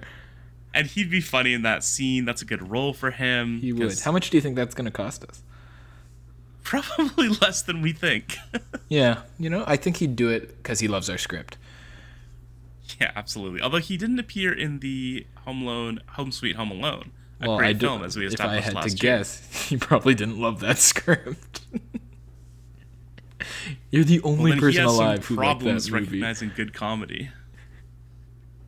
And 0.74 0.86
he'd 0.86 1.10
be 1.10 1.22
funny 1.22 1.54
in 1.54 1.62
that 1.62 1.82
scene. 1.84 2.26
That's 2.26 2.42
a 2.42 2.44
good 2.44 2.70
role 2.70 2.92
for 2.92 3.10
him. 3.10 3.60
He 3.60 3.72
would. 3.72 3.98
How 4.00 4.12
much 4.12 4.28
do 4.28 4.36
you 4.36 4.42
think 4.42 4.56
that's 4.56 4.74
going 4.74 4.84
to 4.84 4.90
cost 4.90 5.24
us? 5.24 5.42
Probably 6.66 7.28
less 7.40 7.62
than 7.62 7.80
we 7.80 7.92
think. 7.92 8.36
Yeah, 8.88 9.22
you 9.36 9.50
know, 9.50 9.64
I 9.66 9.74
think 9.76 9.96
he'd 9.96 10.14
do 10.14 10.28
it 10.28 10.62
because 10.62 10.78
he 10.78 10.86
loves 10.86 11.10
our 11.10 11.18
script. 11.18 11.56
yeah, 13.00 13.10
absolutely. 13.16 13.60
Although 13.60 13.78
he 13.78 13.96
didn't 13.96 14.20
appear 14.20 14.52
in 14.52 14.78
the 14.78 15.26
Home 15.44 15.62
Alone, 15.62 16.00
Home 16.10 16.30
Sweet 16.30 16.54
Home 16.54 16.70
Alone, 16.70 17.10
a 17.40 17.48
well, 17.48 17.58
great 17.58 17.78
do, 17.78 17.88
film 17.88 18.04
as 18.04 18.16
we 18.16 18.26
established 18.26 18.72
last 18.72 18.72
year. 18.72 18.72
if 18.72 18.76
I 18.76 18.80
had 18.80 18.96
to 18.96 19.06
year. 19.06 19.18
guess, 19.18 19.68
he 19.68 19.76
probably 19.76 20.14
didn't 20.14 20.40
love 20.40 20.60
that 20.60 20.78
script. 20.78 21.62
You're 23.90 24.04
the 24.04 24.20
only 24.22 24.52
he 24.52 24.60
person 24.60 24.84
alive 24.84 25.26
who 25.26 25.34
liked 25.34 25.64
that 25.64 25.66
movie. 25.66 25.90
recognizing 25.90 26.52
good 26.54 26.72
comedy. 26.72 27.30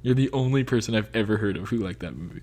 You're 0.03 0.17
the 0.17 0.33
only 0.33 0.65
person 0.65 0.97
I've 0.97 1.15
ever 1.15 1.37
heard 1.37 1.57
of 1.57 1.69
who 1.69 1.77
liked 1.77 2.01
that 2.01 2.17
movie. 2.17 2.43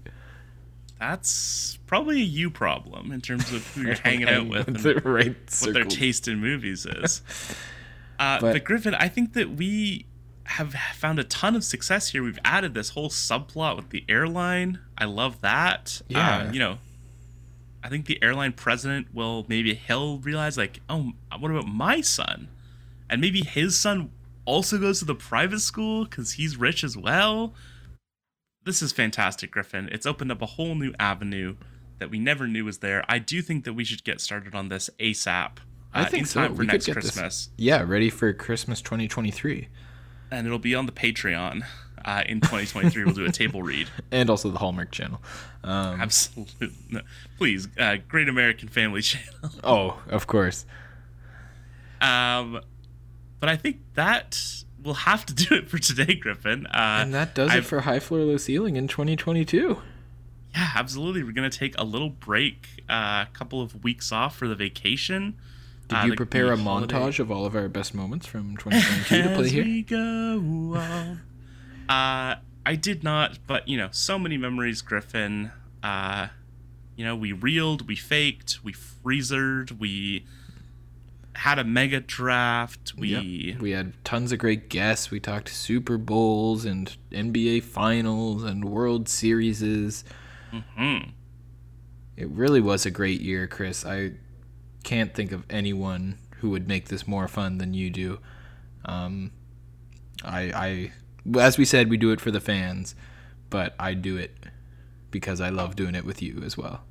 That's 1.10 1.78
probably 1.86 2.18
a 2.22 2.26
you 2.26 2.50
problem 2.50 3.12
in 3.12 3.22
terms 3.22 3.52
of 3.54 3.66
who 3.74 3.82
you're 3.82 3.96
hanging 4.04 4.28
out 4.28 4.48
with 4.48 4.68
and 4.68 4.78
the 4.78 4.96
right 4.96 5.36
what 5.62 5.74
their 5.74 5.86
taste 5.86 6.28
in 6.28 6.40
movies 6.40 6.86
is. 6.86 7.22
uh, 8.20 8.40
But- 8.40 8.54
but, 8.54 8.64
Griffin, 8.64 8.96
I 8.96 9.08
think 9.08 9.34
that 9.34 9.52
we 9.52 10.06
have 10.46 10.74
found 10.96 11.20
a 11.20 11.24
ton 11.24 11.56
of 11.56 11.64
success 11.64 12.10
here. 12.10 12.22
We've 12.24 12.40
added 12.46 12.74
this 12.74 12.90
whole 12.90 13.10
subplot 13.10 13.76
with 13.78 13.90
the 13.90 14.04
airline. 14.08 14.80
I 14.98 15.06
love 15.06 15.42
that. 15.42 16.02
Yeah. 16.08 16.38
Uh, 16.48 16.52
you 16.52 16.60
know, 16.60 16.78
I 17.84 17.90
think 17.90 18.06
the 18.06 18.22
airline 18.24 18.54
president 18.54 19.08
will 19.14 19.46
maybe 19.48 19.74
he'll 19.74 20.20
realize 20.20 20.58
like, 20.58 20.82
oh, 20.90 21.14
what 21.40 21.52
about 21.52 21.68
my 21.68 22.02
son? 22.02 22.48
And 23.10 23.22
maybe 23.22 23.42
his 23.42 23.80
son 23.80 24.12
also 24.46 24.78
goes 24.78 25.00
to 25.00 25.06
the 25.06 25.16
private 25.16 25.60
school 25.62 26.06
because 26.06 26.34
he's 26.34 26.58
rich 26.58 26.84
as 26.84 26.96
well. 26.96 27.54
This 28.66 28.82
is 28.82 28.92
fantastic, 28.92 29.52
Griffin. 29.52 29.88
It's 29.92 30.06
opened 30.06 30.32
up 30.32 30.42
a 30.42 30.46
whole 30.48 30.76
new 30.76 30.94
avenue 31.00 31.56
that 32.00 32.10
we 32.10 32.20
never 32.20 32.48
knew 32.48 32.66
was 32.66 32.80
there. 32.80 33.06
I 33.08 33.20
do 33.20 33.42
think 33.42 33.64
that 33.64 33.74
we 33.74 33.84
should 33.86 34.04
get 34.04 34.20
started 34.20 34.54
on 34.56 34.70
this 34.70 34.90
ASAP. 35.00 35.58
I 35.94 36.02
uh, 36.02 36.06
think 36.10 36.22
in 36.22 36.26
so. 36.26 36.42
time 36.42 36.56
for 36.56 36.60
We 36.62 36.66
could 36.66 36.74
next 36.74 36.86
get 36.88 36.96
this- 36.96 37.04
Christmas, 37.12 37.50
Yeah, 37.58 37.84
ready 37.86 38.10
for 38.10 38.34
Christmas 38.34 38.82
2023. 38.82 39.70
and 40.32 40.46
it'll 40.48 40.60
be 40.60 40.76
on 40.76 40.86
the 40.88 40.92
Patreon. 40.92 41.64
Uh, 42.04 42.22
in 42.28 42.40
2023, 42.42 43.04
we'll 43.06 43.14
do 43.16 43.26
a 43.26 43.32
table 43.32 43.64
read. 43.64 43.88
And 44.12 44.30
also 44.30 44.50
the 44.52 44.60
Hallmark 44.60 44.92
Channel. 44.92 45.22
Um, 45.64 46.02
Absolutely, 46.02 46.72
No. 46.90 47.02
please, 47.38 47.68
uh, 47.80 47.98
Great 48.08 48.28
American 48.30 48.68
Family 48.68 49.02
Channel. 49.04 49.52
oh, 49.64 50.04
of 50.10 50.28
course. 50.28 50.66
Um, 52.02 52.62
but 53.40 53.50
I 53.50 53.56
think 53.56 53.78
that 53.96 54.65
will 54.86 54.94
have 54.94 55.26
to 55.26 55.34
do 55.46 55.56
it 55.56 55.68
for 55.68 55.78
today, 55.78 56.16
Griffin. 56.16 56.68
Uh, 56.68 57.00
And 57.02 57.14
that 57.14 57.36
does 57.36 57.50
I've- 57.50 57.60
it 57.60 57.66
for 57.66 57.82
High 57.82 58.00
Floor 58.00 58.22
Low 58.22 58.38
Ceiling 58.38 58.76
in 58.76 58.88
2022. 58.88 59.82
Yeah, 60.54 60.70
absolutely. 60.76 61.24
We're 61.24 61.34
gonna 61.34 61.50
take 61.50 61.78
a 61.78 61.84
little 61.84 62.10
break, 62.10 62.84
a 62.88 63.28
couple 63.34 63.62
of 63.62 63.84
weeks 63.84 64.12
off 64.14 64.38
for 64.38 64.48
the 64.48 64.56
vacation. 64.56 65.36
Did 65.90 65.96
Uh, 65.98 66.04
you 66.06 66.16
prepare 66.16 66.52
a 66.52 66.58
holiday- 66.58 66.94
montage 66.96 67.20
of 67.20 67.30
all 67.30 67.46
of 67.46 67.56
our 67.56 67.68
best 67.68 67.94
moments 67.94 68.26
from 68.26 68.56
2022 68.58 69.22
to 69.30 69.36
play 69.36 69.50
here? 69.50 69.64
we 69.66 69.82
go 69.82 70.76
on. 70.78 71.22
Uh, 71.90 72.36
I 72.66 72.76
did 72.76 73.04
not, 73.04 73.38
but 73.46 73.68
you 73.68 73.78
know, 73.78 73.90
so 73.92 74.18
many 74.18 74.38
memories, 74.38 74.82
Griffin. 74.82 75.52
Uh, 75.84 76.30
you 76.96 77.04
know, 77.06 77.16
we 77.16 77.32
reeled, 77.34 77.88
we 77.88 77.96
faked, 77.96 78.60
we 78.64 78.74
freezered, 78.74 79.78
we 79.78 80.26
had 81.36 81.60
a 81.60 81.64
mega 81.64 82.00
draft. 82.00 82.94
We 82.98 83.10
Yep. 83.52 83.62
We 83.62 83.72
had 83.72 83.94
tons 84.04 84.32
of 84.32 84.40
great 84.40 84.70
guests. 84.70 85.12
We 85.12 85.20
talked 85.20 85.50
Super 85.50 85.98
Bowls 85.98 86.66
and 86.66 86.96
NBA 87.12 87.62
Finals 87.64 88.44
and 88.44 88.66
World 88.66 89.08
Series. 89.10 89.62
Mhm. 90.54 91.12
It 92.16 92.30
really 92.30 92.62
was 92.62 92.86
a 92.86 92.92
great 92.92 93.22
year, 93.22 93.48
Chris. 93.48 93.86
I 93.86 94.14
can't 94.84 95.14
think 95.14 95.32
of 95.32 95.44
anyone 95.50 96.18
who 96.38 96.50
would 96.52 96.68
make 96.68 96.88
this 96.88 97.08
more 97.08 97.28
fun 97.28 97.58
than 97.58 97.74
you 97.74 97.90
do. 97.90 98.20
Um, 98.86 99.32
I, 100.24 100.92
I, 101.34 101.40
as 101.40 101.58
we 101.58 101.66
said, 101.66 101.90
we 101.90 101.98
do 101.98 102.12
it 102.12 102.22
for 102.22 102.32
the 102.32 102.40
fans, 102.40 102.96
but 103.50 103.76
I 103.80 103.94
do 103.94 104.16
it 104.16 104.36
because 105.12 105.42
I 105.42 105.50
love 105.50 105.76
doing 105.76 105.96
it 105.96 106.06
with 106.06 106.22
you 106.22 106.42
as 106.44 106.58
well. 106.58 106.84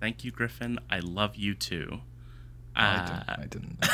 Thank 0.00 0.24
you, 0.24 0.30
Griffin. 0.30 0.78
I 0.88 0.98
love 1.00 1.36
you 1.36 1.54
too. 1.54 2.00
I 2.80 2.96
Uh, 3.38 3.44
didn't. 3.46 3.78
I 3.82 3.86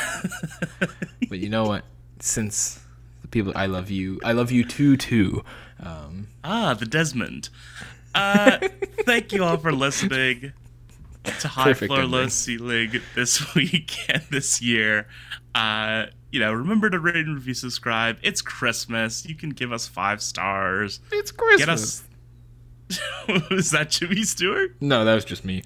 didn't. 0.80 1.28
but 1.28 1.38
you 1.38 1.48
know 1.48 1.64
what? 1.64 1.84
Since 2.20 2.80
the 3.22 3.28
people, 3.28 3.52
I 3.56 3.66
love 3.66 3.90
you. 3.90 4.20
I 4.24 4.32
love 4.32 4.50
you 4.50 4.64
too, 4.64 4.96
too. 4.96 5.44
Um, 5.80 6.28
Ah, 6.44 6.74
the 6.74 6.86
Desmond. 6.86 7.48
Uh, 8.14 8.58
thank 9.04 9.32
you 9.32 9.44
all 9.44 9.56
for 9.58 9.72
listening 9.72 10.52
to 11.24 11.48
High 11.48 11.64
Perfect 11.64 11.90
Floor 11.92 12.06
Low 12.06 12.18
ending. 12.18 12.30
Ceiling 12.30 13.00
this 13.14 13.54
week 13.54 13.96
and 14.08 14.22
this 14.30 14.62
year. 14.62 15.06
Uh, 15.54 16.06
you 16.32 16.40
know, 16.40 16.52
remember 16.52 16.88
to 16.90 16.98
rate 16.98 17.16
and 17.16 17.34
review, 17.34 17.54
subscribe. 17.54 18.18
It's 18.22 18.40
Christmas. 18.40 19.26
You 19.26 19.34
can 19.34 19.50
give 19.50 19.72
us 19.72 19.86
five 19.88 20.22
stars. 20.22 21.00
it's 21.12 21.30
Christmas. 21.32 21.58
Get 21.66 21.68
us. 21.68 22.02
Was 23.50 23.70
that 23.72 23.90
Jimmy 23.90 24.22
Stewart? 24.22 24.76
No, 24.80 25.04
that 25.04 25.14
was 25.14 25.24
just 25.24 25.44
me. 25.44 25.62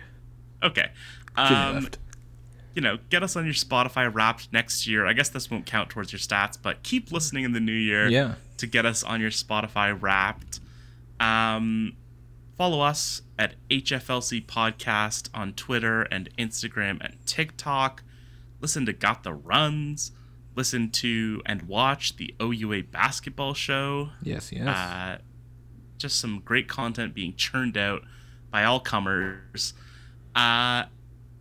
Okay. 0.63 0.89
Jimmy 1.37 1.51
Um, 1.55 1.75
left. 1.77 1.99
You 2.75 2.83
know, 2.83 2.99
get 3.09 3.23
us 3.23 3.37
on 3.37 3.45
your 3.45 3.55
Spotify 3.55 4.13
Wrapped 4.13 4.53
next 4.53 4.87
year. 4.87 5.07
I 5.07 5.13
guess 5.13 5.29
this 5.29 5.51
won't 5.51 5.67
count 5.67 5.91
towards 5.91 6.13
your 6.13 6.21
stats, 6.21 6.57
but 6.61 6.83
keep 6.83 7.11
listening 7.13 7.45
in 7.45 7.53
the 7.53 7.61
new 7.61 7.73
year. 7.73 8.09
Yeah. 8.09 8.35
to 8.59 8.67
get 8.67 8.85
us 8.87 9.03
on 9.03 9.21
your 9.21 9.31
Spotify 9.31 9.97
Wrapped. 10.01 10.61
Um, 11.19 11.97
follow 12.57 12.81
us 12.81 13.23
at 13.39 13.55
HFLC 13.71 14.45
Podcast 14.47 15.31
on 15.35 15.55
Twitter 15.55 16.03
and 16.03 16.29
Instagram 16.37 17.03
and 17.05 17.17
TikTok. 17.27 18.03
Listen 18.61 18.85
to 18.87 18.93
Got 18.93 19.23
the 19.23 19.33
Runs. 19.33 20.13
Listen 20.57 20.91
to 20.91 21.41
and 21.47 21.63
watch 21.63 22.17
the 22.17 22.35
OUA 22.41 22.83
basketball 22.83 23.55
show. 23.55 24.11
Yes, 24.23 24.53
yes. 24.53 24.67
Uh, 24.69 25.19
just 25.97 26.21
some 26.21 26.41
great 26.45 26.69
content 26.69 27.15
being 27.15 27.35
churned 27.37 27.79
out 27.79 28.03
by 28.51 28.65
all 28.65 28.81
comers. 28.81 29.73
Uh, 30.35 30.85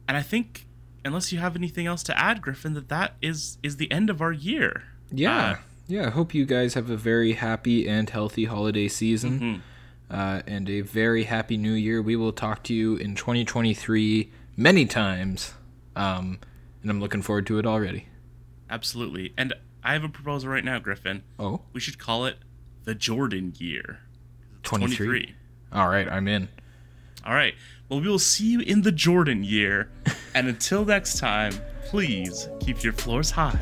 and 0.08 0.16
I 0.18 0.22
think, 0.22 0.66
unless 1.10 1.34
you 1.34 1.40
have 1.40 1.56
anything 1.56 1.88
else 1.88 2.04
to 2.04 2.18
add, 2.18 2.42
Griffin, 2.42 2.74
that 2.76 2.88
that 2.90 3.16
is 3.22 3.58
is 3.64 3.78
the 3.78 3.92
end 3.92 4.10
of 4.10 4.22
our 4.22 4.32
year. 4.32 4.84
yeah. 5.12 5.38
uh, 5.38 5.56
yeah. 5.88 6.06
I 6.08 6.10
hope 6.12 6.36
you 6.36 6.46
guys 6.46 6.76
have 6.76 6.90
a 6.90 6.96
very 6.96 7.34
happy 7.34 7.88
and 7.88 8.10
healthy 8.10 8.46
holiday 8.46 8.88
season 8.88 9.40
mhm. 9.40 10.16
uh, 10.16 10.44
and 10.46 10.70
a 10.70 10.82
very 10.82 11.24
happy 11.24 11.58
new 11.58 11.74
year. 11.74 12.00
We 12.02 12.16
will 12.16 12.32
talk 12.32 12.64
to 12.66 12.76
you 12.76 12.96
in 12.96 13.16
2023 13.16 14.32
many 14.56 14.86
times. 14.86 15.54
Um, 15.96 16.40
and 16.84 16.92
I'm 16.92 17.00
looking 17.00 17.24
forward 17.24 17.48
to 17.48 17.58
it 17.58 17.66
already. 17.66 18.08
Absolutely. 18.70 19.34
And 19.36 19.54
I 19.84 19.94
have 19.94 20.04
a 20.04 20.10
proposal 20.10 20.50
right 20.50 20.64
now, 20.64 20.78
Griffin. 20.78 21.24
Oh, 21.40 21.62
We 21.74 21.80
should 21.80 21.98
call 21.98 22.26
it 22.26 22.38
the 22.84 22.94
Jordan 22.94 23.54
year. 23.58 24.02
23. 24.62 25.34
All 25.74 25.88
right, 25.88 26.08
I'm 26.08 26.28
in. 26.28 26.50
All 27.26 27.34
right. 27.34 27.56
Well, 27.90 28.02
we 28.02 28.08
will 28.08 28.20
see 28.20 28.46
you 28.46 28.60
in 28.60 28.84
the 28.84 28.92
Jordan 28.92 29.44
year. 29.44 29.90
and 30.36 30.48
until 30.48 30.86
next 30.86 31.18
time, 31.18 31.54
please 31.86 32.48
keep 32.62 32.84
your 32.84 32.94
floors 32.94 33.32
high 33.32 33.60